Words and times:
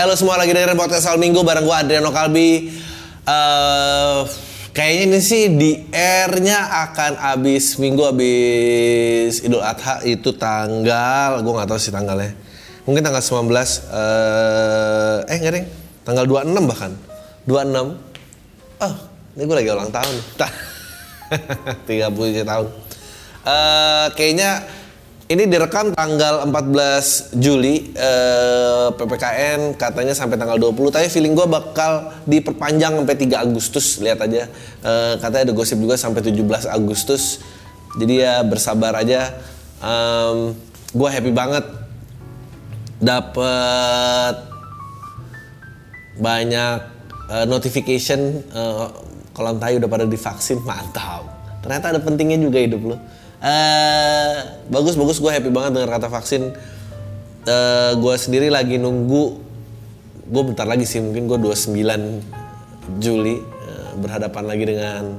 Halo 0.00 0.16
semua 0.16 0.40
lagi 0.40 0.56
dengerin 0.56 0.80
podcast 0.80 1.12
Al 1.12 1.20
Minggu 1.20 1.44
bareng 1.44 1.68
gue 1.68 1.76
Adriano 1.76 2.08
Kalbi. 2.08 2.72
Eh, 3.20 4.20
kayaknya 4.72 5.02
ini 5.12 5.20
sih 5.20 5.52
di 5.52 5.76
airnya 5.92 6.88
akan 6.88 7.20
habis 7.20 7.76
minggu 7.76 8.08
habis 8.08 9.44
Idul 9.44 9.60
Adha 9.60 10.00
itu 10.08 10.32
tanggal 10.32 11.44
gue 11.44 11.52
nggak 11.52 11.68
tahu 11.68 11.76
sih 11.76 11.92
tanggalnya. 11.92 12.32
Mungkin 12.88 13.04
tanggal 13.04 13.20
19 13.20 13.52
eh 13.52 15.18
eh 15.28 15.36
enggak 15.36 15.52
deh. 15.60 15.64
Tanggal 16.08 16.24
26 16.24 16.48
bahkan. 16.64 16.92
26. 17.44 18.80
Oh, 18.80 18.94
ini 19.36 19.42
gue 19.44 19.56
lagi 19.60 19.68
ulang 19.68 19.92
tahun. 19.92 20.16
37 21.92 22.48
tahun. 22.48 22.66
Eh 23.44 24.06
kayaknya 24.16 24.64
ini 25.30 25.46
direkam 25.46 25.94
tanggal 25.94 26.42
14 26.50 27.38
Juli 27.38 27.94
eh, 27.94 28.88
PPKN 28.90 29.78
katanya 29.78 30.10
sampai 30.10 30.34
tanggal 30.34 30.58
20 30.58 30.90
tapi 30.90 31.06
feeling 31.06 31.38
gue 31.38 31.46
bakal 31.46 32.10
diperpanjang 32.26 32.98
sampai 32.98 33.14
3 33.14 33.46
Agustus. 33.46 34.02
Lihat 34.02 34.26
aja. 34.26 34.50
Eh, 34.82 35.14
katanya 35.22 35.42
ada 35.46 35.54
gosip 35.54 35.78
juga 35.78 35.94
sampai 35.94 36.26
17 36.26 36.66
Agustus. 36.66 37.38
Jadi 37.94 38.26
ya 38.26 38.42
bersabar 38.42 38.98
aja. 38.98 39.30
Em, 39.78 40.58
gue 40.90 41.08
happy 41.08 41.30
banget. 41.30 41.62
Dapet 42.98 44.34
banyak 46.18 46.78
eh, 47.30 47.46
notification 47.46 48.42
eh, 48.50 48.86
kalau 49.30 49.54
entah 49.54 49.70
udah 49.78 49.86
pada 49.86 50.10
divaksin. 50.10 50.58
Mantap. 50.66 51.22
Ternyata 51.62 51.94
ada 51.94 52.00
pentingnya 52.02 52.42
juga 52.42 52.58
hidup 52.58 52.82
lo 52.82 53.19
eh 53.40 54.36
bagus 54.68 54.94
bagus. 54.96 55.18
Gue 55.18 55.32
happy 55.32 55.48
banget 55.48 55.80
dengan 55.80 55.90
kata 55.90 56.08
vaksin. 56.12 56.52
Eh 57.48 57.92
gue 57.96 58.14
sendiri 58.20 58.52
lagi 58.52 58.76
nunggu 58.76 59.50
gue 60.30 60.42
bentar 60.46 60.68
lagi 60.68 60.86
sih 60.86 61.02
mungkin 61.02 61.26
gue 61.26 61.38
29 61.42 63.02
Juli 63.02 63.36
eh, 63.40 63.90
berhadapan 63.98 64.44
lagi 64.46 64.64
dengan 64.68 65.18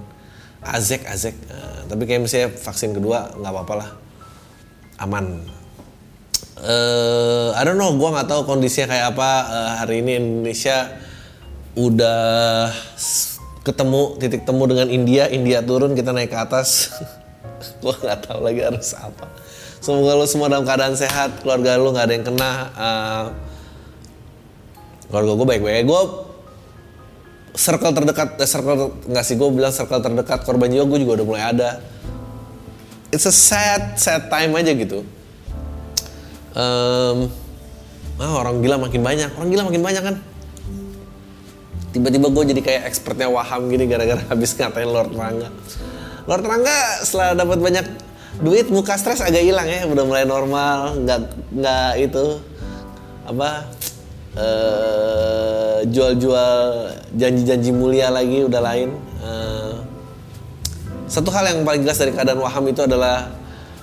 Azek 0.61 1.03
Azek. 1.09 1.35
Eh, 1.35 1.79
tapi 1.89 2.05
kayak 2.05 2.21
misalnya 2.23 2.49
vaksin 2.53 2.93
kedua 2.95 3.33
nggak 3.35 3.51
apa-apa 3.51 3.73
lah. 3.75 3.89
Aman. 5.01 5.41
Eh 6.61 7.49
I 7.57 7.61
don't 7.65 7.81
know, 7.81 7.97
gue 7.97 8.09
nggak 8.09 8.29
tahu 8.29 8.45
kondisinya 8.45 8.93
kayak 8.93 9.05
apa. 9.17 9.31
Eh, 9.49 9.71
hari 9.81 9.95
ini 10.05 10.11
Indonesia 10.21 10.93
udah 11.73 12.69
ketemu 13.61 14.19
titik 14.19 14.43
temu 14.43 14.63
dengan 14.67 14.89
India, 14.89 15.29
India 15.31 15.61
turun 15.65 15.97
kita 15.97 16.13
naik 16.13 16.29
ke 16.29 16.37
atas. 16.37 16.91
gue 17.83 17.95
nggak 17.95 18.19
tahu 18.27 18.39
lagi 18.43 18.61
harus 18.65 18.91
apa. 18.97 19.25
Semoga 19.81 20.13
lo 20.13 20.25
semua 20.29 20.45
dalam 20.45 20.61
keadaan 20.61 20.93
sehat, 20.93 21.41
keluarga 21.41 21.73
lo 21.81 21.89
nggak 21.89 22.05
ada 22.05 22.13
yang 22.13 22.25
kena. 22.25 22.51
Eh, 22.69 23.25
keluarga 25.09 25.31
gue 25.35 25.47
baik-baik. 25.57 25.83
Gue 25.89 26.01
circle 27.57 27.91
terdekat, 27.91 28.29
eh, 28.39 28.47
circle 28.47 28.95
nggak 29.09 29.25
sih 29.25 29.35
gue 29.35 29.49
bilang 29.49 29.73
circle 29.73 29.99
terdekat 29.99 30.45
korban 30.45 30.69
jiwa 30.69 30.85
gue 30.85 30.99
juga 31.01 31.21
udah 31.21 31.25
mulai 31.25 31.43
ada. 31.49 31.69
It's 33.11 33.27
a 33.27 33.33
sad, 33.33 33.99
sad 33.99 34.31
time 34.31 34.55
aja 34.55 34.71
gitu. 34.71 35.03
Em, 36.55 37.17
ah, 38.19 38.33
orang 38.39 38.63
gila 38.63 38.79
makin 38.79 39.03
banyak, 39.03 39.35
orang 39.35 39.49
gila 39.51 39.63
makin 39.67 39.83
banyak 39.83 40.03
kan. 40.03 40.15
Tiba-tiba 41.91 42.31
gue 42.31 42.43
jadi 42.55 42.61
kayak 42.63 42.81
expertnya 42.87 43.27
Waham 43.27 43.67
gini 43.67 43.83
gara-gara 43.83 44.23
habis 44.31 44.55
ngatain 44.55 44.87
Lord 44.87 45.11
Rangga. 45.11 45.51
Lord 46.29 46.43
Rangga 46.45 47.01
setelah 47.01 47.33
dapat 47.33 47.59
banyak 47.61 47.85
duit 48.41 48.69
muka 48.69 48.95
stres 48.97 49.21
agak 49.21 49.43
hilang 49.43 49.67
ya, 49.67 49.85
udah 49.85 50.03
mulai 50.07 50.23
normal, 50.25 50.97
nggak 51.03 51.19
nggak 51.51 51.91
itu 51.99 52.25
apa 53.27 53.69
eh, 54.37 55.77
jual-jual 55.85 56.61
janji-janji 57.17 57.71
mulia 57.75 58.09
lagi 58.09 58.45
udah 58.45 58.61
lain. 58.61 58.89
Eh, 59.21 59.75
satu 61.11 61.27
hal 61.35 61.51
yang 61.51 61.67
paling 61.67 61.83
jelas 61.83 61.99
dari 61.99 62.15
keadaan 62.15 62.39
Waham 62.39 62.71
itu 62.71 62.87
adalah 62.87 63.27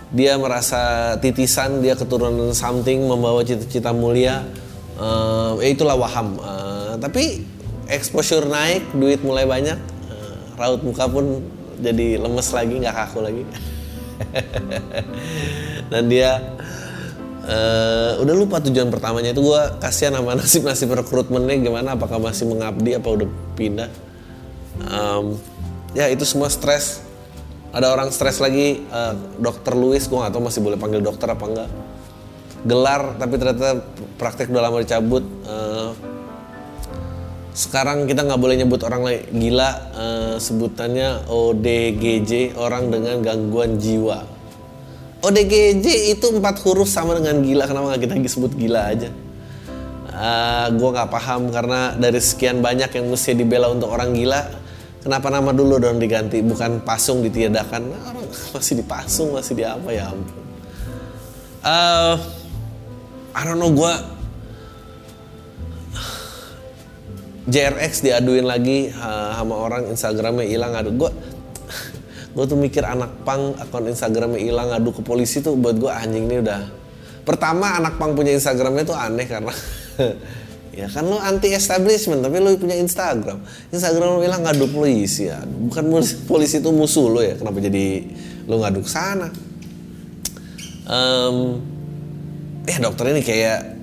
dia 0.08 0.40
merasa 0.40 1.12
titisan, 1.20 1.84
dia 1.84 1.92
keturunan 1.92 2.56
something, 2.56 3.04
membawa 3.04 3.44
cita-cita 3.44 3.92
mulia. 3.92 4.40
Ya 5.58 5.68
itulah 5.68 5.94
Waham. 6.00 6.40
Eh, 6.40 6.92
tapi 6.98 7.44
exposure 7.92 8.48
naik, 8.48 8.96
duit 8.96 9.20
mulai 9.20 9.44
banyak, 9.44 9.76
eh, 10.08 10.36
raut 10.56 10.80
muka 10.80 11.04
pun 11.06 11.44
jadi 11.78 12.20
lemes 12.20 12.48
lagi, 12.50 12.74
nggak 12.78 12.94
kaku 12.94 13.18
lagi. 13.24 13.42
Dan 15.92 16.10
dia 16.10 16.42
eh, 17.46 18.12
udah 18.18 18.34
lupa 18.34 18.58
tujuan 18.60 18.90
pertamanya 18.90 19.30
itu 19.30 19.40
gue 19.40 19.62
kasihan 19.78 20.18
sama 20.18 20.34
nasib 20.38 20.66
nasib 20.66 20.90
rekrutmennya 20.92 21.62
gimana, 21.62 21.94
apakah 21.94 22.18
masih 22.18 22.50
mengabdi 22.50 22.98
apa 22.98 23.08
udah 23.08 23.28
pindah. 23.54 23.90
Em, 24.78 25.34
ya 25.94 26.06
itu 26.12 26.22
semua 26.22 26.46
stres 26.52 27.02
ada 27.74 27.90
orang 27.90 28.12
stres 28.14 28.38
lagi 28.38 28.82
eh, 28.82 29.14
dokter 29.38 29.74
Louis 29.74 30.00
gue 30.00 30.18
gak 30.18 30.32
tahu 30.34 30.42
masih 30.46 30.60
boleh 30.62 30.78
panggil 30.78 31.02
dokter 31.02 31.26
apa 31.26 31.44
enggak 31.44 31.70
gelar 32.66 33.14
tapi 33.18 33.34
ternyata 33.38 33.82
praktek 34.18 34.50
udah 34.50 34.62
lama 34.66 34.82
dicabut 34.82 35.22
Eh, 35.48 35.90
sekarang 37.58 38.06
kita 38.06 38.22
nggak 38.22 38.38
boleh 38.38 38.54
nyebut 38.62 38.78
orang 38.86 39.02
lain. 39.02 39.22
Gila 39.34 39.70
eh, 39.98 40.34
sebutannya 40.38 41.26
ODGJ 41.26 42.54
orang 42.54 42.94
dengan 42.94 43.18
gangguan 43.18 43.82
jiwa. 43.82 44.22
ODGJ 45.18 46.14
itu 46.14 46.26
empat 46.30 46.62
huruf 46.62 46.86
sama 46.86 47.18
dengan 47.18 47.42
gila. 47.42 47.66
Kenapa 47.66 47.90
nggak 47.90 48.02
kita 48.06 48.14
sebut 48.30 48.54
gila 48.54 48.94
aja? 48.94 49.10
Gue 50.74 50.90
nggak 50.90 51.10
paham 51.14 51.50
karena 51.54 51.94
dari 51.94 52.18
sekian 52.18 52.58
banyak 52.58 52.90
yang 52.90 53.06
mesti 53.06 53.38
dibela 53.38 53.70
untuk 53.70 53.90
orang 53.90 54.18
gila 54.18 54.42
kenapa 55.02 55.30
nama 55.30 55.50
dulu 55.54 55.78
dong 55.80 55.98
diganti? 56.02 56.42
Bukan 56.42 56.82
pasung 56.82 57.22
ditiadakan. 57.22 57.82
Nah, 57.88 58.12
masih 58.54 58.82
dipasung 58.82 59.34
masih 59.34 59.54
di 59.56 59.64
apa 59.64 59.88
ya 59.88 60.10
ampun. 60.10 60.44
Eh, 61.64 62.14
I 63.34 63.42
don't 63.46 63.58
know 63.62 63.70
gue 63.72 64.17
JRX 67.48 68.04
diaduin 68.04 68.44
lagi 68.44 68.92
sama 68.92 69.56
orang 69.56 69.88
Instagramnya 69.88 70.44
hilang 70.44 70.76
adu 70.76 70.92
gue 70.92 71.10
gue 72.36 72.44
tuh 72.44 72.54
mikir 72.60 72.84
anak 72.84 73.24
pang 73.24 73.56
akun 73.56 73.88
Instagramnya 73.88 74.38
hilang 74.38 74.68
adu 74.70 74.92
ke 74.92 75.00
polisi 75.00 75.40
tuh 75.40 75.56
buat 75.56 75.74
gue 75.74 75.90
anjing 75.90 76.28
ini 76.28 76.44
udah. 76.44 76.70
Pertama 77.24 77.74
anak 77.74 77.96
pang 77.96 78.12
punya 78.12 78.36
Instagramnya 78.36 78.84
tuh 78.84 78.94
aneh 78.94 79.26
karena 79.26 79.50
ya 80.78 80.86
kan 80.86 81.08
lo 81.08 81.18
anti 81.18 81.50
establishment 81.50 82.20
tapi 82.20 82.38
lo 82.38 82.52
punya 82.60 82.76
Instagram. 82.76 83.42
Instagram 83.72 84.06
lo 84.06 84.20
bilang 84.20 84.44
ngadu 84.44 84.68
polisi 84.70 85.26
ya 85.26 85.40
bukan 85.42 85.88
polisi, 86.28 86.60
itu 86.60 86.70
musuh 86.70 87.08
lo 87.10 87.20
ya 87.24 87.34
kenapa 87.34 87.58
jadi 87.64 88.06
lo 88.44 88.60
ngadu 88.60 88.84
ke 88.84 88.90
sana? 88.92 89.28
Em, 90.88 91.36
eh 92.68 92.78
dokter 92.78 93.12
ini 93.12 93.24
kayak 93.24 93.77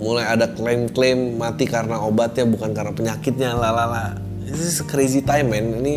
mulai 0.00 0.24
ada 0.24 0.48
klaim-klaim 0.48 1.36
mati 1.36 1.68
karena 1.68 2.00
obatnya 2.00 2.48
bukan 2.48 2.72
karena 2.72 2.92
penyakitnya 2.96 3.52
lalala 3.52 4.16
this 4.50 4.66
is 4.66 4.78
crazy 4.82 5.22
time 5.22 5.54
man. 5.54 5.78
Ini 5.80 5.96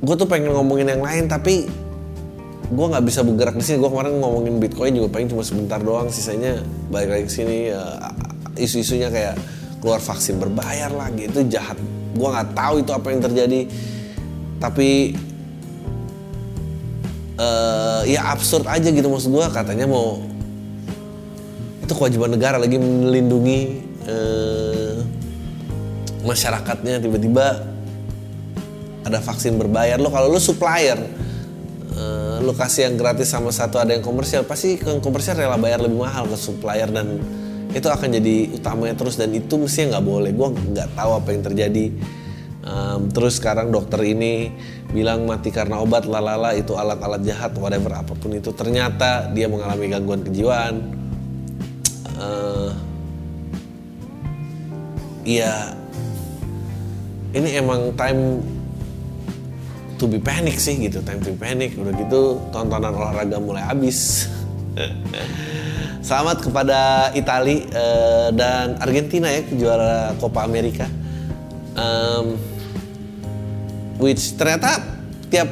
gue 0.00 0.14
tuh 0.16 0.28
pengen 0.30 0.54
ngomongin 0.54 0.88
yang 0.88 1.02
lain 1.02 1.26
tapi 1.26 1.66
gue 2.70 2.86
nggak 2.86 3.04
bisa 3.04 3.26
bergerak 3.26 3.58
di 3.58 3.64
sini. 3.66 3.76
Gue 3.82 3.90
kemarin 3.90 4.22
ngomongin 4.22 4.62
bitcoin 4.62 4.94
juga 4.94 5.08
paling 5.10 5.28
cuma 5.28 5.42
sebentar 5.42 5.82
doang. 5.82 6.08
Sisanya 6.08 6.62
balik 6.88 7.10
lagi 7.18 7.28
sini 7.28 7.74
ya, 7.74 7.82
isu-isunya 8.54 9.10
kayak 9.10 9.34
keluar 9.82 9.98
vaksin 9.98 10.38
berbayar 10.38 10.94
lagi 10.94 11.26
itu 11.26 11.42
jahat. 11.50 11.76
Gue 12.14 12.28
nggak 12.30 12.54
tahu 12.54 12.74
itu 12.86 12.90
apa 12.94 13.06
yang 13.10 13.20
terjadi. 13.26 13.60
Tapi 14.60 15.16
eh, 17.40 18.00
ya 18.06 18.30
absurd 18.30 18.68
aja 18.70 18.88
gitu 18.92 19.08
maksud 19.10 19.32
gue 19.32 19.46
katanya 19.50 19.88
mau 19.88 20.29
itu 21.90 21.98
kewajiban 21.98 22.30
negara 22.30 22.54
lagi 22.54 22.78
melindungi 22.78 23.82
eh, 24.06 24.94
masyarakatnya. 26.22 27.02
Tiba-tiba 27.02 27.66
ada 29.02 29.18
vaksin 29.18 29.58
berbayar. 29.58 29.98
Lo 29.98 30.14
kalau 30.14 30.30
lo 30.30 30.38
supplier 30.38 31.02
lu 32.40 32.56
kasih 32.56 32.88
yang 32.88 32.96
gratis 32.96 33.28
sama 33.28 33.52
satu 33.52 33.76
ada 33.76 33.92
yang 33.92 34.00
komersial 34.00 34.48
pasti 34.48 34.80
yang 34.80 35.04
komersial 35.04 35.36
rela 35.36 35.60
bayar 35.60 35.82
lebih 35.82 35.98
mahal 35.98 36.30
ke 36.30 36.38
supplier. 36.38 36.86
Dan 36.86 37.18
itu 37.74 37.90
akan 37.90 38.08
jadi 38.22 38.54
utamanya 38.54 38.94
terus. 38.94 39.18
Dan 39.18 39.34
itu 39.34 39.58
mestinya 39.58 39.98
nggak 39.98 40.06
boleh. 40.06 40.30
Gue 40.30 40.48
nggak 40.54 40.94
tahu 40.94 41.10
apa 41.18 41.28
yang 41.34 41.42
terjadi. 41.42 41.86
Um, 42.60 43.10
terus 43.10 43.42
sekarang 43.42 43.74
dokter 43.74 43.98
ini 44.06 44.54
bilang 44.94 45.26
mati 45.26 45.50
karena 45.50 45.82
obat 45.82 46.06
lalala 46.06 46.54
itu 46.54 46.76
alat-alat 46.76 47.24
jahat 47.26 47.50
whatever 47.58 47.98
apa 47.98 48.14
pun 48.14 48.30
itu. 48.30 48.54
Ternyata 48.54 49.34
dia 49.34 49.50
mengalami 49.50 49.90
gangguan 49.90 50.22
kejiwaan 50.22 50.99
uh, 52.20 52.70
ya 55.24 55.72
ini 57.32 57.56
emang 57.56 57.94
time 57.96 58.42
to 59.96 60.08
be 60.08 60.16
panic 60.16 60.56
sih 60.56 60.76
gitu 60.80 61.00
time 61.04 61.20
to 61.24 61.32
be 61.32 61.38
panic. 61.40 61.74
Udah 61.76 61.92
gitu 61.96 62.40
tontonan 62.52 62.92
olahraga 62.92 63.40
mulai 63.40 63.64
habis. 63.64 64.28
Selamat 66.06 66.40
kepada 66.40 67.10
Itali 67.12 67.68
uh, 67.76 68.32
dan 68.32 68.80
Argentina 68.80 69.28
ya 69.28 69.44
juara 69.52 70.16
Copa 70.16 70.42
America. 70.44 70.88
Um, 71.76 72.34
which 74.00 74.34
ternyata 74.34 74.80
tiap 75.30 75.46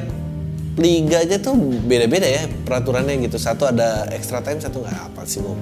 liganya 0.75 1.37
tuh 1.39 1.55
beda-beda 1.85 2.27
ya 2.27 2.43
peraturannya 2.65 3.21
gitu. 3.23 3.37
Satu 3.37 3.69
ada 3.69 4.09
extra 4.11 4.41
time 4.41 4.59
satu 4.59 4.81
nggak. 4.83 5.13
Apa 5.13 5.21
sih 5.29 5.39
gue 5.39 5.55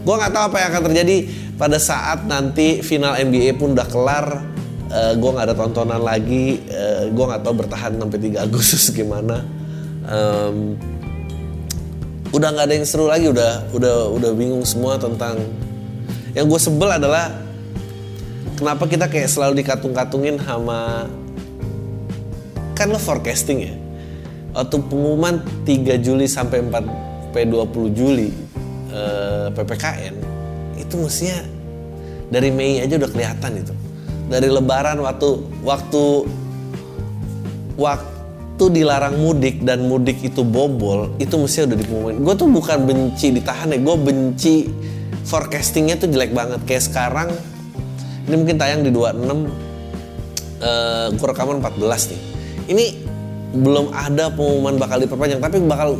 gue 0.00 0.14
nggak 0.16 0.32
tahu 0.32 0.44
apa 0.52 0.56
yang 0.60 0.68
akan 0.72 0.82
terjadi. 0.90 1.16
Pada 1.60 1.76
saat 1.76 2.24
nanti 2.24 2.80
final 2.80 3.20
NBA 3.20 3.60
pun 3.60 3.76
udah 3.76 3.84
kelar 3.84 4.26
uh, 4.90 5.12
gue 5.14 5.30
nggak 5.30 5.46
ada 5.50 5.56
tontonan 5.56 6.02
lagi. 6.02 6.60
Uh, 6.68 7.08
gue 7.12 7.24
nggak 7.24 7.42
tahu 7.46 7.54
bertahan 7.64 7.96
sampai 7.96 8.18
3 8.18 8.40
Agustus 8.46 8.90
gimana. 8.90 9.44
Um, 10.10 10.74
udah 12.30 12.48
nggak 12.54 12.66
ada 12.70 12.74
yang 12.78 12.86
seru 12.86 13.10
lagi 13.10 13.26
udah 13.26 13.70
udah 13.74 13.96
udah 14.14 14.30
bingung 14.34 14.64
semua 14.66 14.98
tentang. 14.98 15.38
Yang 16.34 16.46
gue 16.46 16.60
sebel 16.70 16.90
adalah 16.94 17.34
kenapa 18.54 18.86
kita 18.86 19.10
kayak 19.10 19.26
selalu 19.26 19.62
dikatung-katungin 19.62 20.38
sama 20.38 21.10
kan 22.78 22.88
lo 22.88 23.00
forecasting 23.02 23.58
ya? 23.66 23.74
Waktu 24.50 24.82
pengumuman 24.90 25.42
3 25.62 26.00
Juli 26.02 26.26
sampai 26.26 26.64
4 26.64 27.30
sampai 27.30 27.46
20 27.46 27.94
Juli 27.94 28.49
eh, 28.90 29.46
PPKN 29.54 30.14
itu 30.78 30.94
mestinya 30.98 31.38
dari 32.30 32.50
Mei 32.54 32.78
aja 32.78 32.94
udah 32.98 33.10
kelihatan 33.10 33.52
itu. 33.58 33.74
Dari 34.30 34.46
lebaran 34.46 35.02
waktu 35.02 35.42
waktu 35.66 36.04
waktu 37.74 38.64
dilarang 38.70 39.18
mudik 39.18 39.66
dan 39.66 39.88
mudik 39.90 40.22
itu 40.22 40.46
bobol 40.46 41.10
itu 41.18 41.34
mestinya 41.34 41.74
udah 41.74 41.78
dipengumumin 41.80 42.18
gue 42.20 42.34
tuh 42.36 42.48
bukan 42.52 42.78
benci 42.84 43.32
ditahan 43.32 43.72
ya 43.72 43.80
gue 43.80 43.96
benci 43.98 44.54
forecastingnya 45.24 46.00
tuh 46.00 46.08
jelek 46.10 46.32
banget. 46.34 46.60
Kayak 46.66 46.84
sekarang 46.90 47.28
ini 48.26 48.34
mungkin 48.36 48.56
tayang 48.58 48.86
di 48.86 48.90
26 48.90 49.26
uh, 50.60 51.06
gue 51.14 51.26
rekaman 51.26 51.62
14 51.62 52.10
nih. 52.14 52.20
Ini 52.70 52.84
belum 53.50 53.90
ada 53.90 54.30
pengumuman 54.30 54.78
bakal 54.78 55.02
diperpanjang 55.02 55.42
tapi 55.42 55.58
bakal 55.66 55.98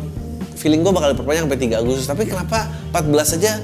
feeling 0.55 0.85
gue 0.85 0.93
bakal 0.93 1.11
diperpanjang 1.15 1.47
sampai 1.47 1.59
3 1.59 1.81
Agustus. 1.81 2.07
Tapi 2.07 2.23
kenapa 2.29 2.67
14 2.91 3.37
aja 3.39 3.59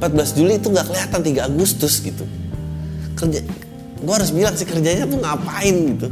14 0.00 0.36
Juli 0.36 0.58
itu 0.58 0.68
nggak 0.72 0.86
kelihatan 0.90 1.20
3 1.22 1.48
Agustus 1.48 2.02
gitu. 2.02 2.24
Kerja 3.14 3.40
gue 4.02 4.14
harus 4.14 4.34
bilang 4.34 4.58
sih 4.58 4.66
kerjanya 4.66 5.06
tuh 5.06 5.20
ngapain 5.22 5.76
gitu. 5.96 6.08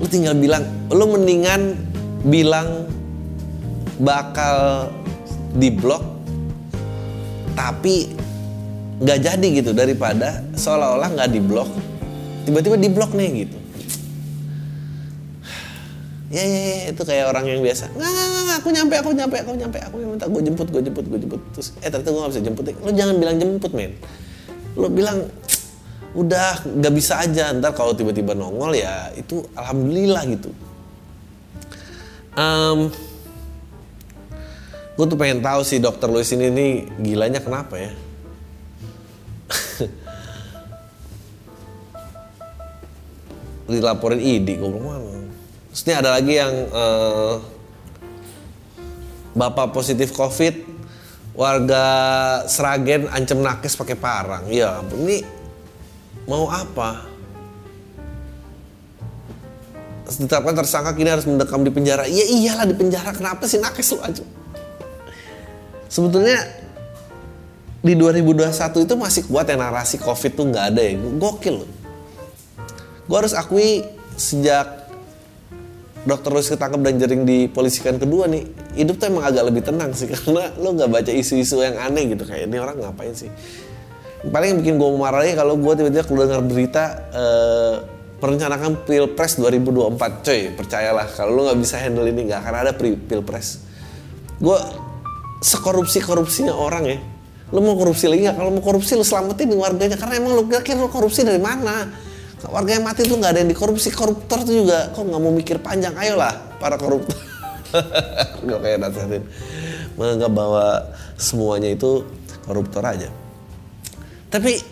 Lu 0.00 0.06
tinggal 0.06 0.38
bilang 0.38 0.64
lu 0.88 1.04
mendingan 1.10 1.76
bilang 2.24 2.88
bakal 4.00 4.88
di 5.56 5.68
blok 5.72 6.04
tapi 7.52 8.08
nggak 9.00 9.18
jadi 9.20 9.46
gitu 9.60 9.70
daripada 9.72 10.44
seolah-olah 10.56 11.08
nggak 11.16 11.30
di 11.32 11.40
blok 11.40 11.68
tiba-tiba 12.44 12.76
di 12.80 12.88
blok 12.88 13.12
nih 13.16 13.44
gitu 13.44 13.59
ya, 16.30 16.42
ya, 16.46 16.60
ya 16.86 16.94
itu 16.94 17.02
kayak 17.02 17.26
orang 17.34 17.44
yang 17.50 17.58
biasa 17.58 17.90
nggak 17.90 18.06
nggak 18.06 18.28
nggak 18.30 18.56
aku 18.62 18.68
nyampe 18.70 18.94
aku 19.02 19.10
nyampe 19.10 19.36
aku 19.42 19.50
nyampe 19.58 19.78
aku 19.82 19.96
yang 19.98 20.10
minta 20.14 20.26
gue 20.30 20.42
jemput 20.46 20.68
gue 20.70 20.82
jemput 20.86 21.04
gue 21.10 21.18
jemput. 21.26 21.42
Terus 21.56 21.74
eh 21.82 21.90
ternyata 21.90 22.10
gue 22.14 22.20
nggak 22.22 22.32
bisa 22.36 22.42
jemput 22.46 22.64
lo 22.70 22.90
jangan 22.94 23.14
bilang 23.18 23.36
jemput 23.40 23.72
men. 23.74 23.92
Lo 24.78 24.86
bilang 24.86 25.26
udah 26.14 26.62
nggak 26.66 26.94
bisa 26.94 27.18
aja 27.22 27.54
ntar 27.54 27.74
kalau 27.74 27.94
tiba-tiba 27.94 28.34
nongol 28.38 28.74
ya 28.78 29.10
itu 29.18 29.42
alhamdulillah 29.58 30.22
gitu. 30.30 30.54
Um, 32.38 32.94
gue 34.94 35.06
tuh 35.10 35.18
pengen 35.18 35.42
tahu 35.42 35.66
sih 35.66 35.82
dokter 35.82 36.06
Luis 36.06 36.30
ini 36.30 36.46
nih 36.46 36.86
gilanya 37.02 37.42
kenapa 37.42 37.74
ya? 37.74 37.90
Dilaporin 43.70 44.22
ID 44.22 44.58
gue 44.58 44.70
bilang 44.70 45.19
Terus 45.70 45.82
ini 45.86 45.94
ada 45.94 46.10
lagi 46.18 46.34
yang 46.34 46.54
uh, 46.74 47.38
bapak 49.38 49.70
positif 49.70 50.10
covid 50.10 50.66
warga 51.38 51.84
Seragen 52.50 53.06
ancam 53.06 53.38
nakes 53.38 53.78
pakai 53.78 53.94
parang. 53.94 54.50
Ya 54.50 54.82
ini 54.98 55.22
mau 56.26 56.50
apa? 56.50 57.06
Ditetapkan 60.10 60.58
tersangka 60.58 60.90
kini 60.98 61.06
harus 61.06 61.22
mendekam 61.22 61.62
di 61.62 61.70
penjara. 61.70 62.02
Iya 62.02 62.26
iyalah 62.26 62.66
di 62.66 62.74
penjara. 62.74 63.14
Kenapa 63.14 63.46
sih 63.46 63.62
nakes 63.62 63.94
lu 63.94 64.02
aja? 64.02 64.26
Sebetulnya 65.86 66.50
di 67.80 67.94
2021 67.94 68.50
itu 68.90 68.94
masih 68.98 69.22
kuat 69.30 69.46
ya 69.46 69.54
narasi 69.54 70.02
covid 70.02 70.34
tuh 70.34 70.50
nggak 70.50 70.64
ada 70.74 70.82
ya. 70.82 70.98
Gokil 70.98 71.62
loh. 71.62 71.70
Gue 73.06 73.16
harus 73.22 73.38
akui 73.38 73.86
sejak 74.18 74.79
dokter 76.08 76.32
Luis 76.32 76.48
ketangkep 76.48 76.80
dan 76.80 76.94
jaring 76.96 77.22
dipolisikan 77.28 78.00
kedua 78.00 78.24
nih 78.24 78.48
hidup 78.72 78.96
tuh 78.96 79.12
emang 79.12 79.24
agak 79.28 79.44
lebih 79.52 79.62
tenang 79.64 79.92
sih 79.92 80.08
karena 80.12 80.48
lo 80.56 80.72
nggak 80.72 80.88
baca 80.88 81.12
isu-isu 81.12 81.60
yang 81.60 81.76
aneh 81.76 82.16
gitu 82.16 82.24
kayak 82.24 82.48
ini 82.48 82.56
orang 82.56 82.80
ngapain 82.80 83.12
sih? 83.12 83.28
Paling 84.20 84.52
yang 84.52 84.58
bikin 84.60 84.74
gue 84.76 84.88
marah 85.00 85.24
lagi 85.24 85.32
kalau 85.32 85.56
gue 85.56 85.72
tiba-tiba 85.80 86.04
dengar 86.04 86.44
berita 86.44 86.84
eh, 87.08 87.74
perencanaan 88.20 88.84
pilpres 88.84 89.40
2024 89.40 90.24
coy 90.24 90.40
percayalah 90.52 91.08
kalau 91.16 91.40
lo 91.40 91.40
nggak 91.48 91.58
bisa 91.64 91.80
handle 91.80 92.04
ini 92.04 92.28
nggak 92.28 92.40
akan 92.44 92.54
ada 92.64 92.72
pilpres. 92.76 93.64
Gue 94.40 94.56
sekorupsi 95.40 96.04
korupsinya 96.04 96.52
orang 96.52 96.84
ya 96.84 96.98
lo 97.50 97.58
mau 97.64 97.74
korupsi 97.74 98.06
lagi 98.06 98.28
nggak? 98.28 98.36
Kalau 98.38 98.50
mau 98.54 98.62
korupsi 98.62 98.92
lo 98.94 99.02
selamatin 99.02 99.50
warganya 99.56 99.96
karena 99.98 100.22
emang 100.22 100.32
lo 100.38 100.42
kira 100.46 100.78
lo 100.78 100.88
korupsi 100.92 101.26
dari 101.26 101.40
mana 101.42 102.08
warga 102.48 102.70
yang 102.78 102.84
mati 102.86 103.04
tuh 103.04 103.20
nggak 103.20 103.32
ada 103.36 103.40
yang 103.44 103.50
dikorupsi. 103.52 103.92
Koruptor 103.92 104.48
tuh 104.48 104.54
juga 104.64 104.88
kok 104.94 105.04
nggak 105.04 105.20
mau 105.20 105.32
mikir 105.34 105.60
panjang. 105.60 105.92
Ayolah 105.92 106.56
para 106.56 106.80
koruptor. 106.80 107.18
Gue 108.46 108.58
kayak 108.62 108.78
nasihatin. 108.80 109.22
Menganggap 110.00 110.32
bahwa 110.32 110.64
semuanya 111.20 111.68
itu 111.68 112.08
koruptor 112.48 112.80
aja. 112.86 113.12
Tapi 114.32 114.62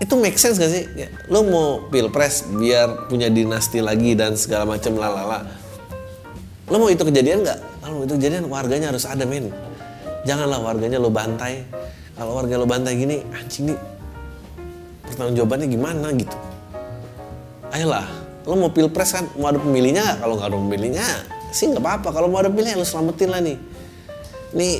itu 0.00 0.14
make 0.16 0.36
sense 0.36 0.56
gak 0.56 0.72
sih? 0.72 0.84
Ya, 0.96 1.08
lo 1.28 1.44
mau 1.44 1.68
pilpres 1.92 2.48
biar 2.48 3.08
punya 3.08 3.28
dinasti 3.28 3.80
lagi 3.80 4.16
dan 4.16 4.36
segala 4.36 4.66
macam 4.68 4.96
lalala. 4.96 5.46
Lo 6.68 6.76
mau 6.80 6.90
itu 6.92 7.04
kejadian 7.04 7.44
nggak? 7.44 7.58
Kalau 7.80 8.04
itu 8.04 8.14
kejadian 8.16 8.44
warganya 8.48 8.92
harus 8.92 9.04
ada 9.08 9.24
men 9.24 9.48
janganlah 10.24 10.60
warganya 10.60 11.00
lo 11.00 11.08
bantai. 11.08 11.64
Kalau 12.16 12.36
warga 12.36 12.60
lo 12.60 12.68
bantai 12.68 12.92
gini 13.00 13.24
anjing 13.32 13.72
nih 13.72 13.78
pertanggung 15.10 15.36
jawabannya 15.42 15.66
gimana 15.66 16.06
gitu 16.14 16.36
ayolah 17.70 18.06
lo 18.48 18.56
mau 18.56 18.72
pilpres 18.72 19.12
kan 19.14 19.28
mau 19.36 19.52
ada 19.52 19.60
pemilihnya 19.60 20.18
kalau 20.18 20.40
nggak 20.40 20.48
ada 20.48 20.58
pemilihnya 20.58 21.06
sih 21.50 21.66
nggak 21.70 21.82
apa-apa. 21.82 22.08
Kalau 22.14 22.26
mau 22.30 22.40
ada 22.40 22.48
pemilih 22.48 22.78
lo 22.78 22.86
selamatin 22.86 23.28
lah 23.30 23.40
nih. 23.42 23.58
Nih 24.54 24.74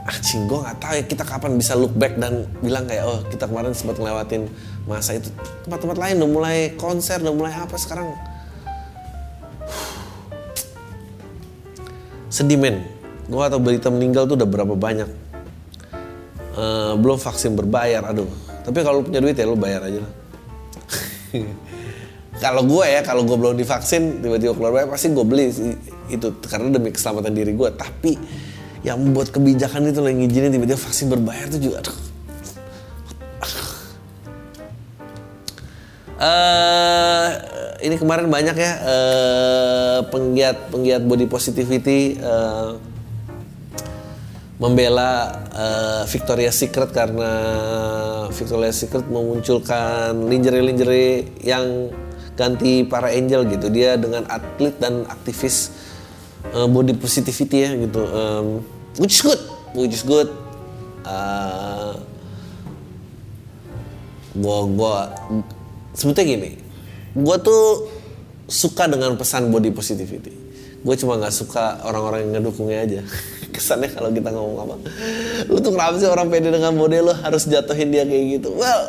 ah 0.00 0.16
gue 0.18 0.58
nggak 0.58 0.78
tahu 0.82 0.92
ya 0.98 1.04
kita 1.06 1.22
kapan 1.22 1.54
bisa 1.54 1.78
look 1.78 1.94
back 1.94 2.18
dan 2.18 2.42
bilang 2.58 2.82
kayak 2.90 3.06
oh 3.06 3.22
kita 3.30 3.46
kemarin 3.46 3.70
sempat 3.70 3.96
ngelewatin 4.02 4.50
masa 4.84 5.16
itu. 5.16 5.30
Tempat-tempat 5.66 5.98
lain 5.98 6.14
udah 6.20 6.30
mulai 6.30 6.58
konser 6.74 7.22
udah 7.22 7.34
mulai 7.34 7.54
apa 7.54 7.76
sekarang. 7.78 8.10
Sedih 12.30 12.58
men. 12.58 12.82
Gue 13.30 13.42
atau 13.46 13.62
berita 13.62 13.86
meninggal 13.94 14.26
tuh 14.26 14.34
udah 14.34 14.48
berapa 14.50 14.74
banyak. 14.74 15.10
Uh, 16.50 16.98
belum 16.98 17.22
vaksin 17.22 17.54
berbayar 17.54 18.02
aduh. 18.10 18.26
Tapi 18.66 18.82
kalau 18.82 19.06
punya 19.06 19.22
duit 19.22 19.38
ya 19.38 19.46
lo 19.46 19.54
bayar 19.54 19.86
aja 19.86 20.02
lah 20.02 20.19
kalau 22.44 22.62
gue 22.64 22.84
ya 22.86 23.00
kalau 23.04 23.22
gue 23.26 23.36
belum 23.36 23.54
divaksin 23.58 24.22
tiba-tiba 24.22 24.54
keluar 24.56 24.72
bayar 24.72 24.88
pasti 24.88 25.12
gue 25.12 25.26
beli 25.26 25.50
itu 26.10 26.28
karena 26.46 26.68
demi 26.72 26.90
keselamatan 26.94 27.32
diri 27.34 27.52
gue 27.54 27.68
tapi 27.74 28.16
yang 28.80 28.96
membuat 28.96 29.28
kebijakan 29.34 29.92
itu 29.92 30.00
yang 30.00 30.18
ngizinin 30.24 30.50
tiba-tiba 30.54 30.80
vaksin 30.80 31.06
berbayar 31.12 31.46
itu 31.52 31.70
juga 31.70 31.84
aduh. 31.84 31.98
Uh, 36.20 37.28
ini 37.80 37.96
kemarin 37.96 38.28
banyak 38.28 38.52
ya 38.60 38.72
uh, 38.84 40.00
uh, 40.00 40.08
penggiat 40.08 40.56
penggiat 40.72 41.02
body 41.04 41.26
positivity 41.28 42.16
uh, 42.24 42.80
membela 44.60 45.40
uh, 45.56 46.02
Victoria's 46.04 46.52
Secret 46.60 46.92
karena 46.92 47.32
Victoria's 48.28 48.76
Secret 48.76 49.08
memunculkan 49.08 50.28
lingerie-lingerie 50.28 51.40
yang 51.40 51.88
ganti 52.36 52.84
para 52.84 53.08
angel 53.08 53.48
gitu. 53.48 53.72
Dia 53.72 53.96
dengan 53.96 54.28
atlet 54.28 54.76
dan 54.76 55.08
aktivis 55.08 55.72
uh, 56.52 56.68
body 56.68 56.92
positivity 57.00 57.64
ya 57.64 57.72
gitu 57.72 58.04
um, 58.04 58.60
which 59.00 59.16
is 59.16 59.22
good 59.24 59.40
which 59.72 59.96
is 59.96 60.04
good. 60.04 60.28
Uh, 61.08 61.96
gua 64.36 64.68
gua 64.68 64.94
sebetulnya 65.96 66.36
gini 66.36 66.50
gua 67.16 67.40
tuh 67.40 67.88
suka 68.44 68.92
dengan 68.92 69.16
pesan 69.16 69.48
body 69.48 69.72
positivity. 69.72 70.36
Gue 70.80 70.96
cuma 70.96 71.20
nggak 71.20 71.34
suka 71.36 71.84
orang-orang 71.84 72.24
yang 72.24 72.40
ngedukungnya 72.40 72.78
aja 72.88 73.00
kesannya 73.60 73.92
kalau 73.92 74.08
kita 74.08 74.32
ngomong 74.32 74.58
apa. 74.64 74.74
Lu 75.52 75.60
tuh 75.60 75.76
kenapa 75.76 76.00
sih 76.00 76.08
orang 76.08 76.32
pede 76.32 76.48
dengan 76.48 76.72
body 76.72 77.04
lu 77.04 77.12
harus 77.12 77.44
jatuhin 77.44 77.92
dia 77.92 78.08
kayak 78.08 78.40
gitu? 78.40 78.56
Well 78.56 78.82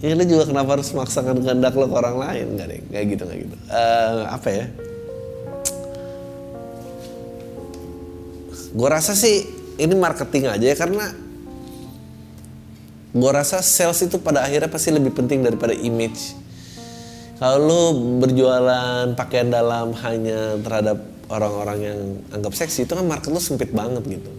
ya 0.00 0.12
lu 0.12 0.24
juga 0.28 0.44
kenapa 0.48 0.76
harus 0.76 0.92
memaksakan 0.92 1.40
kehendak 1.44 1.76
lo 1.76 1.84
ke 1.88 1.96
orang 1.96 2.16
lain? 2.16 2.46
Nggak 2.56 2.66
deh 2.72 2.80
kayak 2.88 3.06
gitu 3.12 3.22
kayak 3.28 3.40
gitu. 3.44 3.56
Uh, 3.68 4.18
apa 4.32 4.48
ya? 4.48 4.66
Gue 8.76 8.88
rasa 8.92 9.16
sih 9.16 9.48
ini 9.80 9.94
marketing 9.96 10.52
aja 10.52 10.66
ya 10.72 10.76
karena 10.76 11.12
gue 13.16 13.30
rasa 13.32 13.64
sales 13.64 13.96
itu 14.04 14.20
pada 14.20 14.44
akhirnya 14.44 14.68
pasti 14.68 14.92
lebih 14.92 15.16
penting 15.16 15.40
daripada 15.40 15.72
image. 15.72 16.36
Kalau 17.36 17.56
lu 17.60 17.80
berjualan 18.20 19.12
pakaian 19.16 19.48
dalam 19.48 19.92
hanya 20.04 20.56
terhadap 20.60 21.15
orang-orang 21.26 21.78
yang 21.82 21.98
anggap 22.30 22.54
seksi 22.54 22.86
itu 22.86 22.92
kan 22.94 23.06
market 23.06 23.30
lu 23.34 23.42
sempit 23.42 23.70
banget 23.74 24.02
gitu. 24.06 24.30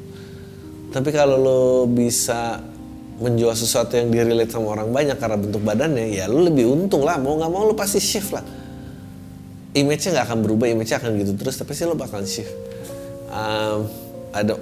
Tapi 0.92 1.10
kalau 1.12 1.36
lu 1.36 1.62
bisa 1.92 2.64
menjual 3.18 3.58
sesuatu 3.58 3.98
yang 3.98 4.14
direlate 4.14 4.54
sama 4.54 4.78
orang 4.78 4.94
banyak 4.94 5.18
karena 5.18 5.38
bentuk 5.42 5.62
badannya 5.66 6.16
ya 6.16 6.30
lu 6.32 6.48
lebih 6.48 6.70
untung 6.70 7.04
lah. 7.04 7.20
Mau 7.20 7.36
nggak 7.36 7.52
mau 7.52 7.68
lu 7.68 7.76
pasti 7.76 8.00
shift 8.00 8.32
lah. 8.32 8.46
Image-nya 9.76 10.22
nggak 10.22 10.26
akan 10.32 10.40
berubah 10.42 10.66
image-nya 10.72 10.98
akan 11.04 11.12
gitu 11.22 11.34
terus 11.36 11.60
tapi 11.60 11.76
sih 11.76 11.84
lu 11.84 11.98
bakal 11.98 12.24
shift. 12.24 12.54
Um, 13.28 13.92
ada 14.32 14.56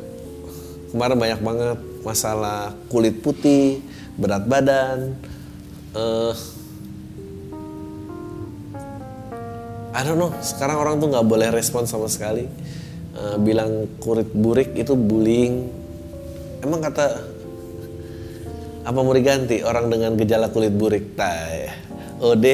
kemarin 0.89 1.17
banyak 1.20 1.39
banget 1.46 1.77
masalah 2.01 2.74
kulit 2.89 3.22
putih 3.22 3.82
berat 4.15 4.48
badan 4.48 5.13
uh, 5.94 6.34
I 9.95 10.03
don't 10.03 10.19
know. 10.19 10.35
Sekarang 10.43 10.83
orang 10.83 10.99
tuh 10.99 11.07
nggak 11.07 11.23
boleh 11.23 11.47
respon 11.55 11.87
sama 11.87 12.11
sekali. 12.11 12.43
Uh, 13.15 13.39
bilang 13.39 13.87
kulit 14.03 14.27
burik 14.35 14.75
itu 14.75 14.91
bullying. 14.91 15.71
Emang 16.59 16.83
kata 16.83 17.23
apa 18.83 18.99
mau 18.99 19.15
diganti? 19.15 19.63
Orang 19.63 19.87
dengan 19.87 20.19
gejala 20.19 20.51
kulit 20.51 20.75
burik. 20.75 21.15
Tay 21.15 21.71
OD 22.19 22.45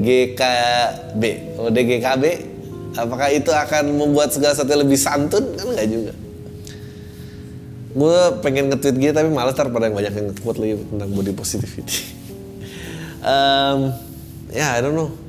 GKB 0.00 1.22
OD 1.60 1.76
GKB 1.76 2.24
apakah 2.96 3.28
itu 3.28 3.52
akan 3.52 3.84
membuat 4.00 4.32
segala 4.32 4.56
sesuatu 4.56 4.80
lebih 4.80 4.96
santun? 4.96 5.44
Kan 5.60 5.76
nggak 5.76 5.88
juga. 5.92 6.12
Gue 7.94 8.18
pengen 8.40 8.72
nge-tweet 8.72 8.96
gitu 8.96 9.12
tapi 9.12 9.28
malas 9.28 9.52
ntar 9.54 9.68
pada 9.68 9.92
yang 9.92 9.94
banyak 9.94 10.12
yang 10.16 10.26
nge-quote 10.32 10.56
lagi 10.56 10.74
tentang 10.88 11.10
body 11.12 11.32
positivity. 11.36 12.00
Um, 13.24 13.96
ya 14.52 14.68
yeah, 14.68 14.70
I 14.76 14.84
don't 14.84 14.92
know 14.92 15.23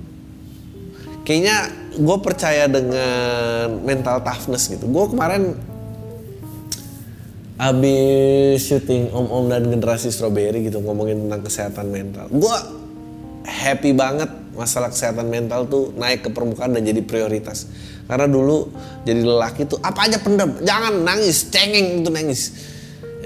kayaknya 1.25 1.74
gue 1.98 2.17
percaya 2.22 2.70
dengan 2.70 3.82
mental 3.82 4.22
toughness 4.22 4.70
gitu. 4.70 4.86
Gue 4.86 5.10
kemarin 5.10 5.58
abis 7.55 8.67
syuting 8.67 9.10
Om 9.10 9.27
Om 9.32 9.46
dan 9.50 9.63
generasi 9.67 10.13
strawberry 10.13 10.70
gitu 10.70 10.79
ngomongin 10.79 11.27
tentang 11.27 11.41
kesehatan 11.41 11.88
mental. 11.89 12.29
Gue 12.29 12.55
happy 13.44 13.91
banget 13.98 14.29
masalah 14.55 14.94
kesehatan 14.94 15.27
mental 15.27 15.67
tuh 15.67 15.91
naik 15.98 16.24
ke 16.25 16.29
permukaan 16.32 16.72
dan 16.72 16.86
jadi 16.86 17.01
prioritas. 17.03 17.67
Karena 18.05 18.29
dulu 18.29 18.70
jadi 19.01 19.25
lelaki 19.25 19.65
tuh 19.65 19.82
apa 19.82 20.05
aja 20.05 20.22
pendem, 20.22 20.62
jangan 20.62 21.01
nangis, 21.01 21.50
cengeng 21.50 22.05
itu 22.05 22.10
nangis. 22.13 22.41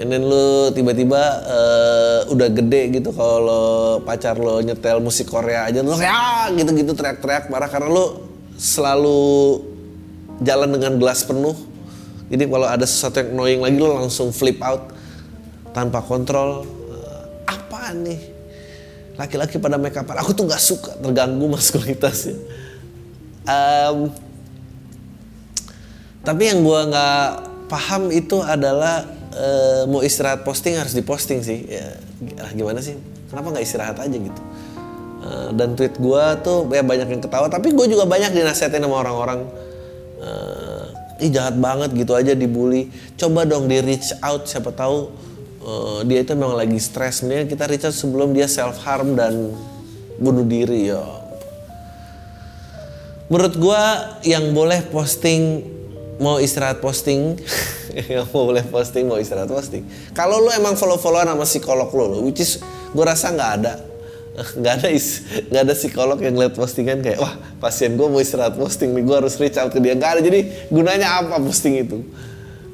And 0.00 0.08
then 0.08 0.24
lu 0.24 0.72
tiba-tiba 0.72 1.22
uh, 1.44 2.18
udah 2.32 2.48
gede 2.48 2.88
gitu 2.88 3.12
kalau 3.12 4.00
pacar 4.00 4.40
lo 4.40 4.64
nyetel 4.64 4.96
musik 4.96 5.28
Korea 5.28 5.68
aja 5.68 5.84
lu 5.84 5.92
kayak 5.92 6.56
gitu-gitu 6.56 6.96
teriak-teriak 6.96 7.52
marah 7.52 7.68
karena 7.68 7.92
lu 7.92 8.24
selalu 8.56 9.60
jalan 10.40 10.72
dengan 10.72 10.96
gelas 10.96 11.20
penuh. 11.20 11.52
Jadi 12.32 12.48
kalau 12.48 12.64
ada 12.64 12.88
sesuatu 12.88 13.20
yang 13.20 13.36
annoying 13.36 13.60
lagi 13.60 13.76
lo 13.76 13.92
langsung 14.00 14.32
flip 14.32 14.56
out 14.64 14.88
tanpa 15.76 16.00
kontrol. 16.00 16.64
Uh, 16.64 17.44
apa 17.44 17.92
nih? 17.92 18.20
Laki-laki 19.20 19.60
pada 19.60 19.76
make 19.76 20.00
up 20.00 20.08
aku 20.16 20.32
tuh 20.32 20.48
nggak 20.48 20.64
suka 20.64 20.96
terganggu 20.96 21.44
maskulinitasnya. 21.44 22.40
Um, 23.44 24.08
tapi 26.24 26.48
yang 26.48 26.64
gue 26.64 26.80
nggak 26.88 27.28
paham 27.68 28.08
itu 28.08 28.40
adalah 28.40 29.19
uh, 29.34 29.82
mau 29.86 30.02
istirahat 30.02 30.42
posting 30.42 30.78
harus 30.78 30.94
diposting 30.94 31.42
sih. 31.42 31.66
Ya 31.66 31.98
gimana 32.54 32.82
sih? 32.82 32.98
Kenapa 33.30 33.54
nggak 33.54 33.64
istirahat 33.64 33.96
aja 33.98 34.16
gitu? 34.16 34.42
Uh, 35.20 35.50
dan 35.52 35.76
tweet 35.76 36.00
gue 36.00 36.24
tuh 36.42 36.66
ya 36.72 36.82
banyak 36.82 37.08
yang 37.08 37.22
ketawa. 37.22 37.46
Tapi 37.46 37.70
gue 37.74 37.86
juga 37.86 38.04
banyak 38.08 38.34
dinasihatin 38.34 38.82
sama 38.82 38.96
orang-orang. 39.02 39.40
Uh, 40.20 41.24
ih 41.24 41.30
jahat 41.32 41.56
banget 41.56 41.92
gitu 41.94 42.16
aja 42.16 42.32
dibully. 42.32 42.88
Coba 43.16 43.44
dong 43.44 43.68
di 43.68 43.78
reach 43.80 44.16
out 44.24 44.48
siapa 44.48 44.72
tahu 44.72 45.12
uh, 45.64 46.00
dia 46.04 46.24
itu 46.24 46.32
memang 46.34 46.56
lagi 46.56 46.80
stres. 46.80 47.22
Mendingan 47.22 47.46
kita 47.48 47.64
reach 47.68 47.84
out 47.86 47.96
sebelum 47.96 48.32
dia 48.32 48.48
self 48.48 48.80
harm 48.82 49.14
dan 49.14 49.52
bunuh 50.20 50.44
diri 50.44 50.92
ya. 50.92 51.00
Menurut 53.30 53.54
gue 53.54 53.82
yang 54.26 54.50
boleh 54.50 54.82
posting 54.90 55.62
mau 56.18 56.42
istirahat 56.42 56.82
posting 56.82 57.38
yang 58.12 58.26
mau 58.30 58.48
boleh 58.48 58.64
posting 58.66 59.06
mau 59.06 59.18
istirahat 59.18 59.50
posting. 59.50 59.84
Kalau 60.14 60.40
lo 60.40 60.50
emang 60.50 60.74
follow 60.74 60.96
followan 60.96 61.28
sama 61.30 61.46
psikolog 61.46 61.88
lo 61.92 62.22
which 62.24 62.42
is 62.42 62.62
gue 62.90 63.04
rasa 63.04 63.30
nggak 63.30 63.50
ada 63.62 63.74
nggak 64.60 64.72
ada 64.80 64.88
is 64.90 65.26
nggak 65.50 65.62
ada 65.68 65.74
psikolog 65.74 66.18
yang 66.22 66.34
lihat 66.38 66.54
postingan 66.54 67.02
kayak 67.02 67.18
wah 67.18 67.34
pasien 67.58 67.94
gue 67.94 68.06
mau 68.06 68.22
istirahat 68.22 68.54
posting 68.56 68.94
nih 68.94 69.02
gue 69.04 69.16
harus 69.16 69.34
reach 69.38 69.58
out 69.58 69.70
ke 69.70 69.78
dia. 69.82 69.94
Nggak 69.98 70.10
ada 70.18 70.20
jadi 70.22 70.40
gunanya 70.70 71.08
apa 71.22 71.36
posting 71.42 71.78
itu? 71.82 72.02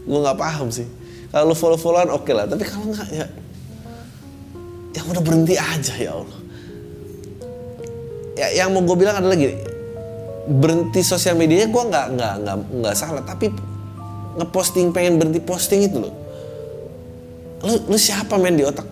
Gue 0.06 0.18
nggak 0.22 0.38
paham 0.38 0.68
sih. 0.70 0.86
Kalau 1.32 1.52
lo 1.52 1.54
follow 1.58 1.80
followan 1.80 2.12
oke 2.12 2.24
okay 2.24 2.34
lah 2.36 2.46
tapi 2.46 2.64
kalau 2.64 2.92
nggak 2.92 3.08
ya 3.12 3.26
ya 4.96 5.02
udah 5.04 5.22
berhenti 5.24 5.54
aja 5.56 5.94
ya 5.98 6.12
allah. 6.14 6.40
Ya 8.36 8.52
yang 8.52 8.72
mau 8.76 8.84
gue 8.84 8.96
bilang 9.00 9.16
adalah 9.16 9.36
gini 9.36 9.76
berhenti 10.46 11.02
sosial 11.02 11.34
medianya 11.34 11.66
gue 11.68 11.82
nggak 11.90 12.06
nggak 12.14 12.34
nggak 12.46 12.56
nggak 12.80 12.94
salah 12.94 13.22
tapi 13.26 13.50
ngeposting 14.36 14.92
pengen 14.92 15.16
berhenti 15.16 15.40
posting 15.40 15.88
itu 15.88 15.96
loh. 16.00 16.14
Lu 17.64 17.74
lu 17.88 17.96
siapa 17.96 18.36
main 18.36 18.54
di 18.54 18.62
otak? 18.62 18.86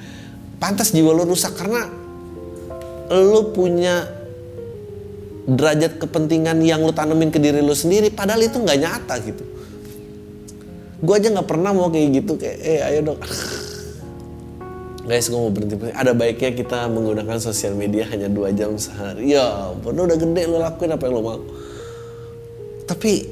Pantas 0.62 0.92
jiwa 0.92 1.14
lu 1.14 1.24
rusak 1.30 1.56
karena 1.56 1.86
lu 3.10 3.50
punya 3.54 4.06
derajat 5.50 5.98
kepentingan 5.98 6.62
yang 6.62 6.84
lu 6.84 6.94
tanemin 6.94 7.32
ke 7.34 7.42
diri 7.42 7.58
lu 7.58 7.74
sendiri 7.74 8.12
padahal 8.12 8.42
itu 8.44 8.58
nggak 8.58 8.78
nyata 8.78 9.14
gitu. 9.24 9.44
Gue 11.00 11.14
aja 11.16 11.32
nggak 11.32 11.48
pernah 11.48 11.72
mau 11.72 11.88
kayak 11.88 12.08
gitu 12.22 12.36
kayak 12.36 12.58
eh 12.60 12.80
ayo 12.84 13.00
dong. 13.14 13.20
Guys 15.08 15.26
gue 15.26 15.40
mau 15.40 15.50
berhenti 15.50 15.74
ada 15.90 16.12
baiknya 16.12 16.54
kita 16.54 16.86
menggunakan 16.92 17.40
sosial 17.40 17.74
media 17.74 18.04
hanya 18.06 18.28
dua 18.28 18.52
jam 18.52 18.76
sehari. 18.76 19.32
Ya 19.32 19.72
ampun 19.72 19.96
udah 19.96 20.18
gede 20.18 20.42
lo 20.44 20.60
lakuin 20.60 20.92
apa 20.92 21.02
yang 21.08 21.14
lo 21.18 21.22
mau. 21.24 21.40
Tapi 22.84 23.29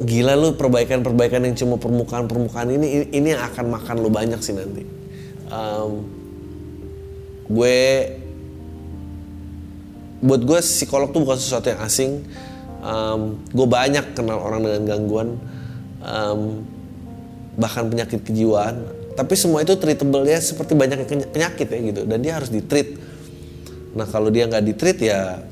gila 0.00 0.32
lu 0.32 0.56
perbaikan-perbaikan 0.56 1.44
yang 1.44 1.56
cuma 1.56 1.76
permukaan-permukaan 1.76 2.72
ini 2.72 3.12
ini 3.12 3.36
yang 3.36 3.44
akan 3.52 3.68
makan 3.68 3.96
lo 4.00 4.08
banyak 4.08 4.40
sih 4.40 4.56
nanti. 4.56 4.82
Um, 5.52 6.08
gue 7.52 7.80
buat 10.24 10.40
gue 10.40 10.58
psikolog 10.64 11.12
tuh 11.12 11.20
bukan 11.20 11.36
sesuatu 11.36 11.68
yang 11.68 11.80
asing. 11.84 12.24
Um, 12.80 13.44
gue 13.52 13.66
banyak 13.68 14.16
kenal 14.16 14.40
orang 14.40 14.64
dengan 14.64 14.82
gangguan. 14.88 15.28
Um, 16.00 16.64
bahkan 17.60 17.84
penyakit 17.92 18.24
kejiwaan. 18.24 18.88
Tapi 19.12 19.36
semua 19.36 19.60
itu 19.60 19.76
treatable 19.76 20.24
ya 20.24 20.40
seperti 20.40 20.72
banyak 20.72 21.04
penyakit 21.28 21.68
ya 21.68 21.78
gitu. 21.92 22.08
Dan 22.08 22.24
dia 22.24 22.40
harus 22.40 22.48
ditreat. 22.48 22.96
Nah 23.92 24.08
kalau 24.08 24.32
dia 24.32 24.48
nggak 24.48 24.64
ditreat 24.64 24.98
ya 25.02 25.44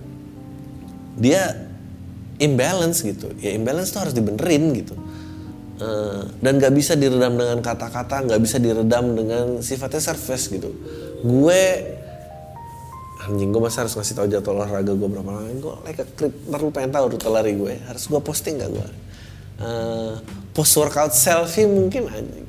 dia 1.19 1.67
imbalance 2.38 3.02
gitu. 3.02 3.35
Ya 3.42 3.54
imbalance 3.54 3.90
tuh 3.90 4.07
harus 4.07 4.14
dibenerin 4.14 4.73
gitu. 4.75 4.95
Uh, 5.78 6.26
dan 6.42 6.59
nggak 6.59 6.75
bisa 6.75 6.99
diredam 6.99 7.38
dengan 7.38 7.62
kata-kata 7.62 8.26
nggak 8.26 8.40
bisa 8.42 8.59
diredam 8.59 9.14
dengan 9.14 9.62
sifatnya 9.62 10.02
surface 10.02 10.50
gitu. 10.50 10.75
Gue 11.23 11.62
anjing 13.23 13.50
gue 13.50 13.62
masa 13.62 13.87
harus 13.87 13.95
ngasih 13.95 14.14
tahu 14.18 14.26
jadwal 14.26 14.62
olahraga 14.62 14.95
gue 14.95 15.09
berapa 15.11 15.30
lama? 15.30 15.50
Gue 15.59 15.75
like 15.87 16.02
a 16.02 16.07
creep 16.07 16.35
ntar 16.50 16.62
pengen 16.75 16.90
tahu 16.95 17.04
rute 17.14 17.28
lari 17.30 17.54
gue. 17.54 17.75
Harus 17.87 18.11
gue 18.11 18.21
posting 18.23 18.59
gak 18.59 18.71
gue? 18.75 18.88
Uh, 19.59 20.14
post 20.54 20.75
workout 20.78 21.14
selfie 21.14 21.66
mungkin 21.66 22.11
anjing. 22.11 22.47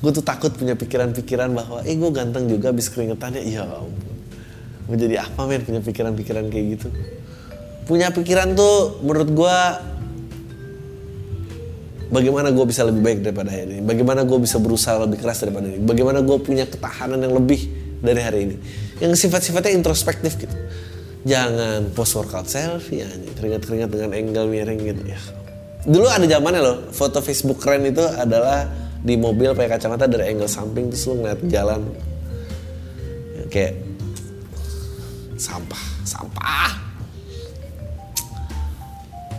Gue 0.00 0.10
tuh 0.16 0.24
takut 0.24 0.52
punya 0.56 0.72
pikiran-pikiran 0.76 1.52
bahwa 1.52 1.84
eh 1.84 1.92
gue 1.92 2.10
ganteng 2.12 2.48
juga 2.48 2.72
habis 2.72 2.88
keringetan 2.88 3.36
ya 3.36 3.44
ya 3.44 3.64
ampun. 3.68 4.16
Mau 4.88 4.96
jadi 4.96 5.20
apa 5.20 5.44
men 5.44 5.60
punya 5.68 5.84
pikiran-pikiran 5.84 6.48
kayak 6.48 6.66
gitu 6.80 6.88
punya 7.90 8.14
pikiran 8.14 8.54
tuh 8.54 9.02
menurut 9.02 9.34
gue 9.34 9.58
bagaimana 12.14 12.54
gue 12.54 12.62
bisa 12.62 12.86
lebih 12.86 13.02
baik 13.02 13.18
daripada 13.26 13.50
hari 13.50 13.66
ini? 13.66 13.78
Bagaimana 13.82 14.22
gue 14.22 14.38
bisa 14.38 14.62
berusaha 14.62 14.94
lebih 15.02 15.18
keras 15.18 15.42
daripada 15.42 15.66
ini? 15.66 15.82
Bagaimana 15.82 16.22
gue 16.22 16.38
punya 16.38 16.70
ketahanan 16.70 17.18
yang 17.18 17.34
lebih 17.34 17.66
dari 17.98 18.20
hari 18.22 18.38
ini? 18.46 18.56
Yang 19.02 19.26
sifat-sifatnya 19.26 19.74
introspektif 19.74 20.38
gitu. 20.38 20.54
Jangan 21.26 21.90
post 21.90 22.14
workout 22.14 22.46
selfie 22.46 23.02
ya 23.02 23.10
keringat-keringat 23.10 23.90
dengan 23.90 24.10
angle 24.14 24.46
miring 24.46 24.80
gitu. 24.86 25.02
Ya. 25.10 25.18
Dulu 25.82 26.06
ada 26.06 26.30
zamannya 26.30 26.60
loh 26.62 26.76
foto 26.94 27.18
Facebook 27.18 27.58
keren 27.58 27.90
itu 27.90 28.06
adalah 28.06 28.70
di 29.02 29.18
mobil 29.18 29.50
pakai 29.56 29.80
kacamata 29.80 30.06
dari 30.06 30.30
angle 30.30 30.46
samping 30.46 30.94
terus 30.94 31.10
lu 31.10 31.18
ngeliat 31.18 31.40
jalan. 31.50 31.90
Ya, 33.34 33.42
kayak 33.50 33.74
sampah 35.40 35.82
sampah 36.04 36.79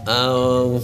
um, 0.07 0.81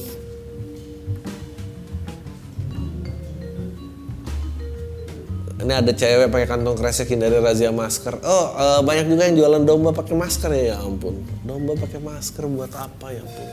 ini 5.58 5.74
ada 5.74 5.92
cewek 5.92 6.30
pakai 6.30 6.48
kantong 6.48 6.78
kresek 6.78 7.12
dari 7.18 7.38
razia 7.42 7.74
masker. 7.74 8.22
Oh, 8.22 8.46
uh, 8.54 8.80
banyak 8.86 9.10
juga 9.10 9.28
yang 9.28 9.36
jualan 9.36 9.64
domba 9.66 9.90
pakai 9.92 10.16
masker 10.16 10.50
ya, 10.54 10.64
ya 10.74 10.76
ampun. 10.80 11.26
Domba 11.44 11.74
pakai 11.76 12.00
masker 12.00 12.46
buat 12.46 12.72
apa 12.78 13.08
ya 13.12 13.22
ampun? 13.26 13.50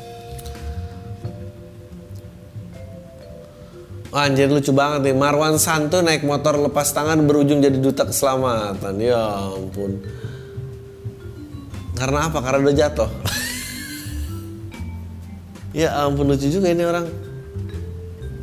Oh, 4.14 4.22
anjir 4.22 4.46
lucu 4.46 4.70
banget 4.70 5.10
nih. 5.10 5.16
Marwan 5.18 5.58
Santo 5.58 5.98
naik 5.98 6.22
motor 6.22 6.54
lepas 6.54 6.86
tangan 6.94 7.26
berujung 7.26 7.58
jadi 7.58 7.74
duta 7.74 8.06
keselamatan. 8.06 8.94
Ya 9.02 9.18
ampun. 9.50 9.98
Karena 11.98 12.30
apa? 12.30 12.38
Karena 12.38 12.62
udah 12.62 12.76
jatuh. 12.78 13.10
ya 15.74 16.06
ampun 16.06 16.30
lucu 16.30 16.46
juga 16.48 16.70
ini 16.70 16.86
orang. 16.86 17.10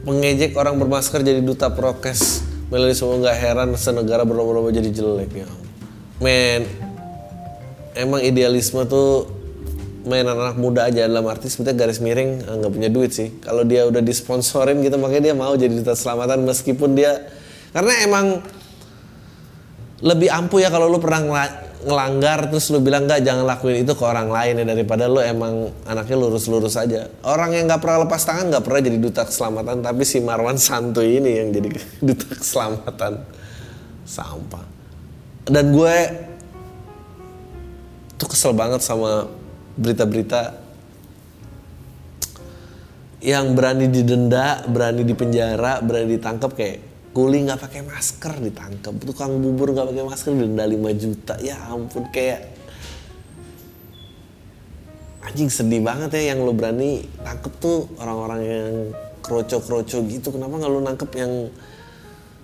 Pengejek 0.01 0.57
orang 0.59 0.75
bermasker 0.77 1.23
jadi 1.23 1.39
duta 1.39 1.71
prokes. 1.71 2.43
Melly 2.67 2.95
semua 2.95 3.19
nggak 3.19 3.37
heran 3.37 3.69
senegara 3.79 4.27
berlomba-lomba 4.27 4.71
jadi 4.75 4.91
jelek 4.91 5.31
ya. 5.33 5.47
Men, 6.21 6.67
emang 7.95 8.21
idealisme 8.21 8.83
tuh 8.85 9.27
main 10.01 10.25
anak-anak 10.25 10.57
muda 10.57 10.89
aja 10.89 11.05
dalam 11.05 11.29
arti 11.29 11.45
sebetulnya 11.45 11.77
garis 11.85 12.01
miring 12.01 12.41
eh, 12.41 12.55
nggak 12.57 12.71
punya 12.73 12.89
duit 12.89 13.13
sih 13.13 13.37
kalau 13.37 13.61
dia 13.61 13.85
udah 13.85 14.01
disponsorin 14.01 14.81
gitu 14.81 14.97
makanya 14.97 15.29
dia 15.29 15.35
mau 15.37 15.53
jadi 15.53 15.69
duta 15.69 15.93
selamatan 15.93 16.41
meskipun 16.41 16.97
dia 16.97 17.21
karena 17.69 17.93
emang 18.01 18.25
lebih 20.01 20.33
ampuh 20.33 20.57
ya 20.57 20.73
kalau 20.73 20.89
lu 20.89 20.97
pernah 20.97 21.21
ngelanggar 21.81 22.49
terus 22.53 22.69
lu 22.69 22.77
bilang 22.77 23.09
nggak 23.09 23.25
jangan 23.25 23.45
lakuin 23.47 23.81
itu 23.81 23.93
ke 23.97 24.03
orang 24.05 24.29
lain 24.29 24.61
ya 24.61 24.65
daripada 24.65 25.09
lu 25.09 25.17
emang 25.17 25.73
anaknya 25.89 26.17
lurus-lurus 26.19 26.77
aja. 26.77 27.09
Orang 27.25 27.57
yang 27.57 27.65
nggak 27.65 27.81
pernah 27.81 28.05
lepas 28.05 28.21
tangan 28.21 28.53
nggak 28.53 28.63
pernah 28.63 28.81
jadi 28.85 28.97
duta 29.01 29.21
keselamatan 29.25 29.81
tapi 29.81 30.03
si 30.05 30.17
Marwan 30.21 30.61
Santuy 30.61 31.17
ini 31.17 31.31
yang 31.41 31.49
jadi 31.49 31.69
duta 32.07 32.27
keselamatan. 32.37 33.13
Sampah. 34.05 34.65
Dan 35.47 35.73
gue 35.73 35.95
tuh 38.21 38.27
kesel 38.29 38.53
banget 38.53 38.85
sama 38.85 39.25
berita-berita 39.73 40.61
yang 43.21 43.53
berani 43.53 43.85
didenda, 43.89 44.65
berani 44.65 45.05
dipenjara, 45.05 45.81
berani 45.81 46.17
ditangkap 46.17 46.51
kayak 46.57 46.90
kuli 47.11 47.43
nggak 47.43 47.59
pakai 47.59 47.81
masker 47.83 48.39
ditangkap, 48.39 48.93
tukang 49.03 49.35
bubur 49.43 49.75
nggak 49.75 49.91
pakai 49.91 50.03
masker 50.07 50.31
denda 50.31 50.63
5 50.63 50.95
juta, 50.95 51.35
ya 51.43 51.59
ampun 51.67 52.07
kayak 52.07 52.47
anjing 55.27 55.51
sedih 55.51 55.83
banget 55.83 56.15
ya 56.17 56.33
yang 56.33 56.41
lo 56.41 56.55
berani 56.55 57.03
tangkep 57.19 57.53
tuh 57.59 57.91
orang-orang 57.99 58.41
yang 58.41 58.71
kroco-kroco 59.21 60.01
gitu, 60.07 60.31
kenapa 60.31 60.55
nggak 60.55 60.71
lo 60.71 60.79
nangkep 60.81 61.11
yang 61.19 61.33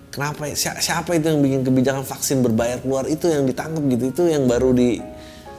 kenapa 0.08 0.48
ya? 0.48 0.56
siapa 0.56 1.16
itu 1.16 1.26
yang 1.28 1.40
bikin 1.44 1.60
kebijakan 1.64 2.04
vaksin 2.04 2.40
berbayar 2.44 2.80
keluar? 2.80 3.04
Itu 3.06 3.28
yang 3.28 3.44
ditangkap 3.44 3.82
gitu. 3.92 4.04
Itu 4.10 4.22
yang 4.26 4.48
baru 4.48 4.72
di 4.72 4.98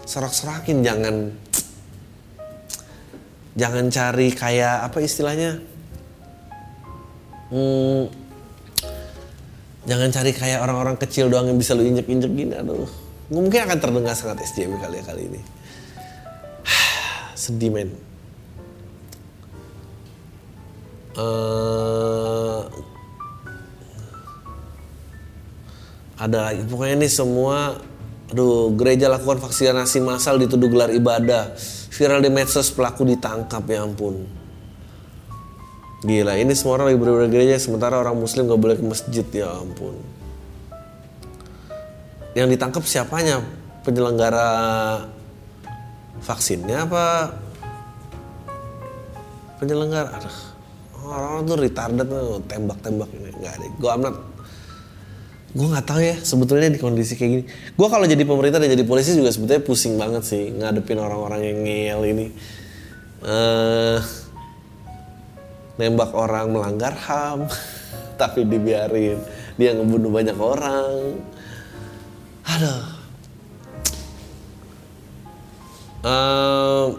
sorak-sorakin 0.09 0.81
jangan 0.81 1.15
jangan 3.53 3.85
cari 3.91 4.27
kayak 4.33 4.89
apa 4.89 4.97
istilahnya? 5.03 5.61
Hmm, 7.49 8.09
jangan 9.89 10.09
cari 10.13 10.31
kayak 10.31 10.61
orang-orang 10.61 10.95
kecil 11.01 11.33
doang 11.33 11.49
yang 11.49 11.57
bisa 11.57 11.73
lu 11.73 11.81
injek-injek 11.81 12.29
gini 12.29 12.53
aduh. 12.53 12.85
Mungkin 13.33 13.65
akan 13.65 13.77
terdengar 13.81 14.13
sangat 14.13 14.45
SJW 14.45 14.77
kali 14.77 15.01
ya 15.01 15.03
kali 15.05 15.21
ini. 15.25 15.41
Sedih 17.41 17.73
men. 17.73 17.89
Uh, 21.17 22.69
ada 26.21 26.53
lagi. 26.53 26.61
Pokoknya 26.69 26.95
ini 27.01 27.09
semua 27.09 27.81
aduh 28.29 28.77
gereja 28.77 29.09
lakukan 29.09 29.41
vaksinasi 29.41 30.05
massal 30.05 30.37
dituduh 30.37 30.69
gelar 30.69 30.93
ibadah. 30.93 31.57
Viral 31.89 32.21
di 32.21 32.29
medsos 32.29 32.69
pelaku 32.69 33.03
ditangkap 33.03 33.65
ya 33.65 33.83
ampun 33.83 34.38
gila 35.99 36.33
ini 36.39 36.55
semua 36.55 36.79
orang 36.79 36.93
lagi 36.93 36.99
beribadah 36.99 37.29
gereja 37.31 37.55
sementara 37.59 37.99
orang 37.99 38.15
muslim 38.15 38.47
gak 38.47 38.61
boleh 38.61 38.75
ke 38.79 38.85
masjid 38.87 39.25
ya 39.31 39.51
ampun. 39.51 39.95
Yang 42.37 42.47
ditangkap 42.55 42.83
siapanya? 42.87 43.43
Penyelenggara 43.83 44.49
vaksinnya 46.23 46.87
apa? 46.87 47.35
Penyelenggara? 49.59 50.09
Aduh 50.19 50.37
orang-orang 51.09 51.43
tuh 51.47 51.57
retarded 51.57 52.09
tembak-tembak. 52.47 53.09
Nggak 53.11 53.53
ada 53.59 53.67
gue 53.67 53.91
amat 54.03 54.15
gue 55.49 55.65
nggak 55.65 55.87
tahu 55.89 56.01
ya 56.05 56.13
sebetulnya 56.21 56.69
di 56.69 56.77
kondisi 56.77 57.17
kayak 57.17 57.31
gini. 57.33 57.43
Gue 57.73 57.87
kalau 57.89 58.05
jadi 58.05 58.21
pemerintah 58.21 58.61
dan 58.61 58.69
jadi 58.69 58.85
polisi 58.85 59.17
juga 59.17 59.33
sebetulnya 59.33 59.65
pusing 59.65 59.97
banget 59.97 60.21
sih 60.21 60.53
ngadepin 60.53 61.01
orang-orang 61.01 61.41
yang 61.41 61.57
ngeyel 61.65 62.01
ini. 62.05 62.25
Uh, 63.25 63.97
nembak 65.79 66.11
orang 66.11 66.51
melanggar 66.51 66.91
ham 67.07 67.47
tapi 68.19 68.43
dibiarin 68.43 69.23
dia 69.59 69.75
ngebunuh 69.75 70.11
banyak 70.11 70.37
orang. 70.39 71.19
Aduh. 72.47 72.83
Uh, 75.99 76.95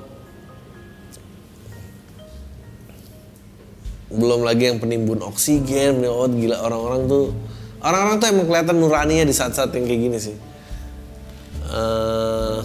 belum 4.12 4.45
lagi 4.45 4.69
yang 4.69 4.77
penimbun 4.77 5.25
oksigen 5.25 6.05
oh 6.05 6.29
gila 6.29 6.61
orang-orang 6.61 7.09
tuh 7.09 7.33
orang-orang 7.81 8.16
tuh 8.21 8.29
emang 8.29 8.47
kelihatan 8.53 8.77
nuraninya 8.77 9.25
di 9.25 9.33
saat-saat 9.33 9.73
yang 9.73 9.88
kayak 9.88 10.01
gini 10.05 10.19
sih. 10.21 10.37
Uh, 11.73 12.61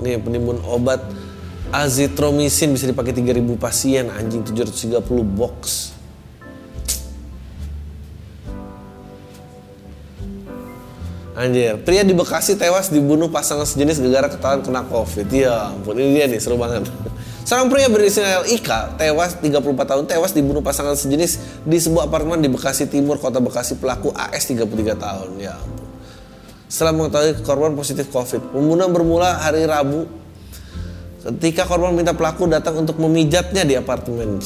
nih 0.00 0.16
penimbun 0.18 0.60
obat 0.64 1.04
azitromisin 1.74 2.72
bisa 2.72 2.88
dipakai 2.88 3.12
3000 3.12 3.36
pasien 3.60 4.08
anjing 4.08 4.42
730 4.42 5.02
box 5.36 5.92
Anjir, 11.36 11.76
pria 11.84 12.00
di 12.00 12.16
Bekasi 12.16 12.56
tewas 12.56 12.88
dibunuh 12.88 13.28
pasangan 13.28 13.68
sejenis 13.68 14.00
gara-gara 14.00 14.32
ketahuan 14.32 14.64
kena 14.64 14.88
covid. 14.88 15.28
Ya 15.28 15.68
ampun, 15.68 16.00
ini 16.00 16.16
dia 16.16 16.24
nih, 16.32 16.40
seru 16.40 16.56
banget. 16.56 16.88
Seorang 17.44 17.68
pria 17.68 17.92
berinisial 17.92 18.48
Ika 18.48 18.96
tewas 18.96 19.36
34 19.44 19.60
tahun 19.84 20.04
tewas 20.08 20.32
dibunuh 20.32 20.64
pasangan 20.64 20.96
sejenis 20.96 21.62
di 21.68 21.76
sebuah 21.76 22.08
apartemen 22.08 22.40
di 22.40 22.48
Bekasi 22.48 22.88
Timur, 22.88 23.20
Kota 23.20 23.36
Bekasi. 23.44 23.76
Pelaku 23.76 24.16
AS 24.16 24.48
33 24.48 24.96
tahun. 24.96 25.36
Ya. 25.36 25.60
Setelah 26.66 26.98
mengetahui 26.98 27.46
korban 27.46 27.78
positif 27.78 28.10
COVID, 28.10 28.50
pembunuhan 28.50 28.90
bermula 28.90 29.38
hari 29.38 29.62
Rabu 29.70 30.10
ketika 31.22 31.62
korban 31.62 31.94
minta 31.94 32.10
pelaku 32.10 32.50
datang 32.50 32.82
untuk 32.82 32.98
memijatnya 32.98 33.62
di 33.62 33.78
apartemen. 33.78 34.38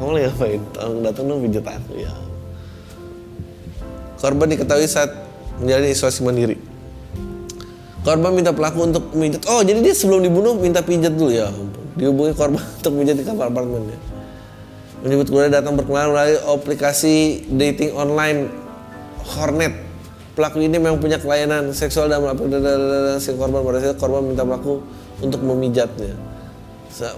Kamu 0.00 0.12
lagi 0.12 0.32
ngapain? 0.32 0.60
Tolong 0.72 1.00
datang 1.04 1.24
dong 1.28 1.44
pijat 1.44 1.68
aku 1.68 1.92
ya. 2.00 2.12
Korban 4.16 4.48
diketahui 4.56 4.88
saat 4.88 5.12
menjalani 5.60 5.92
isolasi 5.92 6.24
mandiri. 6.24 6.56
Korban 8.08 8.32
minta 8.32 8.56
pelaku 8.56 8.88
untuk 8.88 9.04
pijat. 9.12 9.44
Oh, 9.52 9.60
jadi 9.60 9.84
dia 9.84 9.92
sebelum 9.92 10.24
dibunuh 10.24 10.56
minta 10.56 10.80
pijat 10.80 11.12
dulu 11.12 11.28
ya. 11.28 11.52
Dihubungi 11.96 12.32
korban 12.32 12.64
untuk 12.80 12.92
pijat 13.04 13.20
di 13.20 13.24
kamar 13.24 13.52
apartemennya. 13.52 14.00
Menyebut 15.04 15.28
keluarga 15.28 15.60
datang 15.60 15.76
berkenalan 15.76 16.08
melalui 16.08 16.36
aplikasi 16.56 17.44
dating 17.52 17.92
online 17.92 18.64
Hornet. 19.34 19.74
Pelaku 20.36 20.60
ini 20.60 20.76
memang 20.76 21.00
punya 21.00 21.16
kelainan 21.16 21.72
seksual 21.72 22.12
dan 22.12 22.20
si 23.18 23.32
korban 23.34 23.64
pada 23.64 23.80
korban 23.96 24.20
minta 24.20 24.44
pelaku 24.44 24.84
untuk 25.24 25.40
memijatnya. 25.40 26.12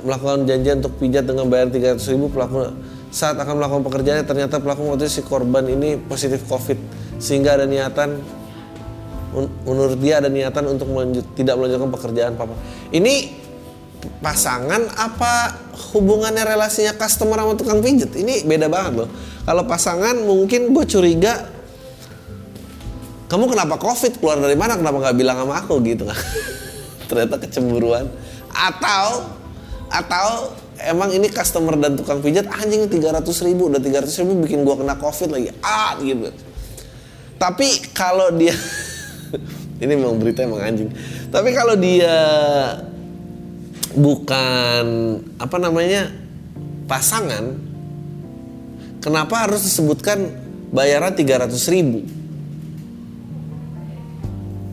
Melakukan 0.07 0.47
janjian 0.47 0.79
untuk 0.83 0.94
pijat 1.03 1.27
dengan 1.27 1.51
bayar 1.51 1.71
300 1.71 1.99
ribu 2.14 2.31
pelaku 2.31 2.71
saat 3.11 3.35
akan 3.40 3.59
melakukan 3.59 3.83
pekerjaannya 3.90 4.27
ternyata 4.27 4.62
pelaku 4.62 4.87
waktu 4.94 5.11
si 5.11 5.25
korban 5.27 5.66
ini 5.66 5.99
positif 5.99 6.44
covid 6.47 6.77
sehingga 7.18 7.59
ada 7.59 7.66
niatan 7.66 8.21
menurut 9.66 9.99
dia 9.99 10.25
ada 10.25 10.31
niatan 10.33 10.64
untuk 10.73 10.88
melanjut, 10.88 11.27
tidak 11.35 11.59
melanjutkan 11.59 11.90
pekerjaan 11.90 12.33
papa. 12.38 12.55
Ini 12.94 13.35
pasangan 14.23 14.94
apa 14.94 15.59
hubungannya 15.90 16.47
relasinya 16.47 16.94
customer 16.94 17.42
sama 17.42 17.55
tukang 17.59 17.83
pijat 17.83 18.14
ini 18.14 18.47
beda 18.47 18.71
banget 18.71 19.05
loh. 19.05 19.11
Kalau 19.42 19.66
pasangan 19.66 20.23
mungkin 20.23 20.71
gue 20.71 20.85
curiga 20.87 21.58
kamu 23.28 23.44
kenapa 23.52 23.76
covid? 23.76 24.16
Keluar 24.16 24.40
dari 24.40 24.56
mana? 24.56 24.80
Kenapa 24.80 25.04
nggak 25.04 25.16
bilang 25.20 25.36
sama 25.44 25.60
aku 25.60 25.84
gitu? 25.84 26.08
Kan 26.08 26.16
ternyata 27.12 27.36
kecemburuan. 27.36 28.08
Atau 28.48 29.36
atau 29.92 30.56
emang 30.80 31.12
ini 31.12 31.28
customer 31.28 31.76
dan 31.76 31.96
tukang 32.00 32.24
pijat 32.24 32.48
anjing 32.48 32.88
300 32.88 33.20
ribu. 33.44 33.68
Udah 33.68 33.84
300 33.84 34.08
ribu 34.24 34.48
bikin 34.48 34.64
gua 34.64 34.80
kena 34.80 34.96
covid 34.96 35.28
lagi. 35.28 35.52
Ah 35.60 36.00
gitu. 36.00 36.32
Tapi 37.36 37.92
kalau 37.92 38.32
dia 38.32 38.56
ini 39.84 39.92
memang 39.92 40.16
berita 40.16 40.48
emang 40.48 40.64
anjing. 40.64 40.88
Tapi 41.28 41.52
kalau 41.52 41.76
dia 41.76 42.16
bukan 43.92 44.84
apa 45.36 45.56
namanya 45.60 46.08
pasangan 46.88 47.60
kenapa 49.04 49.44
harus 49.44 49.68
disebutkan 49.68 50.32
bayaran 50.72 51.12
300 51.12 51.52
ribu 51.72 52.17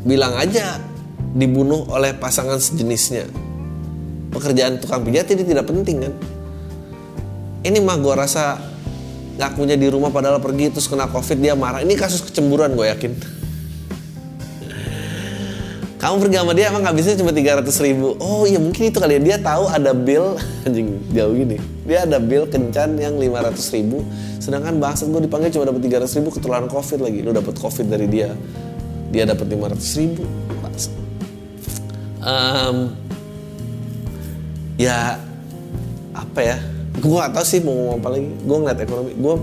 bilang 0.06 0.38
aja 0.38 0.78
dibunuh 1.34 1.90
oleh 1.90 2.14
pasangan 2.16 2.62
sejenisnya. 2.62 3.26
Pekerjaan 4.30 4.78
tukang 4.78 5.02
pijat 5.02 5.28
ini 5.34 5.44
tidak 5.44 5.66
penting 5.66 6.06
kan? 6.06 6.14
Ini 7.66 7.82
mah 7.82 7.98
gue 7.98 8.14
rasa 8.14 8.62
ngakunya 9.36 9.76
di 9.76 9.90
rumah 9.90 10.14
padahal 10.14 10.38
pergi 10.40 10.72
terus 10.72 10.86
kena 10.86 11.10
covid 11.10 11.42
dia 11.42 11.58
marah. 11.58 11.82
Ini 11.82 11.98
kasus 11.98 12.22
kecemburuan 12.22 12.78
gue 12.78 12.86
yakin. 12.86 13.14
Kamu 15.96 16.22
pergi 16.22 16.38
sama 16.38 16.54
dia 16.54 16.70
emang 16.70 16.86
habisnya 16.86 17.18
cuma 17.18 17.34
300 17.34 17.66
ribu 17.82 18.14
Oh 18.22 18.46
iya 18.46 18.62
mungkin 18.62 18.94
itu 18.94 19.02
kali 19.02 19.18
ya 19.18 19.22
Dia 19.26 19.38
tahu 19.42 19.66
ada 19.66 19.90
bill 19.90 20.38
Anjing 20.68 21.02
jauh 21.10 21.34
gini 21.34 21.58
Dia 21.82 22.06
ada 22.06 22.22
bill 22.22 22.46
kencan 22.46 22.94
yang 23.02 23.18
500 23.18 23.58
ribu 23.74 24.06
Sedangkan 24.38 24.78
bangsat 24.78 25.10
gue 25.10 25.26
dipanggil 25.26 25.50
cuma 25.58 25.66
dapat 25.66 25.82
300 25.82 26.20
ribu 26.22 26.30
Ketularan 26.30 26.70
covid 26.70 27.00
lagi 27.02 27.26
Lu 27.26 27.34
dapat 27.34 27.58
covid 27.58 27.90
dari 27.90 28.06
dia 28.06 28.38
dia 29.16 29.24
dapat 29.24 29.48
500 29.48 30.00
ribu. 30.04 30.28
Um, 32.26 32.92
ya 34.76 35.16
apa 36.12 36.40
ya? 36.44 36.58
Gue 37.00 37.16
gak 37.16 37.32
tau 37.32 37.46
sih 37.48 37.64
mau 37.64 37.72
ngomong 37.72 37.96
apa 38.04 38.10
lagi. 38.12 38.28
Gue 38.44 38.58
ngeliat 38.60 38.80
ekonomi 38.84 39.12
gue 39.16 39.36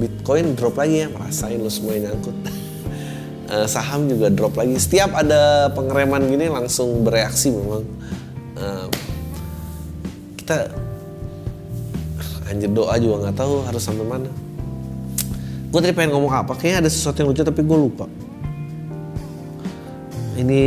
bitcoin 0.00 0.46
drop 0.56 0.80
lagi 0.80 1.04
ya. 1.04 1.06
Merasain 1.12 1.60
lo 1.60 1.68
semua 1.68 1.92
yang 2.00 2.08
nyangkut. 2.08 2.36
Uh, 3.52 3.68
saham 3.74 4.08
juga 4.08 4.32
drop 4.32 4.56
lagi. 4.56 4.80
Setiap 4.80 5.12
ada 5.12 5.68
pengereman 5.76 6.24
gini 6.24 6.48
langsung 6.48 7.04
bereaksi 7.04 7.52
memang. 7.52 7.84
Uh, 8.56 8.88
kita 10.40 10.72
anjir 12.48 12.72
doa 12.72 12.96
juga 12.96 13.28
nggak 13.28 13.36
tahu 13.36 13.66
harus 13.68 13.82
sampai 13.84 14.08
mana. 14.08 14.30
Gue 15.68 15.78
tadi 15.84 15.92
pengen 15.92 16.16
ngomong 16.16 16.32
apa. 16.32 16.56
Kayaknya 16.56 16.86
ada 16.86 16.90
sesuatu 16.90 17.20
yang 17.20 17.28
lucu 17.34 17.42
tapi 17.44 17.60
gue 17.66 17.76
lupa 17.76 18.08
ini 20.40 20.64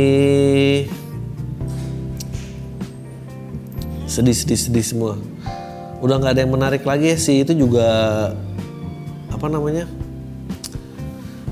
sedih 4.06 4.36
sedih 4.36 4.58
sedih 4.58 4.84
semua. 4.86 5.12
Udah 5.98 6.20
nggak 6.20 6.32
ada 6.38 6.40
yang 6.46 6.52
menarik 6.54 6.82
lagi 6.86 7.10
sih 7.18 7.42
itu 7.42 7.52
juga 7.56 7.86
apa 9.32 9.46
namanya? 9.50 9.90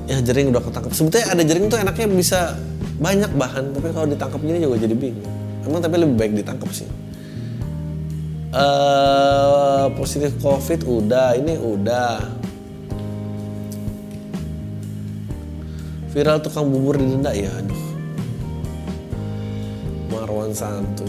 Ya 0.06 0.22
jering 0.22 0.54
udah 0.54 0.62
ketangkap 0.62 0.92
sebetulnya 0.94 1.26
ada 1.30 1.42
jering 1.42 1.66
tuh 1.72 1.78
enaknya 1.80 2.06
bisa 2.10 2.58
banyak 3.02 3.32
bahan 3.34 3.74
tapi 3.74 3.88
kalau 3.90 4.06
ditangkap 4.06 4.38
gini 4.38 4.58
juga 4.62 4.76
jadi 4.78 4.94
bingung. 4.94 5.30
Emang 5.66 5.82
tapi 5.82 5.96
lebih 5.98 6.16
baik 6.18 6.32
ditangkap 6.38 6.70
sih. 6.70 6.88
Uh, 8.52 9.88
positif 9.96 10.36
covid 10.38 10.84
udah 10.84 11.34
ini 11.34 11.56
udah. 11.58 12.20
Viral 16.12 16.44
tukang 16.44 16.68
bubur 16.68 17.00
di 17.00 17.08
denda 17.08 17.32
ya 17.32 17.48
aduh 17.48 17.91
Marwan 20.32 20.56
Santu 20.56 21.04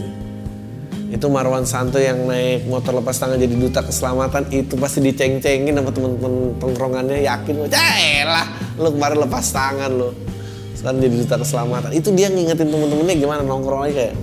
itu 1.07 1.25
Marwan 1.31 1.63
Santo 1.63 2.01
yang 2.01 2.27
naik 2.27 2.67
motor 2.67 2.99
lepas 2.99 3.15
tangan 3.15 3.39
jadi 3.39 3.55
duta 3.55 3.79
keselamatan 3.85 4.51
itu 4.51 4.75
pasti 4.75 4.99
diceng-cengin 4.99 5.71
sama 5.71 5.95
temen-temen 5.95 6.59
tongkrongannya 6.59 7.23
yakin 7.23 7.63
gue 7.63 7.71
lah 8.27 8.47
lu 8.75 8.91
kemarin 8.91 9.23
lepas 9.23 9.45
tangan 9.55 9.91
lo 9.95 10.11
sekarang 10.73 10.99
jadi 10.99 11.15
duta 11.15 11.35
keselamatan. 11.39 11.95
Itu 11.95 12.11
dia 12.11 12.27
ngingetin 12.27 12.67
temen-temennya 12.67 13.15
gimana 13.15 13.41
nongkrong 13.45 13.87
lagi 13.87 13.93
kayak 14.03 14.15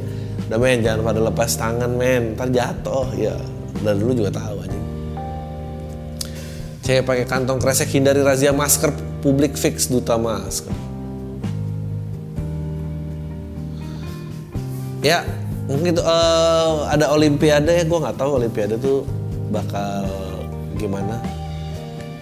udah 0.51 0.59
men 0.61 0.83
jangan 0.85 1.01
pada 1.09 1.21
lepas 1.25 1.51
tangan 1.57 1.91
men 1.97 2.37
ntar 2.37 2.53
jatuh. 2.53 3.09
Ya 3.17 3.39
dan 3.81 3.97
dulu 3.97 4.13
juga 4.13 4.31
tahu 4.35 4.57
aja 4.61 4.79
cewek 6.85 7.05
pakai 7.07 7.25
kantong 7.25 7.61
kresek 7.61 7.89
hindari 7.97 8.21
razia 8.21 8.53
masker 8.53 8.93
publik 9.25 9.57
fix 9.57 9.89
duta 9.89 10.21
masker 10.21 10.73
ya 15.01 15.25
mungkin 15.65 15.97
uh, 16.01 16.89
ada 16.91 17.13
olimpiade 17.15 17.73
ya 17.73 17.85
gue 17.87 17.99
nggak 17.99 18.17
tahu 18.19 18.31
olimpiade 18.43 18.77
tuh 18.81 19.07
bakal 19.49 20.07
gimana 20.77 21.21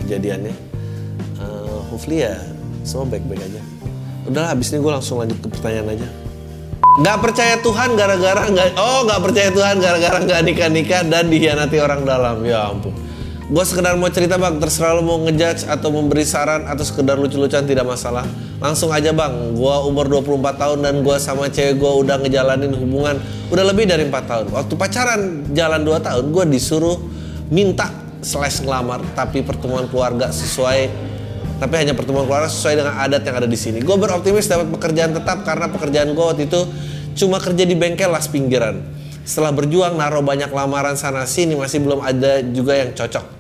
kejadiannya. 0.04 0.54
Uh, 1.38 1.80
hopefully 1.90 2.24
ya 2.24 2.38
semua 2.82 3.06
baik-baik 3.06 3.42
aja. 3.42 3.60
Udah 4.28 4.52
habis 4.52 4.70
ini 4.70 4.82
gue 4.84 4.92
langsung 4.92 5.18
lanjut 5.18 5.38
ke 5.40 5.48
pertanyaan 5.48 5.98
aja. 5.98 6.08
Nggak 6.98 7.18
percaya 7.22 7.54
Tuhan 7.62 7.94
gara-gara 7.94 8.42
nggak 8.48 8.68
oh 8.74 9.00
nggak 9.06 9.20
percaya 9.22 9.48
Tuhan 9.54 9.76
gara-gara 9.78 10.18
nggak 10.18 10.40
nikah 10.44 10.68
nikah 10.70 11.02
dan 11.06 11.30
dihianati 11.30 11.76
orang 11.78 12.02
dalam. 12.02 12.42
Ya 12.42 12.68
ampun 12.68 13.07
gue 13.48 13.64
sekedar 13.64 13.96
mau 13.96 14.12
cerita 14.12 14.36
bang. 14.36 14.60
Terserah 14.60 15.00
lo 15.00 15.02
mau 15.02 15.18
ngejudge 15.24 15.64
atau 15.64 15.88
memberi 15.88 16.24
saran 16.28 16.68
atau 16.68 16.84
sekedar 16.84 17.16
lucu-lucuan 17.16 17.64
tidak 17.64 17.88
masalah. 17.88 18.28
Langsung 18.60 18.92
aja 18.92 19.10
bang. 19.16 19.56
Gue 19.56 19.74
umur 19.88 20.04
24 20.12 20.60
tahun 20.60 20.78
dan 20.84 20.94
gue 21.00 21.16
sama 21.16 21.48
cewek 21.48 21.80
gue 21.80 21.92
udah 22.04 22.20
ngejalanin 22.20 22.72
hubungan 22.76 23.16
udah 23.48 23.64
lebih 23.64 23.88
dari 23.88 24.04
4 24.04 24.12
tahun. 24.28 24.46
Waktu 24.52 24.74
pacaran 24.76 25.20
jalan 25.56 25.80
2 25.80 26.06
tahun 26.06 26.24
gue 26.28 26.44
disuruh 26.52 27.00
minta 27.48 27.88
slash 28.20 28.60
ngelamar 28.60 29.00
tapi 29.16 29.40
pertemuan 29.40 29.88
keluarga 29.88 30.28
sesuai 30.28 31.08
tapi 31.58 31.74
hanya 31.74 31.96
pertemuan 31.96 32.28
keluarga 32.28 32.50
sesuai 32.52 32.74
dengan 32.84 32.94
adat 33.00 33.24
yang 33.24 33.36
ada 33.40 33.48
di 33.48 33.56
sini. 33.56 33.80
Gue 33.80 33.96
beroptimis 33.96 34.44
dapat 34.44 34.68
pekerjaan 34.68 35.16
tetap 35.16 35.48
karena 35.48 35.72
pekerjaan 35.72 36.12
gue 36.12 36.24
waktu 36.24 36.44
itu 36.44 36.60
cuma 37.24 37.40
kerja 37.40 37.64
di 37.64 37.72
bengkel 37.72 38.12
las 38.12 38.28
pinggiran. 38.28 38.84
Setelah 39.24 39.56
berjuang 39.56 39.96
naruh 39.96 40.20
banyak 40.20 40.52
lamaran 40.52 40.96
sana 41.00 41.24
sini 41.24 41.56
masih 41.56 41.80
belum 41.80 42.00
ada 42.00 42.40
juga 42.44 42.76
yang 42.76 42.92
cocok 42.96 43.37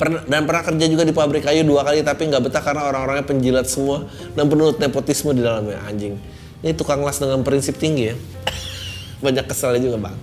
dan 0.00 0.48
pernah 0.48 0.64
kerja 0.64 0.86
juga 0.88 1.04
di 1.04 1.12
pabrik 1.12 1.44
kayu 1.44 1.60
dua 1.60 1.84
kali 1.84 2.00
tapi 2.00 2.32
nggak 2.32 2.48
betah 2.48 2.64
karena 2.64 2.88
orang-orangnya 2.88 3.26
penjilat 3.28 3.68
semua 3.68 4.08
dan 4.32 4.48
penuh 4.48 4.72
nepotisme 4.80 5.36
di 5.36 5.44
dalamnya 5.44 5.76
anjing. 5.84 6.16
Ini 6.64 6.72
tukang 6.72 7.04
las 7.04 7.20
dengan 7.20 7.44
prinsip 7.44 7.76
tinggi 7.76 8.08
ya. 8.08 8.16
Banyak 9.24 9.44
keselnya 9.44 9.80
juga 9.84 10.08
bang. 10.08 10.16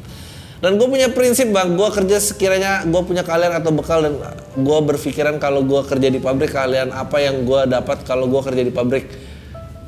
Dan 0.58 0.82
gue 0.82 0.88
punya 0.90 1.14
prinsip 1.14 1.54
bang. 1.54 1.78
Gue 1.78 1.90
kerja 1.94 2.18
sekiranya 2.18 2.90
gue 2.90 3.02
punya 3.06 3.22
kalian 3.22 3.54
atau 3.54 3.70
bekal 3.70 4.02
dan 4.02 4.18
gue 4.58 4.80
berpikiran 4.82 5.38
kalau 5.38 5.62
gue 5.62 5.82
kerja 5.86 6.10
di 6.10 6.18
pabrik 6.18 6.58
kalian 6.58 6.90
apa 6.90 7.22
yang 7.22 7.46
gue 7.46 7.70
dapat 7.70 8.02
kalau 8.02 8.26
gue 8.26 8.42
kerja 8.42 8.64
di 8.66 8.74
pabrik? 8.74 9.06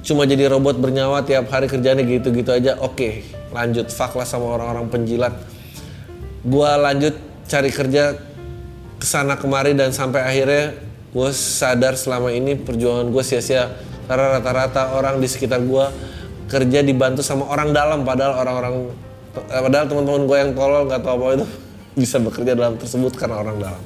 Cuma 0.06 0.30
jadi 0.30 0.46
robot 0.54 0.78
bernyawa 0.78 1.26
tiap 1.26 1.50
hari 1.50 1.66
kerjanya 1.66 2.06
gitu-gitu 2.06 2.54
aja. 2.54 2.78
Oke 2.78 3.26
lanjut. 3.50 3.90
Fuck 3.90 4.22
sama 4.22 4.54
orang-orang 4.54 4.86
penjilat. 4.94 5.34
Gue 6.46 6.70
lanjut 6.70 7.18
cari 7.50 7.74
kerja 7.74 8.29
ke 9.00 9.08
sana 9.08 9.40
kemari 9.40 9.72
dan 9.72 9.96
sampai 9.96 10.20
akhirnya 10.20 10.76
gue 11.10 11.30
sadar 11.32 11.96
selama 11.96 12.30
ini 12.36 12.60
perjuangan 12.60 13.08
gue 13.10 13.24
sia-sia. 13.24 13.72
Karena 14.06 14.38
rata-rata 14.38 14.98
orang 14.98 15.24
di 15.24 15.28
sekitar 15.32 15.64
gue 15.64 15.86
kerja 16.50 16.84
dibantu 16.84 17.24
sama 17.24 17.48
orang 17.48 17.72
dalam 17.72 18.04
padahal 18.04 18.42
orang-orang 18.42 18.76
padahal 19.48 19.86
teman-teman 19.86 20.24
gue 20.26 20.38
yang 20.42 20.52
tolol 20.58 20.90
nggak 20.90 21.02
tahu 21.06 21.16
apa 21.22 21.34
itu 21.40 21.46
bisa 22.02 22.18
bekerja 22.20 22.52
dalam 22.58 22.76
tersebut 22.76 23.16
karena 23.16 23.40
orang 23.40 23.58
dalam. 23.58 23.84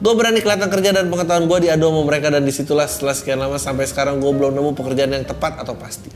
Gue 0.00 0.16
berani 0.16 0.40
kelihatan 0.40 0.72
kerja 0.72 0.96
dan 0.96 1.12
pengetahuan 1.12 1.44
gue 1.44 1.58
diadu 1.68 1.92
sama 1.92 2.02
mereka 2.08 2.32
dan 2.32 2.42
di 2.42 2.52
situlah 2.56 2.88
setelah 2.88 3.12
sekian 3.12 3.36
lama 3.36 3.60
sampai 3.60 3.84
sekarang 3.84 4.16
gue 4.16 4.32
belum 4.32 4.56
nemu 4.56 4.72
pekerjaan 4.72 5.12
yang 5.12 5.28
tepat 5.28 5.60
atau 5.60 5.76
pasti. 5.76 6.08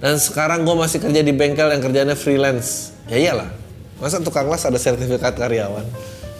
Dan 0.00 0.16
sekarang 0.16 0.62
gue 0.62 0.76
masih 0.78 1.02
kerja 1.02 1.20
di 1.20 1.34
bengkel 1.34 1.74
yang 1.74 1.82
kerjanya 1.82 2.14
freelance. 2.14 2.94
Ya 3.10 3.18
iyalah 3.18 3.59
Masa 4.00 4.16
tukang 4.24 4.48
las 4.48 4.64
ada 4.64 4.80
sertifikat 4.80 5.36
karyawan? 5.36 5.84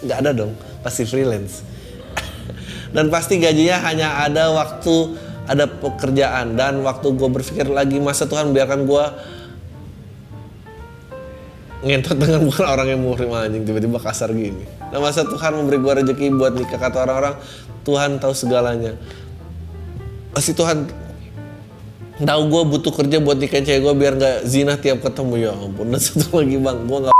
Nggak 0.01 0.19
ada 0.25 0.31
dong, 0.33 0.53
pasti 0.81 1.05
freelance. 1.05 1.61
dan 2.97 3.07
pasti 3.07 3.39
gajinya 3.39 3.79
hanya 3.87 4.09
ada 4.27 4.51
waktu 4.51 5.15
ada 5.47 5.67
pekerjaan 5.67 6.59
dan 6.59 6.83
waktu 6.83 7.07
gue 7.15 7.29
berpikir 7.31 7.67
lagi 7.71 8.03
masa 8.03 8.27
Tuhan 8.27 8.51
biarkan 8.51 8.87
gue 8.87 9.05
ngentot 11.81 12.17
dengan 12.21 12.45
bukan 12.45 12.67
orang 12.69 12.93
yang 12.93 13.01
muhrim 13.01 13.33
anjing 13.33 13.65
tiba-tiba 13.65 13.97
kasar 13.97 14.31
gini. 14.37 14.69
Nah 14.93 15.01
masa 15.01 15.25
Tuhan 15.25 15.57
memberi 15.57 15.81
gue 15.81 15.93
rezeki 16.05 16.35
buat 16.37 16.53
nikah 16.53 16.77
kata 16.77 17.09
orang-orang 17.09 17.35
Tuhan 17.89 18.21
tahu 18.21 18.37
segalanya. 18.37 18.95
Pasti 20.37 20.53
Tuhan 20.53 20.87
tahu 22.21 22.43
gue 22.53 22.63
butuh 22.77 22.93
kerja 22.93 23.17
buat 23.25 23.41
nikahin 23.41 23.65
cewek 23.65 23.81
gue 23.81 23.95
biar 23.97 24.13
nggak 24.21 24.37
zina 24.45 24.77
tiap 24.77 25.01
ketemu 25.01 25.35
ya 25.41 25.51
ampun 25.57 25.89
dan 25.89 26.01
satu 26.05 26.45
lagi 26.45 26.61
bang 26.61 26.79
gue 26.85 26.99
nggak 27.09 27.20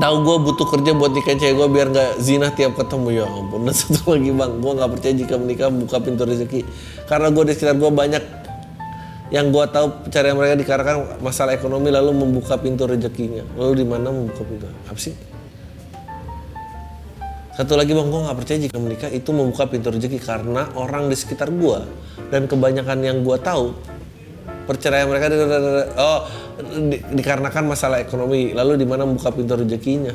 tahu 0.00 0.16
gue 0.26 0.36
butuh 0.50 0.66
kerja 0.66 0.90
buat 0.94 1.14
nikahin 1.14 1.38
cewek 1.38 1.54
gue 1.54 1.68
biar 1.70 1.86
nggak 1.90 2.10
zina 2.18 2.50
tiap 2.50 2.74
ketemu. 2.74 3.22
Ya 3.22 3.24
ampun 3.26 3.66
dan 3.66 3.74
satu 3.80 4.16
lagi 4.16 4.30
bang. 4.34 4.52
Gue 4.58 4.72
nggak 4.74 4.90
percaya 4.90 5.14
jika 5.14 5.34
menikah 5.38 5.68
buka 5.70 5.96
pintu 6.02 6.22
rezeki. 6.26 6.60
Karena 7.06 7.28
gue 7.30 7.42
di 7.46 7.52
sekitar 7.54 7.76
gue 7.78 7.90
banyak 7.90 8.24
yang 9.32 9.50
gue 9.50 9.64
tahu 9.66 9.86
cara 10.12 10.30
mereka 10.36 10.54
dikarenakan 10.60 11.18
masalah 11.24 11.56
ekonomi 11.56 11.88
lalu 11.90 12.10
membuka 12.14 12.58
pintu 12.58 12.86
rezekinya. 12.86 13.46
Lalu 13.54 13.72
di 13.82 13.86
mana 13.86 14.08
membuka 14.10 14.42
pintu? 14.42 14.66
Apa 14.90 14.98
sih? 14.98 15.14
Satu 17.54 17.78
lagi 17.78 17.94
bang. 17.94 18.08
Gue 18.10 18.20
nggak 18.26 18.36
percaya 18.38 18.58
jika 18.58 18.76
menikah 18.82 19.10
itu 19.10 19.30
membuka 19.30 19.70
pintu 19.70 19.94
rezeki 19.94 20.18
karena 20.18 20.68
orang 20.74 21.06
di 21.06 21.16
sekitar 21.16 21.54
gue 21.54 21.78
dan 22.34 22.50
kebanyakan 22.50 22.98
yang 23.04 23.22
gue 23.22 23.38
tahu 23.38 23.74
perceraian 24.64 25.06
mereka 25.08 25.28
oh 26.00 26.20
di, 26.88 26.98
dikarenakan 27.00 27.64
masalah 27.68 28.00
ekonomi. 28.00 28.52
Lalu 28.56 28.80
di 28.80 28.86
mana 28.88 29.04
membuka 29.04 29.30
pintu 29.30 29.54
rezekinya? 29.56 30.12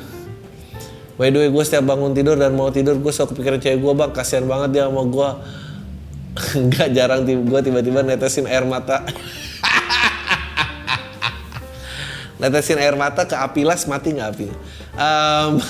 By 1.20 1.28
the 1.28 1.38
way 1.46 1.48
gue 1.52 1.64
setiap 1.64 1.84
bangun 1.84 2.16
tidur 2.16 2.40
dan 2.40 2.56
mau 2.56 2.72
tidur 2.72 2.96
gue 2.96 3.12
selalu 3.12 3.36
kepikiran 3.36 3.58
cewek 3.62 3.78
gue 3.78 3.92
bang. 3.94 4.10
Kasihan 4.10 4.44
banget 4.48 4.70
dia 4.74 4.84
sama 4.90 5.02
gue 5.06 5.28
nggak 6.70 6.88
jarang 6.96 7.22
gue 7.26 7.60
tiba-tiba 7.62 8.00
netesin 8.02 8.48
air 8.48 8.64
mata. 8.66 9.04
Netesin 12.40 12.80
air 12.80 12.96
mata 12.96 13.28
ke 13.28 13.36
api 13.36 13.68
las 13.68 13.84
mati 13.84 14.16
nggak 14.16 14.28
api? 14.32 14.48
Um, 14.96 15.60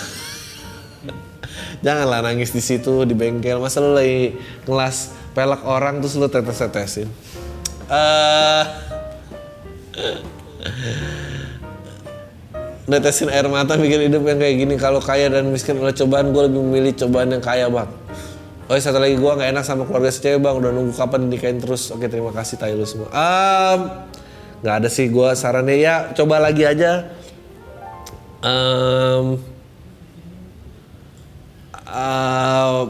janganlah 1.84 2.22
nangis 2.22 2.54
di 2.54 2.62
situ 2.62 3.02
di 3.02 3.18
bengkel. 3.18 3.58
Masa 3.58 3.82
lu 3.82 3.90
lagi 3.90 4.38
kelas 4.62 5.10
pelak 5.34 5.66
orang 5.66 5.98
terus 5.98 6.14
lu 6.14 6.30
tetes-tetesin 6.30 7.10
uh, 7.90 8.62
netesin 12.90 13.30
air 13.30 13.46
mata 13.46 13.78
bikin 13.78 14.10
hidup 14.10 14.22
yang 14.26 14.38
kayak 14.38 14.56
gini. 14.58 14.74
Kalau 14.74 14.98
kaya 14.98 15.30
dan 15.30 15.50
miskin 15.50 15.78
oleh 15.78 15.94
cobaan 15.94 16.34
gue 16.34 16.42
lebih 16.50 16.60
memilih 16.62 16.92
cobaan 17.06 17.30
yang 17.30 17.42
kaya 17.42 17.66
bang. 17.70 17.90
Oh 18.70 18.78
satu 18.78 19.02
lagi 19.02 19.18
gue 19.18 19.30
nggak 19.30 19.50
enak 19.50 19.64
sama 19.66 19.82
keluarga 19.86 20.10
si 20.14 20.22
cewek 20.22 20.42
bang. 20.42 20.54
Udah 20.58 20.70
nunggu 20.70 20.94
kapan 20.94 21.26
dinikahin 21.26 21.58
terus. 21.58 21.90
Oke 21.90 22.06
terima 22.10 22.34
kasih 22.34 22.58
tayo 22.58 22.78
lu 22.78 22.86
semua. 22.86 23.10
Nggak 24.62 24.74
um, 24.74 24.78
ada 24.82 24.88
sih 24.90 25.06
gue 25.10 25.28
sarannya. 25.34 25.76
Ya 25.78 25.94
coba 26.14 26.42
lagi 26.42 26.66
aja. 26.66 27.10
Um, 28.40 29.38
uh, 31.86 32.80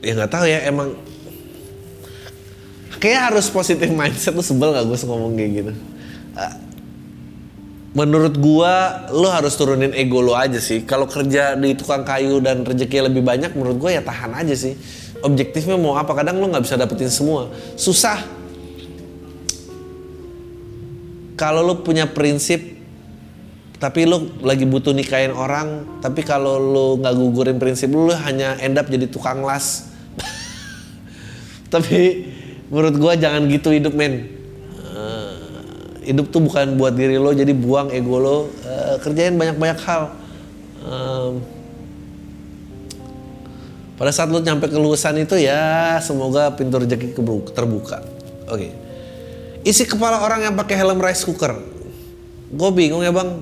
ya 0.00 0.12
nggak 0.14 0.30
tahu 0.30 0.44
ya 0.46 0.58
emang 0.68 0.94
kayak 3.02 3.34
harus 3.34 3.50
positif 3.50 3.90
mindset 3.90 4.30
tuh 4.30 4.46
sebel 4.46 4.70
gak 4.70 4.86
gue 4.86 4.94
ngomong 5.02 5.34
kayak 5.34 5.50
gitu? 5.58 5.72
Uh, 6.38 6.54
menurut 7.92 8.38
gua 8.40 9.04
lo 9.12 9.28
harus 9.28 9.52
turunin 9.58 9.92
ego 9.92 10.24
lo 10.24 10.38
aja 10.38 10.62
sih. 10.62 10.86
Kalau 10.86 11.04
kerja 11.10 11.58
di 11.58 11.76
tukang 11.76 12.06
kayu 12.06 12.40
dan 12.40 12.64
rezeki 12.64 13.10
lebih 13.10 13.20
banyak 13.20 13.52
menurut 13.52 13.76
gua 13.76 13.90
ya 13.92 14.02
tahan 14.06 14.32
aja 14.32 14.54
sih. 14.54 14.78
Objektifnya 15.20 15.74
mau 15.74 15.98
apa? 15.98 16.14
Kadang 16.14 16.40
lo 16.40 16.46
nggak 16.48 16.64
bisa 16.64 16.78
dapetin 16.78 17.12
semua. 17.12 17.52
Susah. 17.76 18.22
Kalau 21.36 21.66
lo 21.66 21.82
punya 21.82 22.06
prinsip 22.06 22.70
tapi 23.82 24.06
lo 24.06 24.30
lagi 24.46 24.62
butuh 24.62 24.94
nikahin 24.94 25.34
orang 25.34 25.98
tapi 25.98 26.22
kalau 26.22 26.54
lo 26.62 26.86
nggak 27.02 27.14
gugurin 27.18 27.58
prinsip 27.58 27.90
lo, 27.90 28.08
lo 28.08 28.14
hanya 28.14 28.54
end 28.62 28.78
up 28.78 28.86
jadi 28.86 29.10
tukang 29.10 29.42
las. 29.42 29.90
Tapi 31.72 32.30
menurut 32.72 32.96
gua 32.96 33.12
jangan 33.12 33.44
gitu 33.52 33.68
hidup 33.68 33.92
men. 33.92 34.40
Hidup 36.02 36.34
tuh 36.34 36.42
bukan 36.42 36.74
buat 36.74 36.98
diri 36.98 37.14
lo 37.14 37.30
jadi 37.30 37.54
buang 37.54 37.94
ego 37.94 38.18
lo. 38.18 38.36
Uh, 38.66 38.98
kerjain 38.98 39.38
banyak-banyak 39.38 39.78
hal. 39.86 40.10
Um, 40.82 41.38
pada 43.94 44.10
saat 44.10 44.26
lo 44.34 44.42
nyampe 44.42 44.66
kelulusan 44.66 45.14
itu 45.22 45.38
ya 45.38 45.94
semoga 46.02 46.50
pintu 46.58 46.82
rezeki 46.82 47.14
terbuka. 47.54 48.02
Oke. 48.50 48.66
Okay. 48.66 48.70
isi 49.62 49.86
kepala 49.86 50.26
orang 50.26 50.50
yang 50.50 50.54
pakai 50.58 50.74
helm 50.74 50.98
rice 50.98 51.22
cooker. 51.22 51.54
Gue 52.50 52.70
bingung 52.74 53.06
ya 53.06 53.14
bang. 53.14 53.38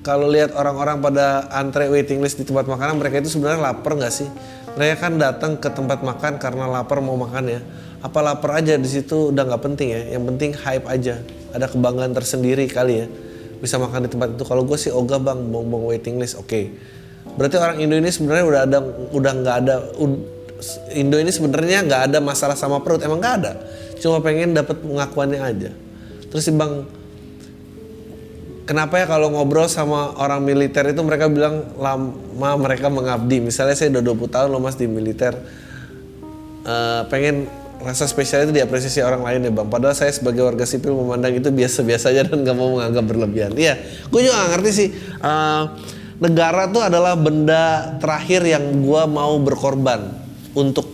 Kalau 0.00 0.24
lihat 0.32 0.56
orang-orang 0.56 1.04
pada 1.04 1.52
antre 1.52 1.92
waiting 1.92 2.24
list 2.24 2.40
di 2.40 2.48
tempat 2.48 2.64
makanan 2.64 2.96
mereka 2.96 3.20
itu 3.20 3.28
sebenarnya 3.28 3.60
lapar 3.60 4.00
nggak 4.00 4.08
sih? 4.08 4.24
Mereka 4.80 4.96
kan 5.04 5.12
datang 5.20 5.60
ke 5.60 5.68
tempat 5.68 6.00
makan 6.00 6.40
karena 6.40 6.64
lapar 6.64 7.04
mau 7.04 7.20
makan 7.20 7.44
ya 7.52 7.60
apa 8.00 8.18
lapar 8.24 8.64
aja 8.64 8.80
di 8.80 8.88
situ 8.88 9.28
udah 9.28 9.44
nggak 9.44 9.62
penting 9.62 9.88
ya. 9.92 10.02
Yang 10.16 10.24
penting 10.32 10.50
hype 10.56 10.86
aja. 10.88 11.20
Ada 11.52 11.68
kebanggaan 11.68 12.16
tersendiri 12.16 12.64
kali 12.64 13.04
ya. 13.04 13.06
Bisa 13.60 13.76
makan 13.76 14.08
di 14.08 14.10
tempat 14.10 14.32
itu. 14.32 14.44
Kalau 14.48 14.64
gue 14.64 14.78
sih 14.80 14.88
ogah 14.88 15.20
bang 15.20 15.36
bong-bong 15.52 15.84
waiting 15.92 16.16
list. 16.16 16.40
Oke. 16.40 16.48
Okay. 16.48 16.66
berarti 17.30 17.60
orang 17.60 17.78
Indo 17.78 17.94
ini 18.00 18.08
sebenarnya 18.08 18.44
udah 18.48 18.60
ada 18.64 18.78
udah 19.12 19.32
nggak 19.44 19.56
ada 19.62 19.74
Indo 20.96 21.20
ini 21.20 21.28
sebenarnya 21.28 21.84
nggak 21.84 22.02
ada 22.10 22.18
masalah 22.24 22.56
sama 22.56 22.80
perut. 22.80 23.04
Emang 23.04 23.20
nggak 23.20 23.36
ada. 23.44 23.52
Cuma 24.00 24.24
pengen 24.24 24.56
dapat 24.56 24.80
pengakuannya 24.80 25.40
aja. 25.44 25.70
Terus 26.32 26.42
sih 26.48 26.56
bang 26.56 26.88
kenapa 28.64 28.96
ya 28.96 29.04
kalau 29.04 29.28
ngobrol 29.34 29.68
sama 29.68 30.16
orang 30.16 30.40
militer 30.40 30.88
itu 30.88 31.04
mereka 31.04 31.28
bilang 31.28 31.76
lama 31.76 32.56
mereka 32.56 32.88
mengabdi. 32.88 33.44
Misalnya 33.44 33.76
saya 33.76 33.92
udah 34.00 34.02
20 34.08 34.34
tahun 34.34 34.48
loh 34.48 34.60
mas 34.64 34.80
di 34.80 34.88
militer. 34.88 35.36
Uh, 36.60 37.04
pengen 37.08 37.59
rasa 37.80 38.04
spesial 38.04 38.44
itu 38.48 38.52
diapresiasi 38.52 39.00
orang 39.00 39.24
lain 39.24 39.48
ya 39.48 39.52
bang. 39.52 39.68
Padahal 39.68 39.96
saya 39.96 40.12
sebagai 40.12 40.44
warga 40.44 40.68
sipil 40.68 40.92
memandang 40.92 41.32
itu 41.36 41.48
biasa-biasa 41.48 42.12
aja 42.12 42.22
dan 42.28 42.44
gak 42.44 42.56
mau 42.56 42.76
menganggap 42.76 43.04
berlebihan. 43.08 43.52
Iya, 43.56 43.80
gue 44.08 44.20
juga 44.20 44.34
gak 44.36 44.50
ngerti 44.56 44.70
sih. 44.70 44.88
Uh, 45.20 45.76
negara 46.20 46.68
tuh 46.68 46.84
adalah 46.84 47.16
benda 47.16 47.96
terakhir 47.96 48.44
yang 48.44 48.62
gue 48.84 49.02
mau 49.08 49.40
berkorban 49.40 50.12
untuk. 50.52 50.86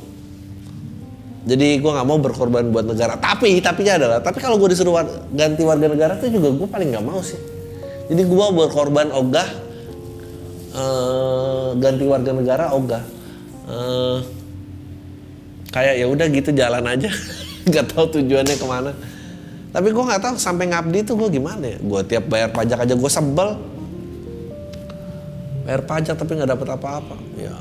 Jadi 1.46 1.78
gue 1.78 1.90
nggak 1.94 2.06
mau 2.10 2.18
berkorban 2.18 2.74
buat 2.74 2.90
negara. 2.90 3.14
Tapi 3.22 3.62
tapinya 3.62 3.94
adalah, 4.02 4.18
tapi 4.18 4.42
kalau 4.42 4.58
gue 4.58 4.74
disuruh 4.74 4.98
ganti 5.30 5.62
warga 5.62 5.86
negara 5.86 6.18
tuh 6.18 6.26
juga 6.26 6.50
gue 6.50 6.66
paling 6.66 6.90
nggak 6.90 7.06
mau 7.06 7.22
sih. 7.22 7.38
Jadi 8.10 8.22
gue 8.26 8.46
berkorban 8.50 9.14
ogah, 9.14 9.46
uh, 10.74 11.70
ganti 11.78 12.02
warga 12.02 12.30
negara 12.34 12.74
ogah. 12.74 13.02
Uh, 13.66 14.22
kayak 15.76 15.94
ya 16.00 16.06
udah 16.08 16.26
gitu 16.32 16.50
jalan 16.56 16.84
aja. 16.88 17.12
Nggak 17.68 17.92
tahu 17.92 18.04
tujuannya 18.16 18.56
ke 18.56 18.64
mana. 18.64 18.96
Tapi 19.76 19.92
gue 19.92 20.04
nggak 20.08 20.22
tahu 20.24 20.34
sampai 20.40 20.72
ngabdi 20.72 21.04
itu 21.04 21.12
gue 21.12 21.28
gimana 21.36 21.76
ya. 21.76 21.76
Gue 21.76 22.00
tiap 22.08 22.32
bayar 22.32 22.48
pajak 22.48 22.88
aja 22.88 22.94
gue 22.96 23.10
sebel. 23.12 23.60
Bayar 25.68 25.84
pajak 25.84 26.16
tapi 26.16 26.32
nggak 26.32 26.56
dapat 26.56 26.68
apa-apa. 26.80 27.16
Ya 27.36 27.52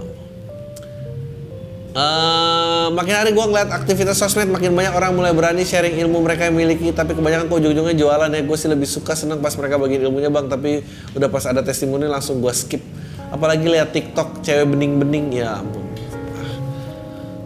Uh, 1.95 2.91
makin 2.91 3.15
hari 3.15 3.31
gue 3.31 3.39
ngeliat 3.39 3.71
aktivitas 3.71 4.19
sosmed 4.19 4.51
makin 4.51 4.75
banyak 4.75 4.91
orang 4.91 5.15
mulai 5.15 5.31
berani 5.31 5.63
sharing 5.63 5.95
ilmu 5.95 6.27
mereka 6.27 6.51
yang 6.51 6.59
miliki. 6.59 6.91
Tapi 6.91 7.15
kebanyakan 7.15 7.47
kok 7.47 7.55
ujung-ujungnya 7.55 7.95
jualan 7.95 8.27
ya. 8.35 8.43
Gue 8.43 8.57
sih 8.59 8.67
lebih 8.67 8.83
suka 8.83 9.15
senang 9.15 9.39
pas 9.39 9.55
mereka 9.55 9.79
bagi 9.79 10.03
ilmunya 10.03 10.27
bang. 10.27 10.51
Tapi 10.51 10.83
udah 11.15 11.31
pas 11.31 11.47
ada 11.47 11.63
testimoni 11.63 12.03
langsung 12.03 12.43
gue 12.43 12.51
skip. 12.51 12.83
Apalagi 13.31 13.71
lihat 13.71 13.95
tiktok 13.95 14.43
cewek 14.43 14.75
bening-bening. 14.75 15.39
Ya 15.39 15.63
ampun 15.63 15.84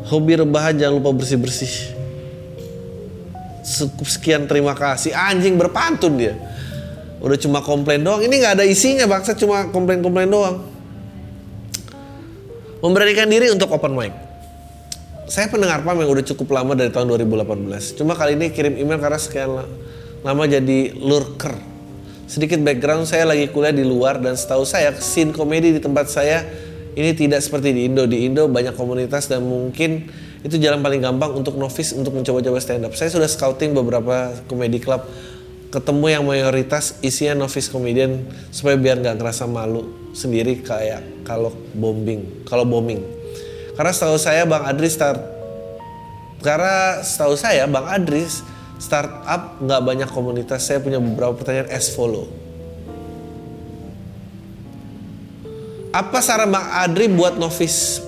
hobi 0.10 0.42
rebahan 0.42 0.74
jangan 0.76 0.98
lupa 0.98 1.14
bersih-bersih. 1.14 1.96
Sekian 4.02 4.50
terima 4.50 4.74
kasih. 4.74 5.14
Anjing 5.14 5.56
berpantun 5.56 6.18
dia. 6.18 6.34
Udah 7.22 7.38
cuma 7.38 7.62
komplain 7.62 8.02
doang. 8.02 8.26
Ini 8.26 8.34
nggak 8.34 8.54
ada 8.60 8.66
isinya 8.66 9.06
bangsa 9.06 9.38
cuma 9.38 9.70
komplain-komplain 9.70 10.26
doang. 10.26 10.66
Memberanikan 12.82 13.30
diri 13.30 13.54
untuk 13.54 13.70
open 13.70 13.94
mic. 13.94 14.14
Saya 15.30 15.46
pendengar 15.46 15.86
PAM 15.86 16.02
yang 16.02 16.10
udah 16.10 16.26
cukup 16.26 16.58
lama 16.58 16.74
dari 16.74 16.90
tahun 16.90 17.14
2018. 17.14 17.94
Cuma 17.94 18.18
kali 18.18 18.34
ini 18.34 18.50
kirim 18.50 18.74
email 18.82 18.98
karena 18.98 19.20
sekian 19.22 19.52
la- 19.52 19.70
lama 20.26 20.44
jadi 20.50 20.98
lurker. 20.98 21.54
Sedikit 22.26 22.58
background, 22.66 23.06
saya 23.06 23.30
lagi 23.30 23.46
kuliah 23.54 23.76
di 23.76 23.86
luar 23.86 24.18
dan 24.18 24.34
setahu 24.34 24.66
saya 24.66 24.90
scene 24.98 25.30
komedi 25.30 25.76
di 25.76 25.82
tempat 25.82 26.10
saya 26.10 26.46
ini 26.98 27.12
tidak 27.14 27.44
seperti 27.44 27.76
di 27.76 27.82
Indo. 27.90 28.08
Di 28.10 28.26
Indo 28.26 28.50
banyak 28.50 28.74
komunitas 28.74 29.30
dan 29.30 29.46
mungkin 29.46 30.10
itu 30.42 30.56
jalan 30.58 30.80
paling 30.80 31.04
gampang 31.04 31.36
untuk 31.36 31.60
novice 31.60 31.92
untuk 31.94 32.16
mencoba-coba 32.16 32.58
stand 32.64 32.88
up. 32.88 32.94
Saya 32.96 33.12
sudah 33.12 33.28
scouting 33.28 33.76
beberapa 33.76 34.34
komedi 34.48 34.80
club 34.80 35.04
ketemu 35.70 36.06
yang 36.10 36.24
mayoritas 36.26 36.98
isinya 37.06 37.46
novice 37.46 37.70
comedian 37.70 38.26
supaya 38.50 38.74
biar 38.74 39.06
nggak 39.06 39.22
ngerasa 39.22 39.46
malu 39.46 39.86
sendiri 40.18 40.66
kayak 40.66 41.22
kalau 41.22 41.54
bombing 41.78 42.26
kalau 42.50 42.66
bombing 42.66 43.06
karena 43.78 43.94
setahu 43.94 44.18
saya 44.18 44.50
bang 44.50 44.66
Adri 44.66 44.90
start 44.90 45.22
karena 46.42 47.06
setahu 47.06 47.38
saya 47.38 47.70
bang 47.70 47.86
Adri 47.86 48.26
startup 48.82 49.62
nggak 49.62 49.82
banyak 49.86 50.10
komunitas 50.10 50.66
saya 50.66 50.82
punya 50.82 50.98
beberapa 50.98 51.38
pertanyaan 51.38 51.70
as 51.70 51.94
follow 51.94 52.26
apa 55.90 56.22
saran 56.22 56.54
bang 56.54 56.66
Adri 56.86 57.10
buat 57.10 57.36
novice 57.36 58.02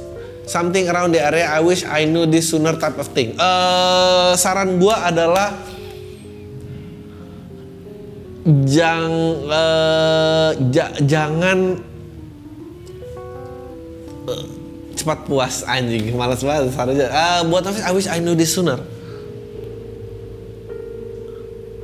something 0.45 0.85
around 0.85 1.17
the 1.17 1.21
area? 1.21 1.49
I 1.49 1.61
wish 1.61 1.81
I 1.81 2.05
knew 2.05 2.29
this 2.29 2.53
sooner 2.53 2.77
type 2.77 2.97
of 3.01 3.09
thing. 3.09 3.33
Eh, 3.33 4.31
saran 4.37 4.77
gua 4.77 5.09
adalah 5.09 5.49
jang 8.65 9.09
eh, 9.49 10.49
ja- 10.69 10.95
jangan 11.01 11.57
eh, 14.29 14.45
cepat 14.93 15.25
puas 15.25 15.65
anjing. 15.65 16.13
Malas 16.13 16.45
banget 16.45 16.69
sarannya. 16.73 17.07
Ah, 17.09 17.41
buat 17.45 17.65
Hafiz 17.65 17.81
I 17.81 17.91
wish 17.97 18.05
I 18.05 18.21
knew 18.21 18.37
this 18.37 18.53
sooner. 18.53 18.77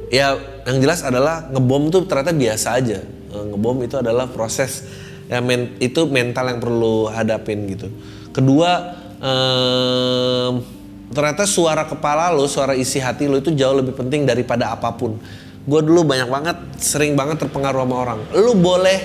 Ya 0.08 0.38
yang 0.64 0.78
jelas 0.80 1.02
adalah 1.04 1.50
ngebom 1.52 1.90
tuh 1.90 2.06
ternyata 2.06 2.32
biasa 2.32 2.78
aja. 2.78 3.02
Ngebom 3.34 3.82
itu 3.82 3.98
adalah 3.98 4.30
proses 4.30 4.86
ya 5.28 5.44
men- 5.44 5.76
itu 5.84 6.08
mental 6.08 6.48
yang 6.56 6.60
perlu 6.64 7.12
hadapin 7.12 7.68
gitu. 7.68 7.88
Kedua 8.32 8.96
em, 9.20 10.64
ternyata 11.12 11.44
suara 11.48 11.84
kepala 11.88 12.32
lo 12.32 12.48
suara 12.48 12.76
isi 12.76 13.00
hati 13.00 13.28
lo 13.28 13.40
itu 13.40 13.52
jauh 13.52 13.76
lebih 13.76 13.96
penting 13.96 14.24
daripada 14.24 14.72
apa 14.72 14.92
pun. 14.96 15.20
Gue 15.68 15.84
dulu 15.84 16.08
banyak 16.08 16.32
banget 16.32 16.58
sering 16.80 17.20
banget 17.20 17.44
terpengaruh 17.44 17.84
sama 17.84 17.96
orang. 18.00 18.20
Lu 18.40 18.56
boleh 18.56 19.00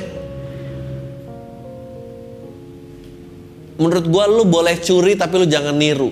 menurut 3.82 4.06
gue 4.06 4.24
lu 4.30 4.44
boleh 4.46 4.78
curi 4.78 5.18
tapi 5.18 5.42
lu 5.42 5.46
jangan 5.50 5.74
niru. 5.74 6.11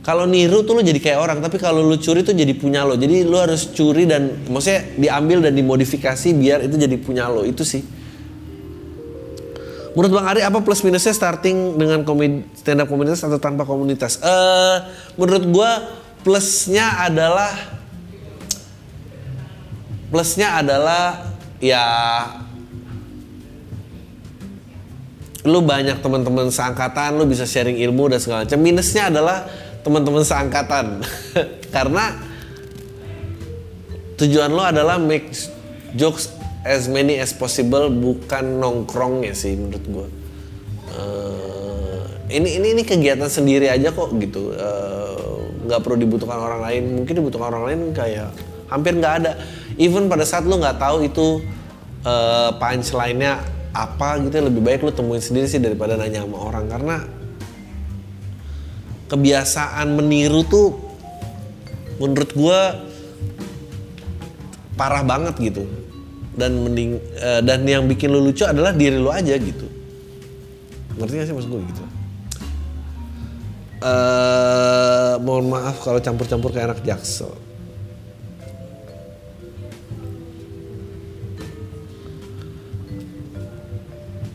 Kalau 0.00 0.24
niru 0.24 0.64
tuh 0.64 0.76
lu 0.76 0.82
jadi 0.84 0.96
kayak 0.96 1.18
orang 1.20 1.38
tapi 1.40 1.56
kalau 1.60 1.84
lu 1.84 1.96
curi 1.96 2.20
tuh 2.20 2.36
jadi 2.36 2.52
punya 2.52 2.84
lo. 2.84 3.00
Jadi 3.00 3.24
lu 3.24 3.36
harus 3.36 3.68
curi 3.72 4.04
dan 4.04 4.44
maksudnya 4.48 4.92
diambil 4.96 5.44
dan 5.44 5.52
dimodifikasi 5.56 6.28
biar 6.36 6.68
itu 6.68 6.76
jadi 6.76 6.96
punya 7.00 7.32
lo. 7.32 7.48
Itu 7.48 7.64
sih 7.64 7.99
Menurut 9.90 10.12
Bang 10.14 10.26
Ari 10.30 10.40
apa 10.46 10.62
plus 10.62 10.86
minusnya 10.86 11.10
starting 11.10 11.74
dengan 11.74 12.06
stand 12.54 12.78
up 12.78 12.86
komunitas 12.86 13.26
atau 13.26 13.42
tanpa 13.42 13.66
komunitas? 13.66 14.22
Eh 14.22 14.76
menurut 15.18 15.44
gua 15.50 15.70
plusnya 16.22 17.02
adalah 17.10 17.50
plusnya 20.14 20.62
adalah 20.62 21.34
ya 21.58 21.84
lu 25.40 25.64
banyak 25.64 26.04
teman-teman 26.04 26.52
seangkatan, 26.52 27.16
lu 27.16 27.24
bisa 27.24 27.48
sharing 27.48 27.80
ilmu 27.80 28.12
dan 28.12 28.20
segala 28.20 28.44
macam. 28.44 28.60
Minusnya 28.60 29.08
adalah 29.08 29.48
teman-teman 29.80 30.20
seangkatan. 30.20 31.00
Karena 31.74 32.12
tujuan 34.20 34.52
lo 34.52 34.60
adalah 34.60 35.00
make 35.00 35.32
jokes 35.96 36.39
as 36.66 36.88
many 36.88 37.16
as 37.16 37.32
possible 37.32 37.88
bukan 37.88 38.60
nongkrongnya 38.60 39.32
sih 39.32 39.56
menurut 39.56 39.84
gue 39.88 40.08
ini 42.30 42.62
ini 42.62 42.68
ini 42.78 42.82
kegiatan 42.86 43.26
sendiri 43.26 43.66
aja 43.66 43.90
kok 43.90 44.14
gitu. 44.22 44.54
Eh, 44.54 45.42
nggak 45.66 45.80
perlu 45.82 45.98
dibutuhkan 45.98 46.38
orang 46.38 46.62
lain. 46.62 47.02
Mungkin 47.02 47.14
dibutuhkan 47.18 47.50
orang 47.50 47.64
lain 47.66 47.80
kayak 47.90 48.30
hampir 48.70 48.94
nggak 48.94 49.14
ada. 49.22 49.32
Even 49.76 50.06
pada 50.06 50.22
saat 50.22 50.46
lo 50.46 50.56
nggak 50.56 50.78
tahu 50.78 51.10
itu 51.10 51.42
eh, 52.06 52.50
punchline-nya 52.54 53.42
apa 53.70 54.18
gitu 54.26 54.42
lebih 54.42 54.62
baik 54.62 54.82
lo 54.86 54.90
temuin 54.94 55.22
sendiri 55.22 55.46
sih 55.50 55.58
daripada 55.58 55.98
nanya 55.98 56.22
sama 56.22 56.38
orang. 56.38 56.64
Karena 56.70 56.96
kebiasaan 59.10 59.98
meniru 59.98 60.46
tuh 60.46 60.78
menurut 61.98 62.30
gue 62.30 62.60
parah 64.78 65.02
banget 65.02 65.34
gitu 65.42 65.66
dan 66.34 66.54
mending 66.54 67.00
eh, 67.18 67.40
dan 67.42 67.66
yang 67.66 67.86
bikin 67.90 68.10
lu 68.10 68.22
lucu 68.22 68.46
adalah 68.46 68.70
diri 68.70 68.98
lu 68.98 69.10
aja 69.10 69.34
gitu 69.34 69.66
ngerti 70.98 71.14
gak 71.16 71.26
sih 71.26 71.34
mas 71.34 71.46
gue 71.48 71.60
gitu 71.60 71.82
eh 73.80 75.14
mohon 75.24 75.48
maaf 75.48 75.80
kalau 75.80 75.98
campur-campur 75.98 76.52
kayak 76.52 76.76
anak 76.76 76.80
jaksel 76.84 77.32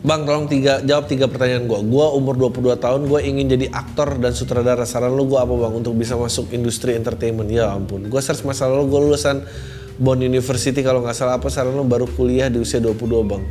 Bang, 0.06 0.22
tolong 0.22 0.46
tiga, 0.46 0.78
jawab 0.86 1.10
tiga 1.10 1.26
pertanyaan 1.26 1.66
gue. 1.66 1.82
Gue 1.90 2.06
umur 2.14 2.38
22 2.38 2.78
tahun, 2.78 3.10
gue 3.10 3.20
ingin 3.26 3.58
jadi 3.58 3.66
aktor 3.74 4.22
dan 4.22 4.38
sutradara. 4.38 4.86
Saran 4.86 5.10
lu 5.10 5.26
gue 5.26 5.34
apa 5.34 5.50
bang 5.50 5.82
untuk 5.82 5.98
bisa 5.98 6.14
masuk 6.14 6.54
industri 6.54 6.94
entertainment? 6.94 7.50
Ya 7.50 7.74
ampun, 7.74 8.06
gue 8.06 8.20
search 8.22 8.46
masa 8.46 8.70
lalu 8.70 8.86
gue 8.86 9.00
lulusan 9.02 9.42
Bond 9.96 10.20
University 10.20 10.84
kalau 10.84 11.00
nggak 11.00 11.16
salah 11.16 11.40
apa 11.40 11.48
saran 11.48 11.72
lu 11.72 11.84
baru 11.88 12.04
kuliah 12.04 12.52
di 12.52 12.60
usia 12.60 12.80
22 12.80 13.24
bang. 13.24 13.42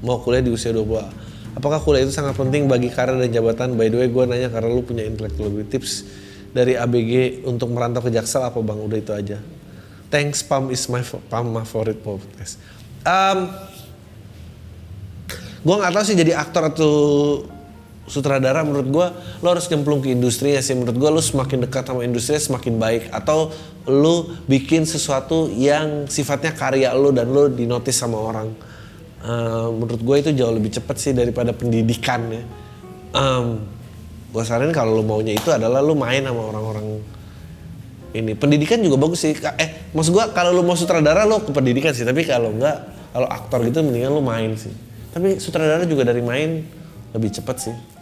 Mau 0.00 0.20
kuliah 0.20 0.40
di 0.40 0.52
usia 0.52 0.72
20. 0.72 1.60
Apakah 1.60 1.78
kuliah 1.78 2.08
itu 2.08 2.12
sangat 2.12 2.34
penting 2.34 2.66
bagi 2.66 2.88
karir 2.90 3.20
dan 3.20 3.30
jabatan? 3.30 3.76
By 3.76 3.92
the 3.92 4.00
way, 4.00 4.08
gue 4.08 4.24
nanya 4.26 4.48
karena 4.50 4.68
lu 4.72 4.82
punya 4.82 5.06
intelektual 5.06 5.52
lebih 5.52 5.70
tips 5.70 6.08
dari 6.50 6.74
ABG 6.74 7.44
untuk 7.46 7.70
merantau 7.70 8.02
ke 8.02 8.10
Jaksel 8.10 8.42
apa 8.42 8.58
bang? 8.64 8.78
Udah 8.80 8.98
itu 8.98 9.12
aja. 9.12 9.38
Thanks, 10.08 10.42
Pam 10.42 10.72
is 10.72 10.88
my 10.88 11.04
Pam 11.30 11.52
my 11.52 11.62
favorite 11.68 12.00
podcast. 12.00 12.58
Um, 13.04 13.52
gue 15.62 15.74
nggak 15.78 15.92
tahu 15.92 16.04
sih 16.04 16.16
jadi 16.16 16.32
aktor 16.36 16.72
atau 16.72 16.92
sutradara 18.04 18.60
menurut 18.60 18.88
gue 18.88 19.06
lo 19.40 19.46
harus 19.48 19.64
nyemplung 19.72 20.04
ke 20.04 20.12
industri 20.12 20.52
ya 20.56 20.60
sih. 20.60 20.76
Menurut 20.76 20.96
gue 20.96 21.10
lo 21.10 21.20
semakin 21.24 21.64
dekat 21.68 21.88
sama 21.88 22.04
industri 22.04 22.36
semakin 22.36 22.76
baik. 22.76 23.02
Atau 23.12 23.52
lo 23.88 24.28
bikin 24.48 24.84
sesuatu 24.84 25.48
yang 25.48 26.08
sifatnya 26.08 26.52
karya 26.52 26.92
lo 26.92 27.12
dan 27.12 27.32
lo 27.32 27.48
dinotis 27.48 27.96
sama 27.96 28.20
orang. 28.20 28.48
Eh, 29.24 29.68
menurut 29.72 30.00
gue 30.04 30.16
itu 30.20 30.30
jauh 30.36 30.52
lebih 30.52 30.68
cepat 30.76 30.96
sih 31.00 31.12
daripada 31.16 31.56
pendidikan 31.56 32.20
ya. 32.28 32.44
Em, 33.14 33.62
gue 34.34 34.42
saranin 34.44 34.74
kalau 34.74 35.00
lo 35.00 35.04
maunya 35.06 35.32
itu 35.32 35.48
adalah 35.48 35.80
lo 35.80 35.96
main 35.96 36.20
sama 36.20 36.52
orang-orang 36.52 37.00
ini. 38.12 38.36
Pendidikan 38.36 38.84
juga 38.84 39.00
bagus 39.00 39.24
sih. 39.24 39.32
Eh 39.56 39.90
maksud 39.96 40.12
gua 40.12 40.30
kalau 40.30 40.52
lu 40.54 40.62
mau 40.62 40.76
sutradara 40.76 41.24
lo 41.24 41.40
ke 41.40 41.50
pendidikan 41.56 41.96
sih. 41.96 42.04
Tapi 42.04 42.22
kalau 42.28 42.52
enggak 42.52 42.84
kalau 43.16 43.30
aktor 43.30 43.64
gitu 43.64 43.80
mendingan 43.80 44.12
lu 44.12 44.20
main 44.20 44.52
sih. 44.60 44.70
Tapi 45.14 45.38
sutradara 45.38 45.86
juga 45.86 46.02
dari 46.04 46.20
main 46.20 46.66
lebih 47.14 47.30
cepat 47.30 47.56
sih 47.70 47.93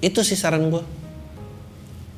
itu 0.00 0.20
sih 0.24 0.36
saran 0.36 0.68
gua. 0.68 0.84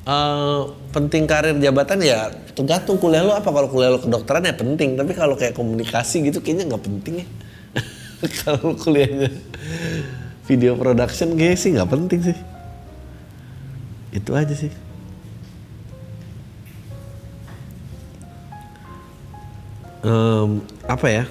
Eh, 0.09 0.61
penting 0.89 1.29
karir 1.29 1.53
jabatan 1.61 2.01
ya 2.01 2.33
tergantung 2.57 2.97
kuliah 2.97 3.21
lo 3.21 3.37
apa. 3.37 3.49
Kalau 3.51 3.69
kuliah 3.69 3.93
lo 3.93 3.99
kedokteran 4.01 4.47
ya 4.47 4.55
penting. 4.57 4.97
Tapi 4.97 5.11
kalau 5.13 5.37
kayak 5.37 5.53
komunikasi 5.53 6.25
gitu 6.27 6.41
kayaknya 6.41 6.75
nggak 6.75 6.83
penting 6.83 7.13
ya. 7.23 7.27
Kalau 8.43 8.75
kuliahnya 8.75 9.31
video 10.43 10.75
production 10.75 11.39
kayaknya 11.39 11.57
sih 11.61 11.69
nggak 11.77 11.91
penting 11.93 12.19
sih. 12.33 12.37
Itu 14.11 14.33
aja 14.33 14.51
sih. 14.57 14.73
Em, 19.99 20.63
apa 20.87 21.07
ya? 21.11 21.23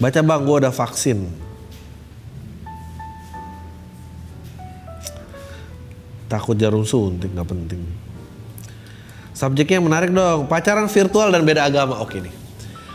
Baca 0.00 0.20
bang, 0.24 0.40
gue 0.44 0.56
udah 0.64 0.72
vaksin. 0.72 1.49
Takut 6.30 6.54
jarum 6.54 6.86
suntik 6.86 7.34
nggak 7.34 7.48
penting. 7.50 7.82
Subjeknya 9.34 9.82
yang 9.82 9.90
menarik 9.90 10.14
dong. 10.14 10.46
Pacaran 10.46 10.86
virtual 10.86 11.34
dan 11.34 11.42
beda 11.42 11.66
agama. 11.66 11.98
Oke 11.98 12.22
nih. 12.22 12.30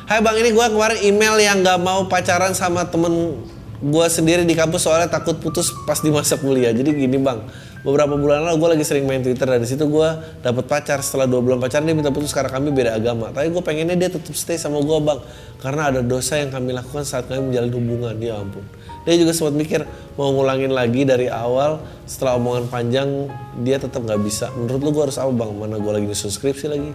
Hai 0.08 0.22
bang, 0.22 0.38
ini 0.40 0.54
gue 0.54 0.66
kemarin 0.70 1.00
email 1.02 1.36
yang 1.42 1.60
nggak 1.66 1.82
mau 1.82 2.06
pacaran 2.06 2.56
sama 2.56 2.88
temen 2.88 3.42
gue 3.82 4.06
sendiri 4.08 4.48
di 4.48 4.56
kampus 4.56 4.88
soalnya 4.88 5.12
takut 5.12 5.36
putus 5.42 5.74
pas 5.84 6.00
di 6.00 6.14
masa 6.14 6.40
kuliah. 6.40 6.70
Jadi 6.72 6.94
gini 6.94 7.18
bang, 7.18 7.42
beberapa 7.82 8.14
bulan 8.14 8.46
lalu 8.46 8.56
gue 8.62 8.70
lagi 8.78 8.86
sering 8.86 9.10
main 9.10 9.20
Twitter 9.26 9.50
dan 9.50 9.60
di 9.60 9.68
situ 9.68 9.84
gue 9.90 10.10
dapet 10.46 10.64
pacar. 10.70 11.02
Setelah 11.02 11.26
dua 11.26 11.42
bulan 11.42 11.58
pacaran 11.58 11.90
dia 11.90 11.98
minta 11.98 12.14
putus 12.14 12.32
karena 12.32 12.54
kami 12.54 12.70
beda 12.72 12.96
agama. 12.96 13.34
Tapi 13.34 13.50
gue 13.50 13.64
pengennya 13.66 13.98
dia 13.98 14.14
tetap 14.14 14.32
stay 14.38 14.62
sama 14.62 14.80
gue 14.80 14.98
bang, 15.02 15.20
karena 15.60 15.92
ada 15.92 16.00
dosa 16.06 16.38
yang 16.38 16.54
kami 16.54 16.72
lakukan 16.72 17.04
saat 17.04 17.26
kami 17.26 17.52
menjalin 17.52 17.74
hubungan. 17.74 18.16
Ya 18.22 18.38
ampun. 18.38 18.64
Dia 19.06 19.16
juga 19.22 19.32
sempat 19.38 19.54
mikir 19.54 19.86
mau 20.18 20.34
ngulangin 20.34 20.74
lagi 20.74 21.06
dari 21.06 21.30
awal 21.30 21.78
setelah 22.10 22.42
omongan 22.42 22.66
panjang 22.74 23.30
dia 23.62 23.78
tetap 23.78 24.02
nggak 24.02 24.22
bisa. 24.26 24.50
Menurut 24.58 24.82
lu 24.82 24.90
gue 24.90 25.04
harus 25.06 25.18
apa 25.22 25.30
bang? 25.30 25.52
Mana 25.54 25.78
gue 25.78 25.92
lagi 25.94 26.06
nyusun 26.10 26.34
skripsi 26.34 26.66
lagi? 26.66 26.92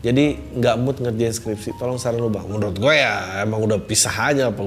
Jadi 0.00 0.38
nggak 0.56 0.76
mood 0.78 0.96
ngerjain 1.02 1.34
skripsi. 1.34 1.74
Tolong 1.76 1.98
saran 1.98 2.22
lu 2.22 2.30
bang. 2.30 2.46
Menurut 2.46 2.78
gue 2.78 2.94
ya 2.94 3.42
emang 3.42 3.66
udah 3.66 3.82
pisah 3.82 4.14
aja 4.30 4.54
apa 4.54 4.62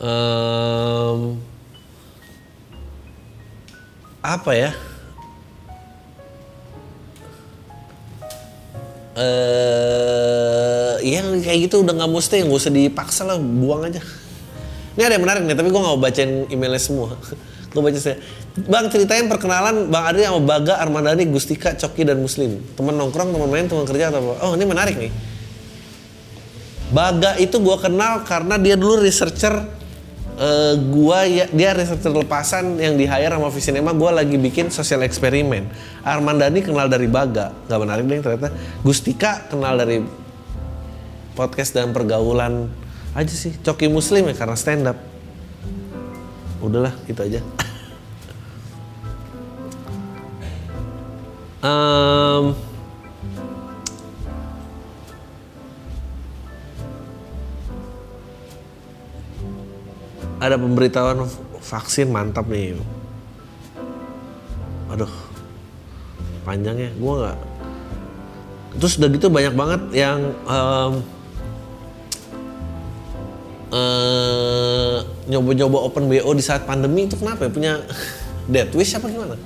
Em, 0.00 1.36
apa 4.24 4.50
ya 4.56 4.72
eh 9.16 10.94
yang 11.06 11.40
kayak 11.42 11.70
gitu. 11.70 11.82
Udah 11.82 11.94
nggak 11.96 12.10
mesti 12.10 12.44
nggak 12.44 12.60
usah 12.60 12.72
dipaksa 12.72 13.22
lah. 13.26 13.36
Buang 13.40 13.88
aja. 13.88 14.02
Ini 14.98 15.02
ada 15.06 15.14
yang 15.16 15.24
menarik 15.24 15.42
nih 15.46 15.56
tapi 15.56 15.68
gue 15.70 15.80
nggak 15.80 15.94
mau 15.96 16.00
bacain 16.02 16.30
emailnya 16.50 16.82
semua. 16.82 17.14
Gue 17.70 17.86
baca 17.86 18.02
saya 18.02 18.18
bang 18.66 18.90
ceritain 18.90 19.30
perkenalan 19.30 19.86
bang 19.94 20.04
Adri 20.10 20.26
sama 20.26 20.42
Baga 20.42 20.82
Armadani 20.82 21.22
Gustika 21.30 21.78
Coki 21.78 22.02
dan 22.02 22.18
Muslim. 22.18 22.58
Teman 22.74 22.98
nongkrong 22.98 23.30
teman 23.30 23.46
main 23.46 23.70
teman 23.70 23.86
kerja 23.86 24.10
atau 24.10 24.18
apa? 24.18 24.32
Oh 24.42 24.58
ini 24.58 24.66
menarik 24.66 24.98
nih. 24.98 25.14
Baga 26.90 27.38
itu 27.38 27.62
gue 27.62 27.76
kenal 27.78 28.26
karena 28.26 28.58
dia 28.58 28.74
dulu 28.74 28.98
researcher 28.98 29.79
eh, 30.40 30.74
gua 30.88 31.28
ya 31.28 31.44
dia 31.52 31.76
researcher 31.76 32.10
lepasan 32.10 32.80
yang 32.80 32.96
di 32.96 33.04
hire 33.04 33.36
sama 33.36 33.52
Visinema 33.52 33.92
gua 33.92 34.16
lagi 34.16 34.40
bikin 34.40 34.72
sosial 34.72 35.04
eksperimen. 35.04 35.68
Armandani 36.00 36.64
kenal 36.64 36.88
dari 36.88 37.06
Baga. 37.06 37.52
Nggak 37.68 37.80
menarik 37.84 38.04
deh 38.08 38.20
ternyata. 38.24 38.48
Gustika 38.80 39.44
kenal 39.52 39.76
dari 39.76 40.00
podcast 41.36 41.76
dan 41.76 41.92
pergaulan 41.92 42.72
aja 43.12 43.34
sih. 43.36 43.52
Coki 43.60 43.92
Muslim 43.92 44.32
ya 44.32 44.34
karena 44.34 44.56
stand 44.56 44.88
up 44.88 44.96
udahlah 46.60 46.92
itu 47.08 47.20
aja. 47.20 47.40
Em, 51.60 52.56
ada 60.40 60.56
pemberitahuan 60.56 61.28
vaksin 61.60 62.08
mantap 62.08 62.48
nih. 62.48 62.80
Aduh, 64.88 65.12
panjangnya 66.42 66.90
gue 66.96 67.14
nggak. 67.20 67.38
Terus 68.80 68.96
udah 68.96 69.08
gitu 69.12 69.26
banyak 69.28 69.54
banget 69.54 69.82
yang 69.92 70.18
em, 70.48 70.92
eh, 73.76 74.98
nyoba-nyoba 75.28 75.78
open 75.84 76.08
BO 76.08 76.30
di 76.32 76.42
saat 76.42 76.64
pandemi 76.64 77.04
itu 77.04 77.20
kenapa 77.20 77.46
ya? 77.46 77.50
Punya 77.52 77.72
death 78.52 78.72
wish 78.72 78.96
apa 78.96 79.06
gimana? 79.12 79.36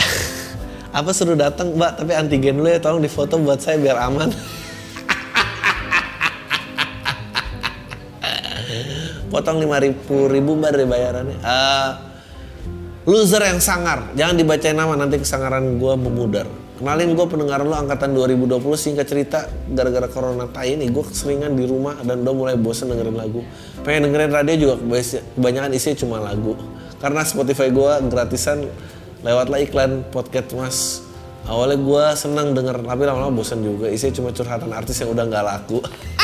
apa 0.96 1.10
suruh 1.12 1.36
datang 1.36 1.76
mbak 1.76 2.00
tapi 2.00 2.12
antigen 2.16 2.56
dulu 2.56 2.72
ya 2.72 2.80
tolong 2.80 3.04
difoto 3.04 3.36
buat 3.36 3.60
saya 3.60 3.76
biar 3.76 4.00
aman 4.00 4.32
potong 9.36 9.60
lima 9.60 9.76
ribu 9.76 10.32
ribu 10.32 10.56
mbak 10.56 10.72
dari 10.72 10.88
bayarannya. 10.88 11.36
Eh, 11.36 11.90
loser 13.04 13.44
yang 13.44 13.60
sangar. 13.60 14.16
Jangan 14.16 14.32
dibacain 14.40 14.72
nama 14.72 14.96
nanti 14.96 15.20
kesangaran 15.20 15.76
gue 15.76 15.92
memudar. 16.00 16.48
Kenalin 16.80 17.12
gue 17.12 17.26
pendengar 17.28 17.60
lo 17.64 17.72
angkatan 17.72 18.16
2020 18.16 18.60
singkat 18.76 19.08
cerita 19.08 19.48
gara-gara 19.72 20.08
corona 20.08 20.48
tai 20.48 20.76
ini 20.76 20.88
gue 20.88 21.04
keseringan 21.04 21.52
di 21.52 21.64
rumah 21.68 22.00
dan 22.04 22.24
udah 22.24 22.32
mulai 22.36 22.56
bosen 22.56 22.88
dengerin 22.88 23.16
lagu. 23.16 23.44
Pengen 23.84 24.08
dengerin 24.08 24.32
radio 24.32 24.54
juga 24.56 24.74
kebanyakan 25.36 25.72
isinya 25.76 25.96
cuma 26.00 26.16
lagu. 26.20 26.56
Karena 26.96 27.20
Spotify 27.24 27.68
gue 27.68 27.92
gratisan 28.08 28.64
lewatlah 29.20 29.60
iklan 29.60 30.04
podcast 30.08 30.48
mas. 30.56 30.78
Awalnya 31.44 31.78
gue 31.80 32.04
seneng 32.16 32.56
denger 32.56 32.80
tapi 32.80 33.02
lama-lama 33.04 33.40
bosen 33.40 33.60
juga. 33.60 33.92
Isinya 33.92 34.12
cuma 34.16 34.28
curhatan 34.32 34.72
artis 34.72 34.96
yang 35.00 35.12
udah 35.12 35.24
nggak 35.28 35.44
laku 35.44 35.80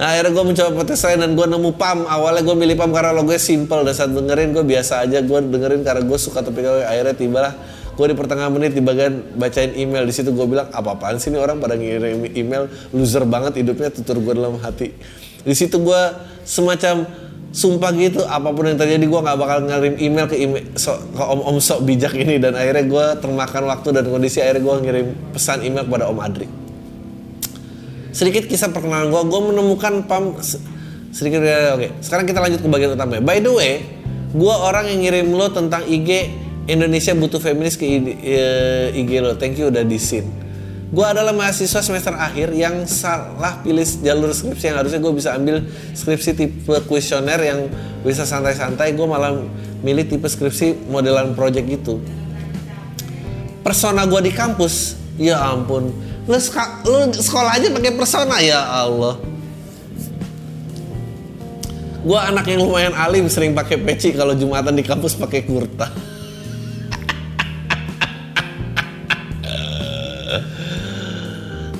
Nah, 0.00 0.16
akhirnya 0.16 0.32
gue 0.32 0.44
mencoba 0.48 0.70
podcast 0.80 1.04
lain 1.12 1.20
dan 1.20 1.36
gue 1.36 1.44
nemu 1.44 1.76
PAM. 1.76 2.08
Awalnya 2.08 2.40
gue 2.40 2.56
milih 2.56 2.72
PAM 2.72 2.88
karena 2.88 3.12
logonya 3.12 3.36
simple. 3.36 3.84
Dan 3.84 3.92
saat 3.92 4.08
dengerin 4.08 4.56
gue 4.56 4.64
biasa 4.64 5.04
aja. 5.04 5.20
Gue 5.20 5.44
dengerin 5.44 5.84
karena 5.84 6.00
gue 6.00 6.16
suka 6.16 6.40
tapi 6.40 6.64
akhirnya 6.64 7.12
tibalah 7.12 7.52
gue 8.00 8.06
di 8.08 8.16
pertengahan 8.16 8.48
menit 8.48 8.72
di 8.72 8.80
bagian 8.80 9.36
bacain 9.36 9.76
email. 9.76 10.08
Di 10.08 10.16
situ 10.16 10.32
gue 10.32 10.46
bilang 10.48 10.72
apa 10.72 10.96
apaan 10.96 11.20
sih 11.20 11.28
ini 11.28 11.36
orang 11.36 11.60
pada 11.60 11.76
ngirim 11.76 12.16
email? 12.32 12.72
Loser 12.96 13.28
banget 13.28 13.60
hidupnya. 13.60 13.92
Tutur 13.92 14.24
gue 14.24 14.40
dalam 14.40 14.56
hati. 14.64 14.96
Di 15.44 15.52
situ 15.52 15.76
gue 15.76 16.02
semacam 16.48 17.04
sumpah 17.52 17.92
gitu 17.92 18.24
apa 18.24 18.56
pun 18.56 18.72
yang 18.72 18.80
terjadi 18.80 19.04
gue 19.04 19.20
nggak 19.20 19.36
bakal 19.36 19.58
ngirim 19.68 20.00
email 20.00 20.26
ke 20.30 20.36
email 20.38 20.64
sok, 20.80 21.12
ke 21.12 21.24
om 21.28 21.44
om 21.44 21.60
sok 21.60 21.84
bijak 21.84 22.16
ini. 22.16 22.40
Dan 22.40 22.56
akhirnya 22.56 22.88
gue 22.88 23.04
termakan 23.20 23.68
waktu 23.68 23.92
dan 23.92 24.08
kondisi 24.08 24.40
akhirnya 24.40 24.64
gue 24.64 24.74
ngirim 24.80 25.06
pesan 25.36 25.60
email 25.60 25.84
kepada 25.84 26.08
om 26.08 26.16
Adri 26.24 26.69
sedikit 28.10 28.46
kisah 28.46 28.74
perkenalan 28.74 29.10
gue 29.10 29.22
gue 29.26 29.40
menemukan 29.54 30.04
pam 30.06 30.38
se- 30.42 30.62
sedikit 31.10 31.42
ya, 31.42 31.74
oke. 31.74 32.02
Sekarang 32.02 32.26
kita 32.26 32.38
lanjut 32.38 32.60
ke 32.62 32.68
bagian 32.70 32.94
utama 32.94 33.18
by 33.18 33.38
the 33.42 33.52
way 33.52 33.72
gue 34.30 34.54
orang 34.54 34.86
yang 34.86 35.02
ngirim 35.02 35.26
lo 35.34 35.50
tentang 35.50 35.82
IG 35.86 36.38
Indonesia 36.70 37.10
butuh 37.18 37.42
feminis 37.42 37.74
ke 37.74 37.82
ID, 37.82 38.06
eh, 38.22 38.86
IG 38.94 39.10
lo. 39.18 39.34
Thank 39.34 39.58
you 39.58 39.74
udah 39.74 39.82
disin 39.82 40.40
gue 40.90 41.06
adalah 41.06 41.30
mahasiswa 41.30 41.86
semester 41.86 42.18
akhir 42.18 42.50
yang 42.50 42.82
salah 42.90 43.62
pilih 43.62 43.86
jalur 44.02 44.34
skripsi 44.34 44.74
yang 44.74 44.82
harusnya 44.82 44.98
gue 44.98 45.12
bisa 45.14 45.38
ambil 45.38 45.62
skripsi 45.94 46.30
tipe 46.34 46.74
kuesioner 46.90 47.38
yang 47.38 47.70
bisa 48.02 48.26
santai-santai. 48.26 48.98
Gue 48.98 49.06
malah 49.06 49.38
milih 49.86 50.10
tipe 50.10 50.26
skripsi 50.26 50.90
modelan 50.90 51.38
project 51.38 51.66
gitu. 51.70 52.02
Persona 53.62 54.02
gue 54.02 54.18
di 54.18 54.32
kampus 54.34 54.98
ya 55.14 55.38
ampun 55.38 55.94
lu, 56.30 56.38
lu 56.86 56.96
sekolah 57.10 57.58
aja 57.58 57.66
pakai 57.74 57.92
persona? 57.98 58.38
Ya 58.38 58.62
Allah. 58.62 59.18
Gue 62.00 62.16
anak 62.16 62.48
yang 62.48 62.64
lumayan 62.64 62.94
alim 62.96 63.28
sering 63.28 63.52
pakai 63.52 63.76
peci 63.76 64.16
kalau 64.16 64.32
jumatan 64.32 64.72
di 64.72 64.86
kampus 64.86 65.18
pakai 65.18 65.44
kurta. 65.44 65.90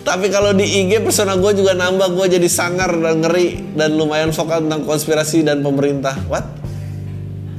Tapi 0.04 0.26
kalau 0.26 0.50
di 0.50 0.66
IG 0.66 1.06
persona 1.06 1.38
gue 1.38 1.54
juga 1.54 1.72
nambah. 1.78 2.18
Gue 2.18 2.26
jadi 2.26 2.50
sangar 2.50 2.90
dan 2.90 3.22
ngeri 3.22 3.78
dan 3.78 3.94
lumayan 3.94 4.34
vokal 4.34 4.66
tentang 4.66 4.82
konspirasi 4.82 5.46
dan 5.46 5.62
pemerintah. 5.62 6.18
What? 6.26 6.44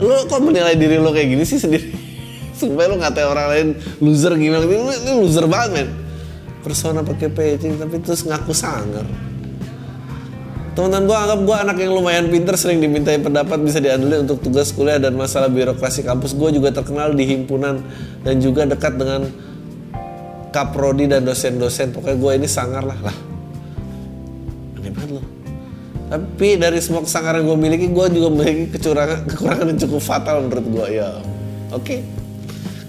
Lu 0.04 0.28
kok 0.28 0.44
menilai 0.44 0.76
diri 0.76 1.00
lu 1.00 1.16
kayak 1.16 1.32
gini 1.32 1.44
sih 1.48 1.58
sendiri? 1.58 1.96
Supaya 2.60 2.92
lu 2.92 3.00
ngatain 3.00 3.26
orang 3.26 3.48
lain 3.56 3.68
loser 4.04 4.36
gimana? 4.36 4.68
Lu, 4.68 4.76
lu 4.84 5.12
loser 5.24 5.48
banget 5.48 5.70
men 5.72 6.01
persona 6.62 7.02
pakai 7.02 7.30
peci 7.34 7.74
tapi 7.74 7.98
terus 8.00 8.24
ngaku 8.24 8.54
sangar 8.54 9.06
teman-teman 10.72 11.04
gue 11.04 11.18
anggap 11.18 11.40
gue 11.44 11.56
anak 11.68 11.78
yang 11.84 11.92
lumayan 11.92 12.26
pinter 12.32 12.56
sering 12.56 12.80
dimintai 12.80 13.20
pendapat 13.20 13.60
bisa 13.60 13.84
diandelin 13.84 14.24
untuk 14.24 14.40
tugas 14.40 14.72
kuliah 14.72 14.96
dan 15.04 15.20
masalah 15.20 15.52
birokrasi 15.52 16.08
kampus. 16.08 16.32
Gue 16.32 16.56
juga 16.56 16.72
terkenal 16.72 17.12
di 17.12 17.28
himpunan 17.28 17.84
dan 18.24 18.40
juga 18.40 18.64
dekat 18.64 18.96
dengan 18.96 19.28
kaprodi 20.56 21.12
dan 21.12 21.28
dosen-dosen. 21.28 21.92
Pokoknya 21.92 22.18
gue 22.18 22.32
ini 22.40 22.48
sangar 22.48 22.88
lah 22.88 23.00
lah. 23.04 23.18
Aneh 24.80 24.92
banget 24.96 25.20
loh. 25.20 25.26
Tapi 26.08 26.48
dari 26.56 26.80
semua 26.80 27.04
kesangaran 27.04 27.44
gue 27.44 27.58
miliki 27.60 27.88
gue 27.92 28.06
juga 28.16 28.28
memiliki 28.32 28.80
kecurangan 28.80 29.28
kekurangan 29.28 29.66
yang 29.76 29.80
cukup 29.80 30.02
fatal 30.04 30.44
menurut 30.44 30.68
gue 30.68 30.86
ya 31.00 31.08
oke 31.72 32.04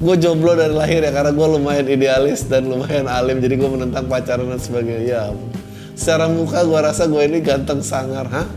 gue 0.02 0.16
jomblo 0.18 0.58
dari 0.58 0.74
lahir 0.74 0.98
ya 1.06 1.14
karena 1.14 1.30
gue 1.30 1.46
lumayan 1.46 1.86
idealis 1.86 2.50
dan 2.50 2.66
lumayan 2.66 3.06
alim 3.06 3.38
jadi 3.38 3.54
gue 3.54 3.70
menentang 3.70 4.10
pacaran 4.10 4.50
dan 4.50 4.58
sebagainya 4.58 5.06
ya 5.06 5.22
secara 5.94 6.26
muka 6.26 6.66
gue 6.66 6.74
rasa 6.82 7.06
gue 7.06 7.22
ini 7.22 7.38
ganteng 7.38 7.78
sangar 7.86 8.26
hah 8.26 8.48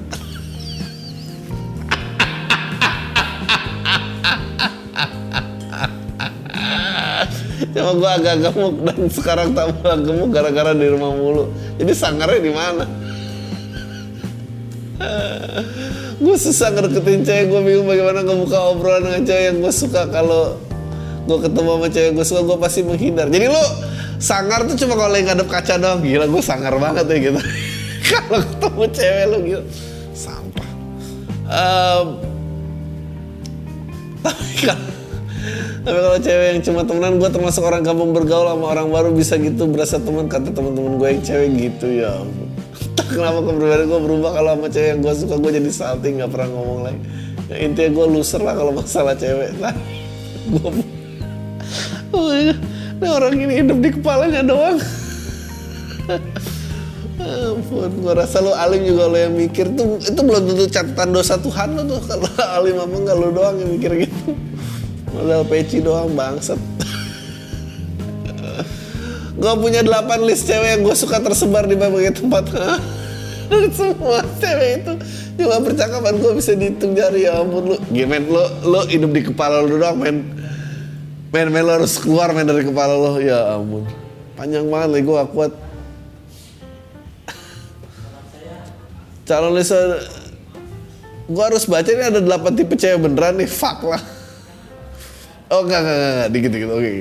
Cuma 7.76 7.92
gue 7.92 8.08
agak 8.08 8.36
gemuk 8.40 8.88
dan 8.88 9.00
sekarang 9.12 9.52
tak 9.52 9.68
mulai 9.76 10.00
gemuk 10.00 10.32
gara-gara 10.32 10.72
di 10.72 10.88
rumah 10.88 11.12
mulu. 11.12 11.52
Jadi 11.76 11.92
sangarnya 11.92 12.40
di 12.40 12.54
mana? 12.56 12.86
gue 16.24 16.36
susah 16.40 16.72
ngedeketin 16.72 17.28
cewek, 17.28 17.52
gue 17.52 17.62
bingung 17.68 17.84
bagaimana 17.84 18.24
ngebuka 18.24 18.72
obrolan 18.72 19.04
dengan 19.04 19.22
cewek 19.28 19.44
yang 19.44 19.58
gue 19.60 19.74
suka 19.76 20.08
kalau 20.08 20.56
gue 21.26 21.38
ketemu 21.42 21.70
sama 21.74 21.88
cewek 21.90 22.12
gue 22.14 22.26
suka 22.26 22.42
gue 22.46 22.58
pasti 22.62 22.80
menghindar. 22.86 23.28
Jadi 23.34 23.46
lu 23.50 23.64
sangar 24.22 24.64
tuh 24.70 24.78
cuma 24.78 24.94
kalau 24.94 25.12
lagi 25.12 25.26
ngadep 25.26 25.48
kaca 25.50 25.76
doang. 25.82 26.00
Gila 26.06 26.26
gue 26.30 26.44
sangar 26.46 26.74
banget 26.78 27.06
ya 27.10 27.18
gitu. 27.20 27.40
kalau 28.10 28.40
ketemu 28.42 28.84
cewek 28.94 29.26
lu 29.30 29.38
gitu 29.44 29.64
sampah. 30.16 30.70
Em, 31.46 32.08
tapi 34.24 34.54
kalau 34.66 34.94
Tapi 35.86 36.00
kalau 36.02 36.18
cewek 36.18 36.48
yang 36.50 36.62
cuma 36.66 36.82
temenan 36.82 37.22
gue 37.22 37.30
termasuk 37.30 37.62
orang 37.62 37.86
kampung 37.86 38.10
bergaul 38.10 38.50
sama 38.50 38.66
orang 38.74 38.90
baru 38.90 39.14
bisa 39.14 39.38
gitu 39.38 39.70
berasa 39.70 40.02
teman 40.02 40.26
kata 40.26 40.50
teman-teman 40.50 40.98
gue 40.98 41.08
yang 41.14 41.22
cewek 41.22 41.50
gitu 41.54 41.88
ya. 42.02 42.26
Entah 42.74 43.06
kenapa 43.14 43.46
kepribadian 43.46 43.86
gue 43.94 44.02
berubah 44.02 44.32
kalau 44.34 44.50
sama 44.58 44.68
cewek 44.74 44.90
yang 44.90 45.00
gue 45.06 45.14
suka 45.14 45.36
gue 45.38 45.52
jadi 45.62 45.70
salting 45.70 46.14
nggak 46.18 46.32
pernah 46.34 46.50
ngomong 46.50 46.80
lagi. 46.90 47.02
Ya, 47.46 47.56
intinya 47.62 47.90
gue 47.94 48.06
loser 48.18 48.42
lah 48.42 48.58
kalau 48.58 48.74
masalah 48.74 49.14
cewek. 49.14 49.54
Nah, 49.62 49.76
gue 50.58 50.70
oh, 52.14 52.30
ini 52.34 53.08
orang 53.08 53.34
ini 53.40 53.54
hidup 53.64 53.78
di 53.82 53.90
kepalanya 53.96 54.42
doang. 54.46 54.78
Ampun, 57.26 57.90
gue 58.06 58.14
rasa 58.14 58.38
lu 58.44 58.54
alim 58.54 58.86
juga 58.86 59.10
lo 59.10 59.18
yang 59.18 59.34
mikir 59.34 59.72
tuh 59.74 59.98
itu 59.98 60.20
belum 60.20 60.46
tentu 60.46 60.66
catatan 60.70 61.10
dosa 61.10 61.40
Tuhan 61.42 61.74
lo 61.74 61.82
tuh 61.88 62.00
kalau 62.06 62.30
alim 62.60 62.78
apa 62.78 62.96
enggak 63.02 63.18
lu 63.18 63.30
doang 63.34 63.56
yang 63.58 63.72
mikir 63.74 63.92
gitu. 64.06 64.38
Modal 65.16 65.42
peci 65.48 65.80
doang 65.82 66.12
bangsat. 66.14 66.60
gue 69.36 69.54
punya 69.60 69.84
8 69.84 70.28
list 70.28 70.48
cewek 70.48 70.70
yang 70.76 70.82
gue 70.84 70.96
suka 70.96 71.18
tersebar 71.24 71.66
di 71.66 71.74
berbagai 71.80 72.22
tempat. 72.22 72.46
Semua 73.78 74.22
cewek 74.38 74.72
itu 74.84 74.94
cuma 75.40 75.58
percakapan 75.64 76.20
gue 76.20 76.32
bisa 76.36 76.52
dihitung 76.54 76.94
jari 76.94 77.26
ya 77.26 77.42
ampun 77.42 77.74
lu. 77.74 77.76
Gimana 77.90 78.28
lo 78.28 78.44
lo 78.68 78.82
hidup 78.86 79.12
di 79.16 79.22
kepala 79.26 79.66
lu 79.66 79.80
doang 79.82 79.98
men. 79.98 80.45
Men, 81.36 81.52
men 81.52 81.68
lo 81.68 81.76
harus 81.76 82.00
keluar 82.00 82.32
men 82.32 82.48
dari 82.48 82.64
kepala 82.64 82.96
lo. 82.96 83.20
Ya 83.20 83.60
ampun. 83.60 83.84
Panjang 84.40 84.72
banget 84.72 84.90
lagi 84.96 85.04
gue 85.04 85.16
gak 85.20 85.32
kuat. 85.36 85.52
calon 89.28 89.52
list 89.52 89.76
gue 91.26 91.44
harus 91.44 91.66
baca 91.68 91.90
ini 91.90 92.04
ada 92.08 92.22
8 92.24 92.56
tipe 92.56 92.80
cewek 92.80 93.04
beneran 93.04 93.36
nih. 93.36 93.52
Fuck 93.52 93.84
lah. 93.84 94.00
Oh 95.52 95.68
enggak 95.68 95.84
enggak 95.84 95.98
enggak 96.00 96.30
dikit 96.32 96.52
dikit 96.56 96.72
oke. 96.72 96.80
Okay. 96.80 97.00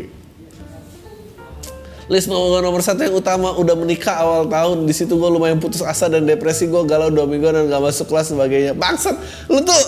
list 2.05 2.29
nomor 2.29 2.61
nomor 2.61 2.85
satu 2.85 3.01
yang 3.01 3.17
utama 3.17 3.55
udah 3.55 3.79
menikah 3.79 4.19
awal 4.19 4.51
tahun. 4.51 4.85
Di 4.85 4.95
situ 4.99 5.15
gue 5.15 5.31
lumayan 5.31 5.63
putus 5.63 5.81
asa 5.81 6.11
dan 6.11 6.27
depresi. 6.27 6.67
Gue 6.67 6.83
galau 6.91 7.07
dua 7.07 7.25
minggu 7.25 7.55
dan 7.55 7.71
gak 7.71 7.81
masuk 7.81 8.11
kelas 8.11 8.35
sebagainya. 8.35 8.75
Bangsat 8.75 9.15
lu 9.47 9.63
tuh 9.63 9.79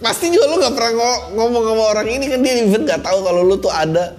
pasti 0.00 0.32
juga 0.32 0.48
lu 0.48 0.56
gak 0.60 0.74
pernah 0.74 0.92
ngomong 1.36 1.64
sama 1.70 1.84
orang 1.96 2.08
ini 2.08 2.24
kan 2.28 2.40
dia 2.40 2.52
even 2.64 2.88
gak 2.88 3.04
tahu 3.04 3.18
kalau 3.24 3.42
lu 3.44 3.56
tuh 3.60 3.72
ada. 3.72 4.16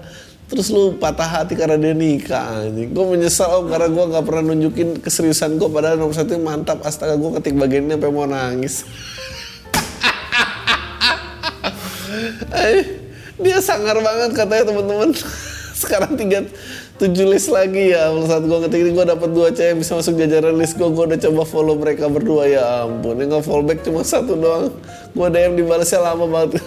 Terus 0.51 0.67
lu 0.67 0.99
patah 0.99 1.25
hati 1.25 1.55
karena 1.55 1.79
dia 1.79 1.95
nikah 1.95 2.67
anjing. 2.67 2.91
Gue 2.91 3.05
menyesal 3.07 3.63
om 3.63 3.71
karena 3.71 3.88
gue 3.88 4.03
nggak 4.03 4.25
pernah 4.27 4.51
nunjukin 4.51 4.99
keseriusan 4.99 5.55
gue 5.55 5.71
padahal 5.71 5.95
nomor 5.95 6.11
satu 6.11 6.36
mantap 6.43 6.84
astaga 6.84 7.15
gue 7.15 7.39
ketik 7.39 7.55
bagian 7.55 7.88
ini 7.88 7.95
sampai 7.95 8.11
mau 8.11 8.27
nangis. 8.27 8.84
Dia 13.41 13.57
sangar 13.63 13.95
banget 14.03 14.36
katanya 14.36 14.75
teman-teman. 14.75 15.15
Sekarang 15.82 16.19
tiga 16.19 16.43
tujuh 17.02 17.34
list 17.34 17.49
lagi 17.49 17.97
ya 17.97 18.14
saat 18.30 18.45
gue 18.45 18.58
ngetik 18.62 18.78
ini 18.86 18.93
gue 18.93 19.06
dapat 19.10 19.34
dua 19.34 19.49
cewek 19.49 19.82
bisa 19.82 19.97
masuk 19.97 20.22
jajaran 20.22 20.54
list 20.54 20.78
gue 20.78 20.86
gue 20.86 21.04
udah 21.10 21.18
coba 21.18 21.41
follow 21.49 21.74
mereka 21.74 22.06
berdua 22.06 22.45
ya 22.45 22.86
ampun. 22.86 23.18
Yang 23.18 23.30
nggak 23.34 23.45
fallback 23.49 23.80
cuma 23.82 24.06
satu 24.06 24.38
doang. 24.38 24.70
Gue 25.18 25.28
DM 25.34 25.58
dibalasnya 25.58 25.97
lama 25.97 26.30
banget. 26.30 26.62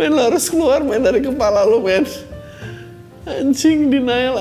Men 0.00 0.14
lo 0.16 0.22
harus 0.32 0.48
keluar 0.48 0.80
men 0.80 1.04
dari 1.04 1.20
kepala 1.20 1.68
lo 1.68 1.84
men. 1.84 2.08
Anjing 3.28 3.92
denial. 3.92 4.40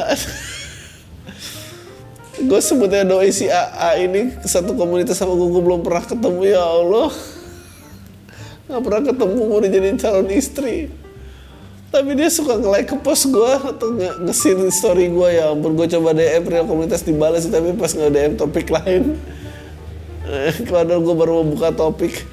Gue 2.47 2.61
sebutnya 2.63 3.03
doi 3.03 3.35
si 3.35 3.51
AA 3.51 4.07
ini 4.07 4.39
satu 4.47 4.71
komunitas 4.71 5.19
sama 5.19 5.35
gue 5.35 5.51
belum 5.51 5.83
pernah 5.83 6.05
ketemu 6.07 6.41
ya 6.47 6.63
Allah 6.63 7.11
nggak 8.67 8.81
pernah 8.83 9.01
ketemu 9.07 9.41
mau 9.47 9.59
dijadiin 9.63 9.97
calon 9.99 10.29
istri 10.31 10.91
tapi 11.87 12.19
dia 12.19 12.27
suka 12.27 12.59
nge-like 12.59 12.91
ke 12.91 12.97
post 12.99 13.31
gue 13.31 13.51
atau 13.63 13.95
nge-sin 13.95 14.59
story 14.69 15.07
gue 15.07 15.29
ya 15.39 15.55
ampun 15.55 15.73
gue 15.73 15.87
coba 15.87 16.11
DM 16.11 16.43
real 16.45 16.67
komunitas 16.67 17.07
dibalas 17.07 17.47
tapi 17.47 17.71
pas 17.79 17.91
nge 17.95 18.11
DM 18.11 18.33
topik 18.35 18.67
lain 18.67 19.15
kalau 20.67 20.99
gue 20.99 21.15
baru 21.15 21.31
mau 21.41 21.47
buka 21.55 21.71
topik 21.71 22.27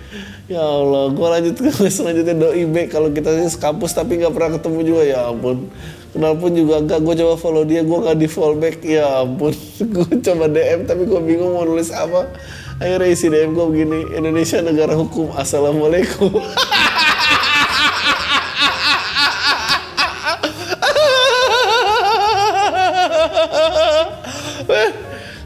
Ya 0.44 0.60
Allah, 0.60 1.08
gue 1.08 1.24
lanjut 1.24 1.56
ke 1.56 1.88
selanjutnya 1.96 2.36
doi 2.36 2.68
B 2.68 2.84
kalau 2.92 3.08
kita 3.08 3.32
sih 3.32 3.56
kampus 3.56 3.96
tapi 3.96 4.20
nggak 4.20 4.28
pernah 4.28 4.60
ketemu 4.60 4.78
juga 4.84 5.02
ya 5.08 5.32
ampun. 5.32 5.72
Kenal 6.12 6.36
pun 6.36 6.52
juga 6.52 6.84
enggak, 6.84 7.00
gue 7.00 7.14
coba 7.24 7.34
follow 7.40 7.64
dia, 7.64 7.80
gue 7.80 7.98
nggak 8.04 8.18
di 8.20 8.28
follow 8.28 8.60
back, 8.60 8.84
ya 8.84 9.24
ampun. 9.24 9.56
gue 9.96 10.08
coba 10.20 10.44
DM 10.52 10.84
tapi 10.84 11.08
gue 11.08 11.20
bingung 11.24 11.56
mau 11.56 11.64
nulis 11.64 11.88
apa. 11.88 12.28
Akhirnya 12.74 13.06
isi 13.06 13.30
DM 13.30 13.54
gue 13.54 13.66
begini, 13.70 14.18
Indonesia 14.18 14.58
negara 14.58 14.98
hukum, 14.98 15.30
Assalamualaikum. 15.38 16.42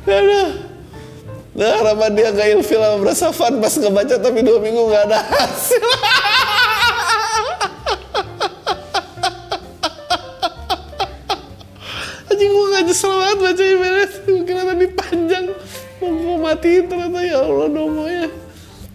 Aduh. 0.09 0.49
Nah 1.53 1.75
harapan 1.85 2.11
dia 2.17 2.33
gak 2.33 2.49
ilfil 2.55 2.81
sama 3.13 3.35
fun 3.35 3.61
pas 3.61 3.75
ngebaca 3.77 4.15
tapi 4.17 4.41
dua 4.41 4.57
minggu 4.63 4.89
gak 4.89 5.05
ada 5.13 5.21
hasil. 5.21 5.85
Anjing 12.33 12.51
gue 12.57 12.67
gak 12.73 12.83
nyesel 12.89 13.13
banget 13.13 13.39
baca 13.43 13.63
emailnya. 13.69 14.07
Kira 14.49 14.63
tadi 14.65 14.87
panjang. 14.97 15.45
Mau 15.99 16.39
matiin 16.39 16.85
ternyata 16.87 17.21
ya 17.27 17.39
Allah 17.43 17.69
domonya. 17.71 18.27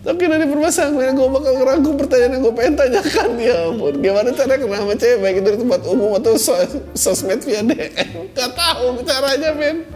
Tapi 0.03 0.19
dari 0.27 0.43
permasalahan 0.51 1.15
gue 1.15 1.29
bakal 1.31 1.53
ngerangkum 1.63 1.95
pertanyaan 1.95 2.31
yang 2.35 2.41
gue 2.43 2.53
pengen 2.59 2.73
tanyakan 2.75 3.29
ya 3.47 3.55
ampun. 3.71 3.93
Gimana 4.03 4.29
cara 4.35 4.53
kenal 4.59 4.79
sama 4.83 4.95
cewek 4.99 5.17
baik 5.23 5.35
itu 5.39 5.49
di 5.55 5.59
tempat 5.63 5.81
umum 5.87 6.11
atau 6.19 6.35
sos 6.35 6.75
sosmed 6.91 7.39
via 7.47 7.63
DM? 7.63 8.11
Gak 8.35 8.51
tahu 8.51 8.99
caranya 9.07 9.55
men. 9.55 9.87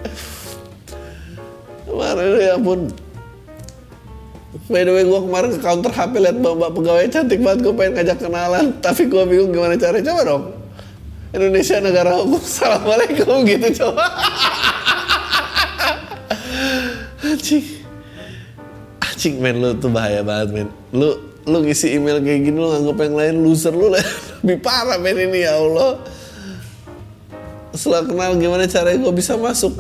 Kemarin 1.84 2.28
ya 2.40 2.56
ampun. 2.56 2.88
By 4.68 4.84
the 4.84 4.92
way 4.92 5.04
gue 5.08 5.20
kemarin 5.28 5.50
ke 5.56 5.60
counter 5.64 5.92
HP 5.92 6.24
liat 6.24 6.38
mbak 6.44 6.72
pegawai 6.76 7.08
cantik 7.08 7.40
banget 7.40 7.68
gue 7.68 7.74
pengen 7.76 7.94
ngajak 8.00 8.18
kenalan 8.20 8.66
tapi 8.86 9.08
gue 9.08 9.24
bingung 9.24 9.52
gimana 9.56 9.80
caranya 9.80 10.12
coba 10.12 10.22
dong 10.28 10.44
Indonesia 11.32 11.78
negara 11.80 12.20
hukum 12.20 12.40
Assalamualaikum 12.40 13.48
gitu 13.48 13.68
coba 13.84 14.04
anjing. 17.24 17.66
Anjing 19.02 19.36
men 19.42 19.58
lu 19.58 19.74
tuh 19.78 19.90
bahaya 19.90 20.22
banget 20.22 20.50
men. 20.54 20.68
Lu 20.94 21.18
lu 21.48 21.58
ngisi 21.64 21.96
email 21.96 22.20
kayak 22.20 22.44
gini 22.44 22.58
lu 22.60 22.68
nganggap 22.70 22.98
yang 23.08 23.16
lain 23.16 23.36
loser 23.42 23.74
lu 23.74 23.88
lebih 24.44 24.60
parah 24.60 25.00
men 25.00 25.18
ini 25.18 25.48
ya 25.48 25.58
Allah. 25.58 26.02
Setelah 27.74 28.04
kenal 28.10 28.34
gimana 28.42 28.66
caranya 28.66 28.98
gue 29.06 29.14
bisa 29.14 29.38
masuk? 29.38 29.74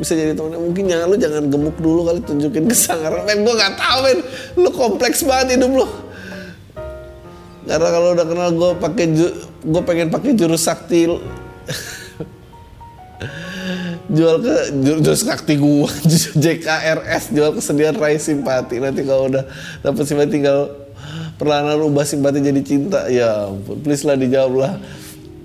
Bisa 0.00 0.16
jadi 0.16 0.32
temen 0.32 0.56
mungkin 0.56 0.88
jangan 0.88 1.06
lu 1.12 1.16
jangan 1.20 1.42
gemuk 1.50 1.76
dulu 1.76 2.08
kali 2.08 2.20
tunjukin 2.24 2.64
kesangaran 2.70 3.26
men 3.28 3.44
gue 3.44 3.54
nggak 3.54 3.74
tahu 3.76 3.98
men. 4.06 4.18
Lu 4.58 4.68
kompleks 4.72 5.22
banget 5.22 5.60
hidup 5.60 5.84
lu. 5.84 5.86
Karena 7.68 7.88
kalau 7.92 8.08
udah 8.16 8.26
kenal 8.26 8.48
gue 8.56 8.70
pakai 8.82 9.06
gue 9.60 9.82
pengen 9.84 10.08
pakai 10.08 10.32
jurus 10.34 10.66
sakti 10.66 11.06
jual 14.10 14.42
ke 14.42 14.56
jurus 14.82 15.22
sakti 15.22 15.54
gue 15.54 15.90
JKRS 16.44 17.30
jual 17.30 17.50
kesedihan 17.56 17.94
raih 17.94 18.18
simpati. 18.18 18.82
Nanti 18.82 19.06
kalau 19.06 19.30
udah 19.30 19.46
dapet 19.86 20.04
simpati 20.06 20.42
tinggal 20.42 20.74
perlahan 21.38 21.78
ubah 21.78 22.02
simpati 22.02 22.42
jadi 22.42 22.62
cinta. 22.66 23.06
Ya 23.06 23.48
ampun 23.48 23.78
please 23.80 24.02
lah 24.02 24.18
dijawab 24.18 24.52
lah. 24.58 24.72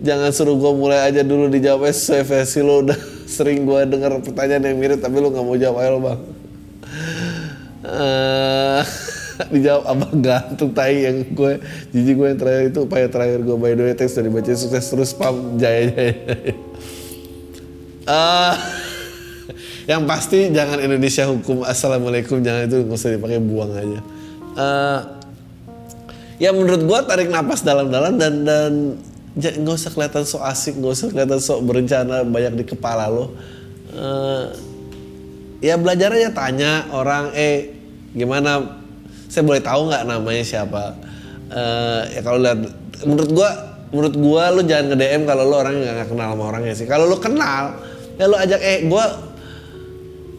Jangan 0.02 0.30
suruh 0.36 0.58
gue 0.60 0.72
mulai 0.76 1.08
aja 1.08 1.24
dulu 1.24 1.48
dijawabnya 1.48 1.94
sesuai 1.96 2.24
versi 2.28 2.60
lo 2.60 2.84
udah 2.84 3.00
sering 3.36 3.64
gue 3.64 3.80
dengar 3.88 4.12
pertanyaan 4.20 4.74
yang 4.74 4.78
mirip 4.82 5.00
tapi 5.00 5.16
lu 5.22 5.30
nggak 5.30 5.46
mau 5.46 5.58
jawab. 5.58 5.82
Ayo 5.86 5.98
bang. 6.02 6.22
Uh, 7.86 8.82
dijawab 9.54 9.84
abang 9.86 10.16
gantung 10.24 10.72
tai 10.72 11.06
yang 11.06 11.22
gue 11.36 11.60
jijik 11.92 12.16
gue 12.18 12.28
yang 12.34 12.40
terakhir 12.40 12.64
itu 12.72 12.80
upaya 12.88 13.08
terakhir 13.12 13.40
gue 13.44 13.58
by 13.60 13.72
the 13.76 13.84
way 13.84 13.94
teks 13.94 14.16
dari 14.16 14.32
baca 14.32 14.52
sukses 14.56 14.86
terus 14.88 15.12
spam 15.12 15.60
jaya 15.60 15.92
jaya 15.92 16.16
uh, 18.10 18.54
yang 19.92 20.06
pasti 20.10 20.50
jangan 20.50 20.82
Indonesia 20.82 21.30
hukum 21.30 21.62
assalamualaikum 21.62 22.42
jangan 22.42 22.66
itu 22.66 22.86
nggak 22.86 22.98
usah 22.98 23.14
dipakai 23.14 23.42
buang 23.42 23.72
aja. 23.74 24.00
Uh, 24.56 25.00
ya 26.40 26.50
menurut 26.56 26.82
gue 26.88 27.00
tarik 27.06 27.30
nafas 27.30 27.62
dalam-dalam 27.62 28.18
dan 28.18 28.34
dan 28.48 28.72
nggak 29.36 29.76
usah 29.76 29.92
kelihatan 29.92 30.24
sok 30.24 30.44
asik 30.48 30.74
nggak 30.80 30.94
usah 30.96 31.08
kelihatan 31.12 31.40
sok 31.44 31.60
berencana 31.68 32.24
banyak 32.24 32.54
di 32.56 32.66
kepala 32.66 33.12
lo. 33.12 33.36
Uh, 33.96 34.52
ya 35.60 35.76
belajar 35.80 36.12
aja 36.16 36.32
tanya 36.32 36.88
orang 36.92 37.32
eh 37.36 37.76
gimana? 38.16 38.82
Saya 39.28 39.44
boleh 39.44 39.60
tahu 39.60 39.92
nggak 39.92 40.04
namanya 40.08 40.44
siapa? 40.44 40.96
Uh, 41.52 42.08
ya 42.16 42.24
kalau 42.24 42.40
lihat 42.40 42.64
menurut 43.04 43.30
gua 43.36 43.50
menurut 43.92 44.16
gua 44.18 44.44
lu 44.56 44.64
jangan 44.64 44.96
nge 44.96 44.98
DM 44.98 45.22
kalau 45.28 45.44
lu 45.46 45.56
orang 45.56 45.76
nggak 45.78 46.10
kenal 46.10 46.28
sama 46.34 46.44
orangnya 46.50 46.74
sih. 46.74 46.88
Kalau 46.88 47.06
lu 47.06 47.20
kenal 47.20 47.76
ya 48.16 48.26
lu 48.28 48.36
ajak 48.36 48.60
eh 48.64 48.80
gua 48.88 49.06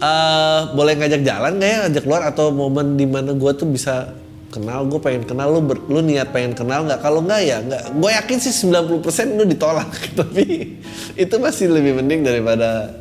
uh, 0.01 0.61
boleh 0.72 0.95
ngajak 0.97 1.22
jalan 1.24 1.53
nggak 1.61 1.70
ya? 1.70 1.79
Ajak 1.89 2.03
keluar 2.05 2.22
atau 2.29 2.53
momen 2.53 2.97
di 2.97 3.07
mana 3.09 3.33
gua 3.37 3.53
tuh 3.57 3.68
bisa 3.68 4.12
kenal 4.47 4.89
gue 4.89 5.01
pengen 5.03 5.29
kenal 5.29 5.53
lu 5.53 5.61
ber, 5.61 5.85
lu 5.85 6.01
niat 6.01 6.33
pengen 6.33 6.57
kenal 6.57 6.89
nggak? 6.89 7.05
Kalau 7.05 7.20
nggak 7.20 7.41
ya 7.45 7.61
nggak 7.61 7.83
gue 7.93 8.11
yakin 8.16 8.39
sih 8.41 8.55
90% 8.72 9.37
lu 9.37 9.45
ditolak 9.45 9.91
tapi 10.20 10.79
itu 11.12 11.35
masih 11.37 11.68
lebih 11.68 12.01
penting 12.01 12.24
daripada 12.24 12.95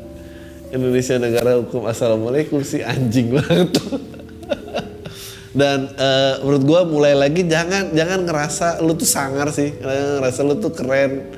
Indonesia 0.76 1.16
negara 1.16 1.56
hukum. 1.62 1.88
Assalamualaikum 1.88 2.60
sih 2.60 2.84
anjing 2.84 3.32
banget 3.32 3.72
dan 5.60 5.88
uh, 5.96 6.44
menurut 6.44 6.64
gue 6.68 6.82
mulai 6.92 7.14
lagi 7.16 7.48
jangan 7.48 7.96
jangan 7.96 8.28
ngerasa 8.28 8.84
lu 8.84 8.92
tuh 9.00 9.08
sangar 9.08 9.48
sih. 9.56 9.72
Ngerasa 9.80 10.44
lu 10.44 10.60
tuh 10.60 10.76
keren 10.76 11.32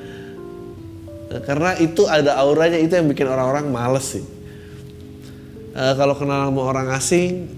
karena 1.28 1.76
itu 1.76 2.08
ada 2.08 2.40
auranya 2.40 2.80
itu 2.80 2.96
yang 2.96 3.04
bikin 3.04 3.28
orang-orang 3.28 3.68
males 3.68 4.16
sih. 4.16 4.24
Uh, 5.76 5.92
kalau 5.94 6.16
kenal 6.16 6.48
sama 6.48 6.62
orang 6.64 6.88
asing 6.96 7.52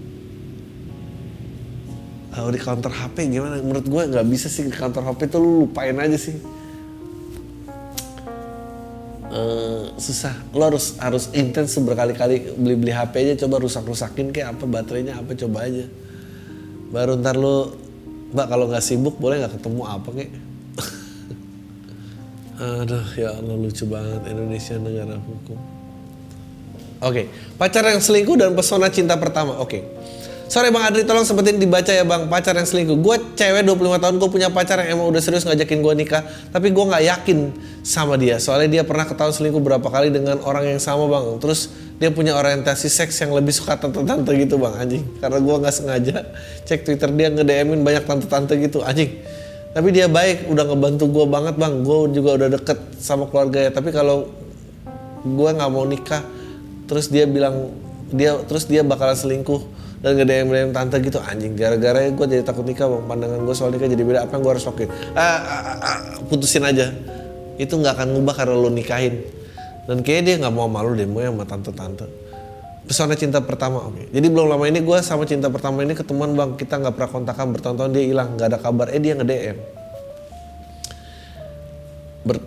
uh, 2.35 2.51
di 2.51 2.59
counter 2.59 2.91
HP 2.91 3.31
gimana? 3.31 3.63
Menurut 3.63 3.87
gue 3.87 4.01
nggak 4.11 4.27
bisa 4.27 4.51
sih 4.51 4.67
di 4.67 4.75
counter 4.75 4.99
HP 4.99 5.31
tuh 5.31 5.39
lu 5.39 5.51
lupain 5.65 5.95
aja 5.95 6.19
sih. 6.19 6.35
Uh, 9.31 9.95
susah. 9.95 10.35
Lo 10.51 10.67
harus 10.67 10.99
harus 10.99 11.31
intens 11.31 11.71
berkali-kali 11.79 12.51
beli-beli 12.59 12.91
HP 12.91 13.13
aja 13.23 13.47
coba 13.47 13.63
rusak-rusakin 13.63 14.35
kayak 14.35 14.59
apa 14.59 14.67
baterainya 14.67 15.15
apa 15.15 15.31
coba 15.31 15.63
aja. 15.63 15.87
Baru 16.91 17.15
ntar 17.23 17.39
lo 17.39 17.71
mbak 18.35 18.47
kalau 18.51 18.67
nggak 18.67 18.83
sibuk 18.83 19.15
boleh 19.15 19.39
nggak 19.39 19.55
ketemu 19.55 19.81
apa 19.87 20.09
kek 20.11 20.50
aduh 22.61 23.07
ya 23.17 23.33
Allah 23.33 23.57
lucu 23.57 23.89
banget 23.89 24.21
Indonesia 24.29 24.77
negara 24.77 25.17
hukum 25.17 25.57
oke 25.57 25.65
okay. 27.01 27.25
pacar 27.57 27.81
yang 27.89 27.97
selingkuh 27.97 28.37
dan 28.37 28.53
pesona 28.53 28.93
cinta 28.93 29.17
pertama 29.17 29.57
oke 29.57 29.69
okay. 29.69 29.83
Sorry 30.51 30.67
Bang 30.67 30.83
Adri, 30.83 31.07
tolong 31.07 31.23
sempetin 31.23 31.63
dibaca 31.63 31.95
ya 31.95 32.03
Bang, 32.03 32.27
pacar 32.27 32.51
yang 32.51 32.67
selingkuh. 32.67 32.99
Gue 32.99 33.15
cewek 33.39 33.63
25 33.63 34.03
tahun, 34.03 34.15
gue 34.19 34.29
punya 34.35 34.51
pacar 34.51 34.83
yang 34.83 34.99
emang 34.99 35.07
udah 35.07 35.23
serius 35.23 35.47
ngajakin 35.47 35.79
gue 35.79 35.93
nikah. 36.03 36.27
Tapi 36.51 36.75
gue 36.75 36.85
gak 36.91 37.03
yakin 37.07 37.55
sama 37.87 38.19
dia. 38.19 38.35
Soalnya 38.35 38.67
dia 38.67 38.83
pernah 38.83 39.07
ketahuan 39.07 39.31
selingkuh 39.31 39.63
berapa 39.63 39.87
kali 39.87 40.11
dengan 40.11 40.43
orang 40.43 40.75
yang 40.75 40.83
sama 40.83 41.07
Bang. 41.07 41.39
Terus 41.39 41.71
dia 42.03 42.11
punya 42.11 42.35
orientasi 42.35 42.91
seks 42.91 43.15
yang 43.23 43.31
lebih 43.31 43.55
suka 43.55 43.79
tante-tante 43.79 44.35
gitu 44.35 44.59
Bang, 44.59 44.75
anjing. 44.75 45.07
Karena 45.23 45.39
gue 45.39 45.55
gak 45.55 45.71
sengaja 45.71 46.15
cek 46.67 46.83
Twitter 46.83 47.07
dia 47.15 47.31
nge-DM-in 47.31 47.79
banyak 47.87 48.03
tante-tante 48.03 48.59
gitu, 48.59 48.83
anjing. 48.83 49.23
Tapi 49.71 49.87
dia 49.95 50.11
baik, 50.11 50.51
udah 50.51 50.67
ngebantu 50.67 51.07
gue 51.07 51.25
banget 51.31 51.55
Bang. 51.55 51.87
Gue 51.87 52.11
juga 52.11 52.35
udah 52.35 52.49
deket 52.59 52.79
sama 52.99 53.27
keluarganya. 53.31 53.71
Tapi 53.71 53.89
kalau 53.95 54.27
gue 55.23 55.49
gak 55.55 55.71
mau 55.71 55.87
nikah, 55.87 56.23
terus 56.91 57.07
dia 57.07 57.23
bilang 57.23 57.71
dia 58.11 58.35
terus 58.43 58.67
dia 58.67 58.83
bakalan 58.83 59.15
selingkuh 59.15 59.63
dan 60.03 60.19
ada 60.19 60.33
yang 60.33 60.51
DM 60.51 60.71
tante 60.75 60.99
gitu. 60.99 61.23
Anjing 61.23 61.55
gara-gara 61.55 62.11
gue 62.11 62.25
jadi 62.27 62.43
takut 62.43 62.67
nikah 62.67 62.91
bang. 62.91 63.03
Pandangan 63.07 63.39
gue 63.47 63.55
soal 63.55 63.71
nikah 63.71 63.87
jadi 63.87 64.03
beda. 64.03 64.19
Apa 64.27 64.35
yang 64.35 64.43
gue 64.43 64.51
harus 64.59 64.65
lakuin? 64.67 64.89
Ah, 65.15 65.23
ah, 65.23 65.39
ah, 65.39 65.77
ah, 65.79 65.99
putusin 66.27 66.67
aja. 66.67 66.91
Itu 67.55 67.79
nggak 67.79 67.95
akan 67.95 68.07
ngubah 68.19 68.35
karena 68.43 68.55
lo 68.59 68.67
nikahin. 68.67 69.23
Dan 69.87 70.03
kayaknya 70.03 70.23
dia 70.23 70.35
nggak 70.45 70.53
mau 70.53 70.67
malu 70.67 70.99
deh 70.99 71.07
mau 71.07 71.23
sama 71.23 71.47
tante-tante 71.47 72.30
pesona 72.81 73.13
cinta 73.13 73.39
pertama 73.39 73.85
okay. 73.87 74.09
jadi 74.09 74.27
belum 74.27 74.49
lama 74.49 74.65
ini 74.65 74.81
gue 74.81 74.97
sama 75.05 75.29
cinta 75.29 75.47
pertama 75.53 75.85
ini 75.85 75.93
ketemuan 75.93 76.33
bang. 76.33 76.57
Kita 76.57 76.81
nggak 76.81 76.93
pernah 76.97 77.11
kontakan 77.13 77.45
bertahun-tahun 77.53 77.91
dia 77.93 78.03
hilang. 78.05 78.35
Nggak 78.35 78.47
ada 78.51 78.59
kabar. 78.59 78.87
Eh 78.89 78.99
dia 78.99 79.13
nge 79.13 79.25
DM 79.25 79.57
Ber 82.25 82.37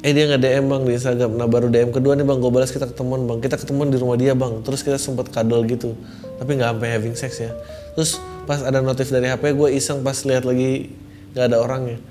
eh 0.00 0.12
dia 0.16 0.24
nggak 0.26 0.40
DM 0.42 0.64
bang 0.66 0.82
di 0.86 0.92
Instagram. 0.96 1.30
Nah 1.38 1.46
baru 1.46 1.66
DM 1.70 1.90
kedua 1.94 2.18
nih 2.18 2.26
bang. 2.26 2.38
Gue 2.42 2.52
balas 2.52 2.70
kita 2.74 2.90
ketemuan 2.90 3.24
bang. 3.30 3.38
Kita 3.38 3.56
ketemuan 3.56 3.88
di 3.88 3.98
rumah 3.98 4.18
dia 4.18 4.34
bang. 4.34 4.58
Terus 4.66 4.82
kita 4.82 4.98
sempat 4.98 5.30
kadal 5.30 5.62
gitu. 5.70 5.94
Tapi 6.42 6.50
nggak 6.58 6.74
sampai 6.74 6.88
having 6.90 7.14
sex 7.14 7.38
ya. 7.38 7.54
Terus 7.94 8.18
pas 8.50 8.66
ada 8.66 8.82
notif 8.82 9.06
dari 9.14 9.30
HP 9.30 9.54
gue 9.54 9.68
iseng 9.78 10.02
pas 10.02 10.16
lihat 10.26 10.42
lagi 10.42 10.90
nggak 11.38 11.46
ada 11.54 11.62
orangnya 11.62 12.02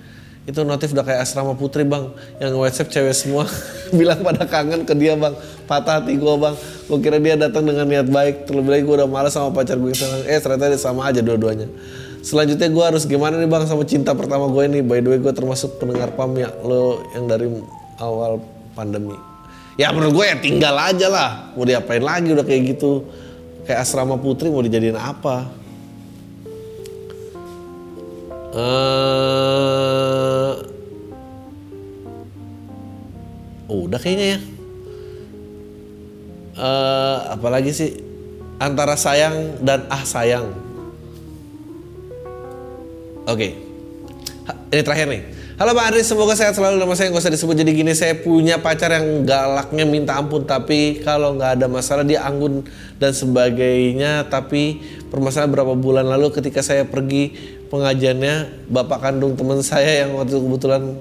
itu 0.50 0.66
notif 0.66 0.90
udah 0.98 1.06
kayak 1.06 1.22
asrama 1.22 1.54
putri 1.54 1.86
bang. 1.86 2.10
Yang 2.42 2.58
WhatsApp 2.58 2.90
cewek 2.90 3.14
semua. 3.14 3.46
Bilang 3.98 4.26
pada 4.26 4.50
kangen 4.50 4.82
ke 4.82 4.98
dia 4.98 5.14
bang. 5.14 5.38
Patah 5.70 6.02
hati 6.02 6.18
gue 6.18 6.36
bang. 6.42 6.58
Gue 6.90 6.98
kira 7.06 7.22
dia 7.22 7.38
datang 7.38 7.70
dengan 7.70 7.86
niat 7.86 8.10
baik. 8.10 8.50
Terlebih 8.50 8.70
lagi 8.74 8.84
gue 8.90 8.96
udah 8.98 9.06
malas 9.06 9.38
sama 9.38 9.54
pacar 9.54 9.78
gue 9.78 9.94
eh 10.26 10.40
ternyata 10.42 10.74
dia 10.74 10.82
sama 10.82 11.06
aja 11.06 11.22
dua-duanya. 11.22 11.70
Selanjutnya 12.26 12.66
gue 12.66 12.84
harus 12.84 13.06
gimana 13.06 13.38
nih 13.38 13.46
bang 13.46 13.70
sama 13.70 13.86
cinta 13.86 14.18
pertama 14.18 14.50
gue 14.50 14.64
ini? 14.66 14.82
By 14.82 15.06
the 15.06 15.14
way 15.14 15.20
gue 15.22 15.34
termasuk 15.38 15.78
pendengar 15.78 16.18
pam 16.18 16.34
ya 16.34 16.50
lo 16.66 17.06
yang 17.14 17.30
dari 17.30 17.46
awal 18.02 18.42
pandemi. 18.74 19.14
Ya 19.78 19.94
menurut 19.94 20.18
gue 20.18 20.26
ya 20.34 20.36
tinggal 20.42 20.74
aja 20.82 21.08
lah. 21.14 21.30
Mau 21.54 21.62
diapain 21.62 22.02
lagi 22.02 22.34
udah 22.34 22.44
kayak 22.44 22.74
gitu? 22.74 23.06
Kayak 23.70 23.86
asrama 23.86 24.18
putri 24.18 24.50
mau 24.50 24.66
dijadiin 24.66 24.98
apa 24.98 25.59
uh, 28.60 30.52
udah 33.72 34.00
kayaknya 34.02 34.36
ya. 34.36 34.40
Uh, 36.60 37.40
apalagi 37.40 37.72
sih? 37.72 38.04
Antara 38.60 39.00
sayang 39.00 39.64
dan 39.64 39.88
ah 39.88 40.04
sayang. 40.04 40.52
Oke. 43.24 43.56
Okay. 43.56 43.56
ini 44.76 44.82
terakhir 44.84 45.08
nih 45.08 45.39
Halo 45.60 45.76
Pak 45.76 45.92
Andri, 45.92 46.08
semoga 46.08 46.40
sehat 46.40 46.56
selalu 46.56 46.80
nama 46.80 46.96
saya 46.96 47.12
nggak 47.12 47.20
usah 47.20 47.36
disebut 47.36 47.52
jadi 47.52 47.76
gini. 47.76 47.92
Saya 47.92 48.16
punya 48.16 48.64
pacar 48.64 48.96
yang 48.96 49.28
galaknya 49.28 49.84
minta 49.84 50.16
ampun, 50.16 50.48
tapi 50.48 51.04
kalau 51.04 51.36
nggak 51.36 51.60
ada 51.60 51.68
masalah 51.68 52.08
dia 52.08 52.24
anggun 52.24 52.64
dan 52.96 53.12
sebagainya. 53.12 54.24
Tapi 54.32 54.80
permasalahan 55.12 55.52
berapa 55.52 55.76
bulan 55.76 56.08
lalu 56.08 56.32
ketika 56.32 56.64
saya 56.64 56.88
pergi 56.88 57.36
pengajiannya, 57.76 58.72
bapak 58.72 59.04
kandung 59.04 59.36
teman 59.36 59.60
saya 59.60 60.08
yang 60.08 60.16
waktu 60.16 60.40
kebetulan 60.40 60.96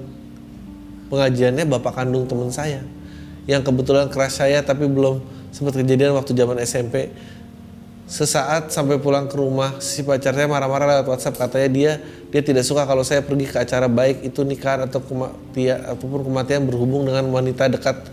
pengajiannya 1.07 1.63
bapak 1.63 1.95
kandung 1.95 2.27
teman 2.27 2.51
saya, 2.51 2.83
yang 3.47 3.63
kebetulan 3.63 4.11
keras 4.11 4.43
saya 4.43 4.59
tapi 4.59 4.91
belum 4.91 5.23
sempat 5.55 5.79
kejadian 5.79 6.19
waktu 6.19 6.35
zaman 6.35 6.59
SMP 6.67 7.15
sesaat 8.09 8.73
sampai 8.73 8.97
pulang 8.97 9.29
ke 9.29 9.37
rumah 9.37 9.77
si 9.77 10.01
pacarnya 10.01 10.49
marah-marah 10.49 10.97
lewat 10.97 11.13
WhatsApp. 11.13 11.37
Katanya 11.37 11.69
dia 11.69 11.91
dia 12.33 12.41
tidak 12.41 12.65
suka 12.65 12.89
kalau 12.89 13.05
saya 13.05 13.21
pergi 13.21 13.45
ke 13.45 13.61
acara 13.61 13.85
baik 13.85 14.25
itu 14.25 14.41
nikahan 14.41 14.89
atau 14.89 14.97
kematian 14.97 15.85
ataupun 15.93 16.25
kematian 16.25 16.65
berhubung 16.65 17.05
dengan 17.05 17.29
wanita 17.29 17.69
dekat. 17.69 18.09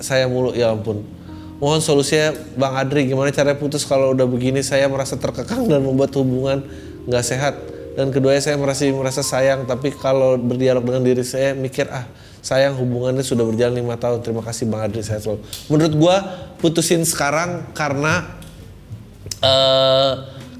Saya 0.00 0.24
mulu 0.32 0.56
ya 0.56 0.72
ampun. 0.72 1.04
Mohon 1.60 1.80
solusinya 1.84 2.32
Bang 2.56 2.80
Adri 2.80 3.04
gimana 3.04 3.28
cara 3.28 3.52
putus 3.52 3.84
kalau 3.84 4.16
udah 4.16 4.24
begini? 4.24 4.64
Saya 4.64 4.88
merasa 4.88 5.20
terkekang 5.20 5.68
dan 5.68 5.84
membuat 5.84 6.16
hubungan 6.16 6.64
nggak 7.04 7.24
sehat. 7.24 7.54
Dan 8.00 8.08
keduanya 8.08 8.40
saya 8.40 8.56
merasa 8.56 8.88
merasa 8.88 9.20
sayang 9.20 9.68
tapi 9.68 9.92
kalau 9.92 10.40
berdialog 10.40 10.86
dengan 10.88 11.04
diri 11.04 11.26
saya 11.26 11.52
mikir 11.52 11.90
ah 11.92 12.08
sayang 12.40 12.78
hubungannya 12.80 13.20
sudah 13.20 13.44
berjalan 13.44 13.84
lima 13.84 14.00
tahun. 14.00 14.24
Terima 14.24 14.40
kasih 14.40 14.72
Bang 14.72 14.88
Adri 14.88 15.04
saya 15.04 15.20
selalu. 15.20 15.44
Menurut 15.68 15.94
gua 16.00 16.16
putusin 16.62 17.04
sekarang 17.04 17.68
karena 17.76 18.37
uh, 19.42 20.12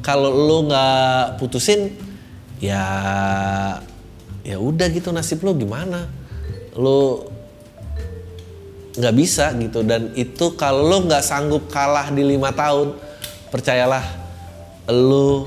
kalau 0.03 0.31
lu 0.31 0.59
nggak 0.71 1.37
putusin 1.37 1.93
ya 2.59 2.85
ya 4.43 4.57
udah 4.57 4.87
gitu 4.91 5.11
nasib 5.13 5.43
lu 5.45 5.55
gimana? 5.59 6.09
Lu 6.79 7.27
nggak 8.99 9.15
bisa 9.15 9.55
gitu. 9.59 9.85
Dan 9.85 10.15
itu 10.15 10.55
kalau 10.57 10.87
lu 10.87 10.97
nggak 11.07 11.23
sanggup 11.23 11.71
kalah 11.71 12.11
di 12.11 12.23
lima 12.25 12.55
tahun 12.55 12.95
percayalah 13.53 14.05
lu 14.89 15.45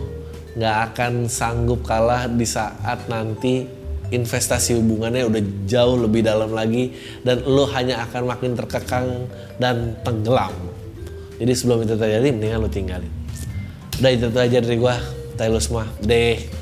nggak 0.54 0.78
akan 0.92 1.32
sanggup 1.32 1.82
kalah 1.88 2.28
di 2.28 2.44
saat 2.44 3.08
nanti 3.08 3.66
investasi 4.12 4.76
hubungannya 4.76 5.24
udah 5.24 5.42
jauh 5.64 5.96
lebih 5.96 6.28
dalam 6.28 6.52
lagi 6.52 6.92
dan 7.24 7.48
lu 7.48 7.64
hanya 7.72 8.04
akan 8.04 8.28
makin 8.28 8.52
terkekang 8.60 9.32
dan 9.56 9.96
tenggelam. 10.04 10.52
Jadi 11.40 11.54
sebelum 11.56 11.88
itu 11.88 11.96
terjadi 11.98 12.28
mendingan 12.30 12.60
lu 12.62 12.70
tinggalin 12.70 13.21
udah 14.02 14.12
itu 14.18 14.28
aja 14.34 14.58
dari 14.58 14.78
gua. 14.82 14.98
Taylor 15.38 15.62
semua. 15.62 15.86
Deh 16.02 16.61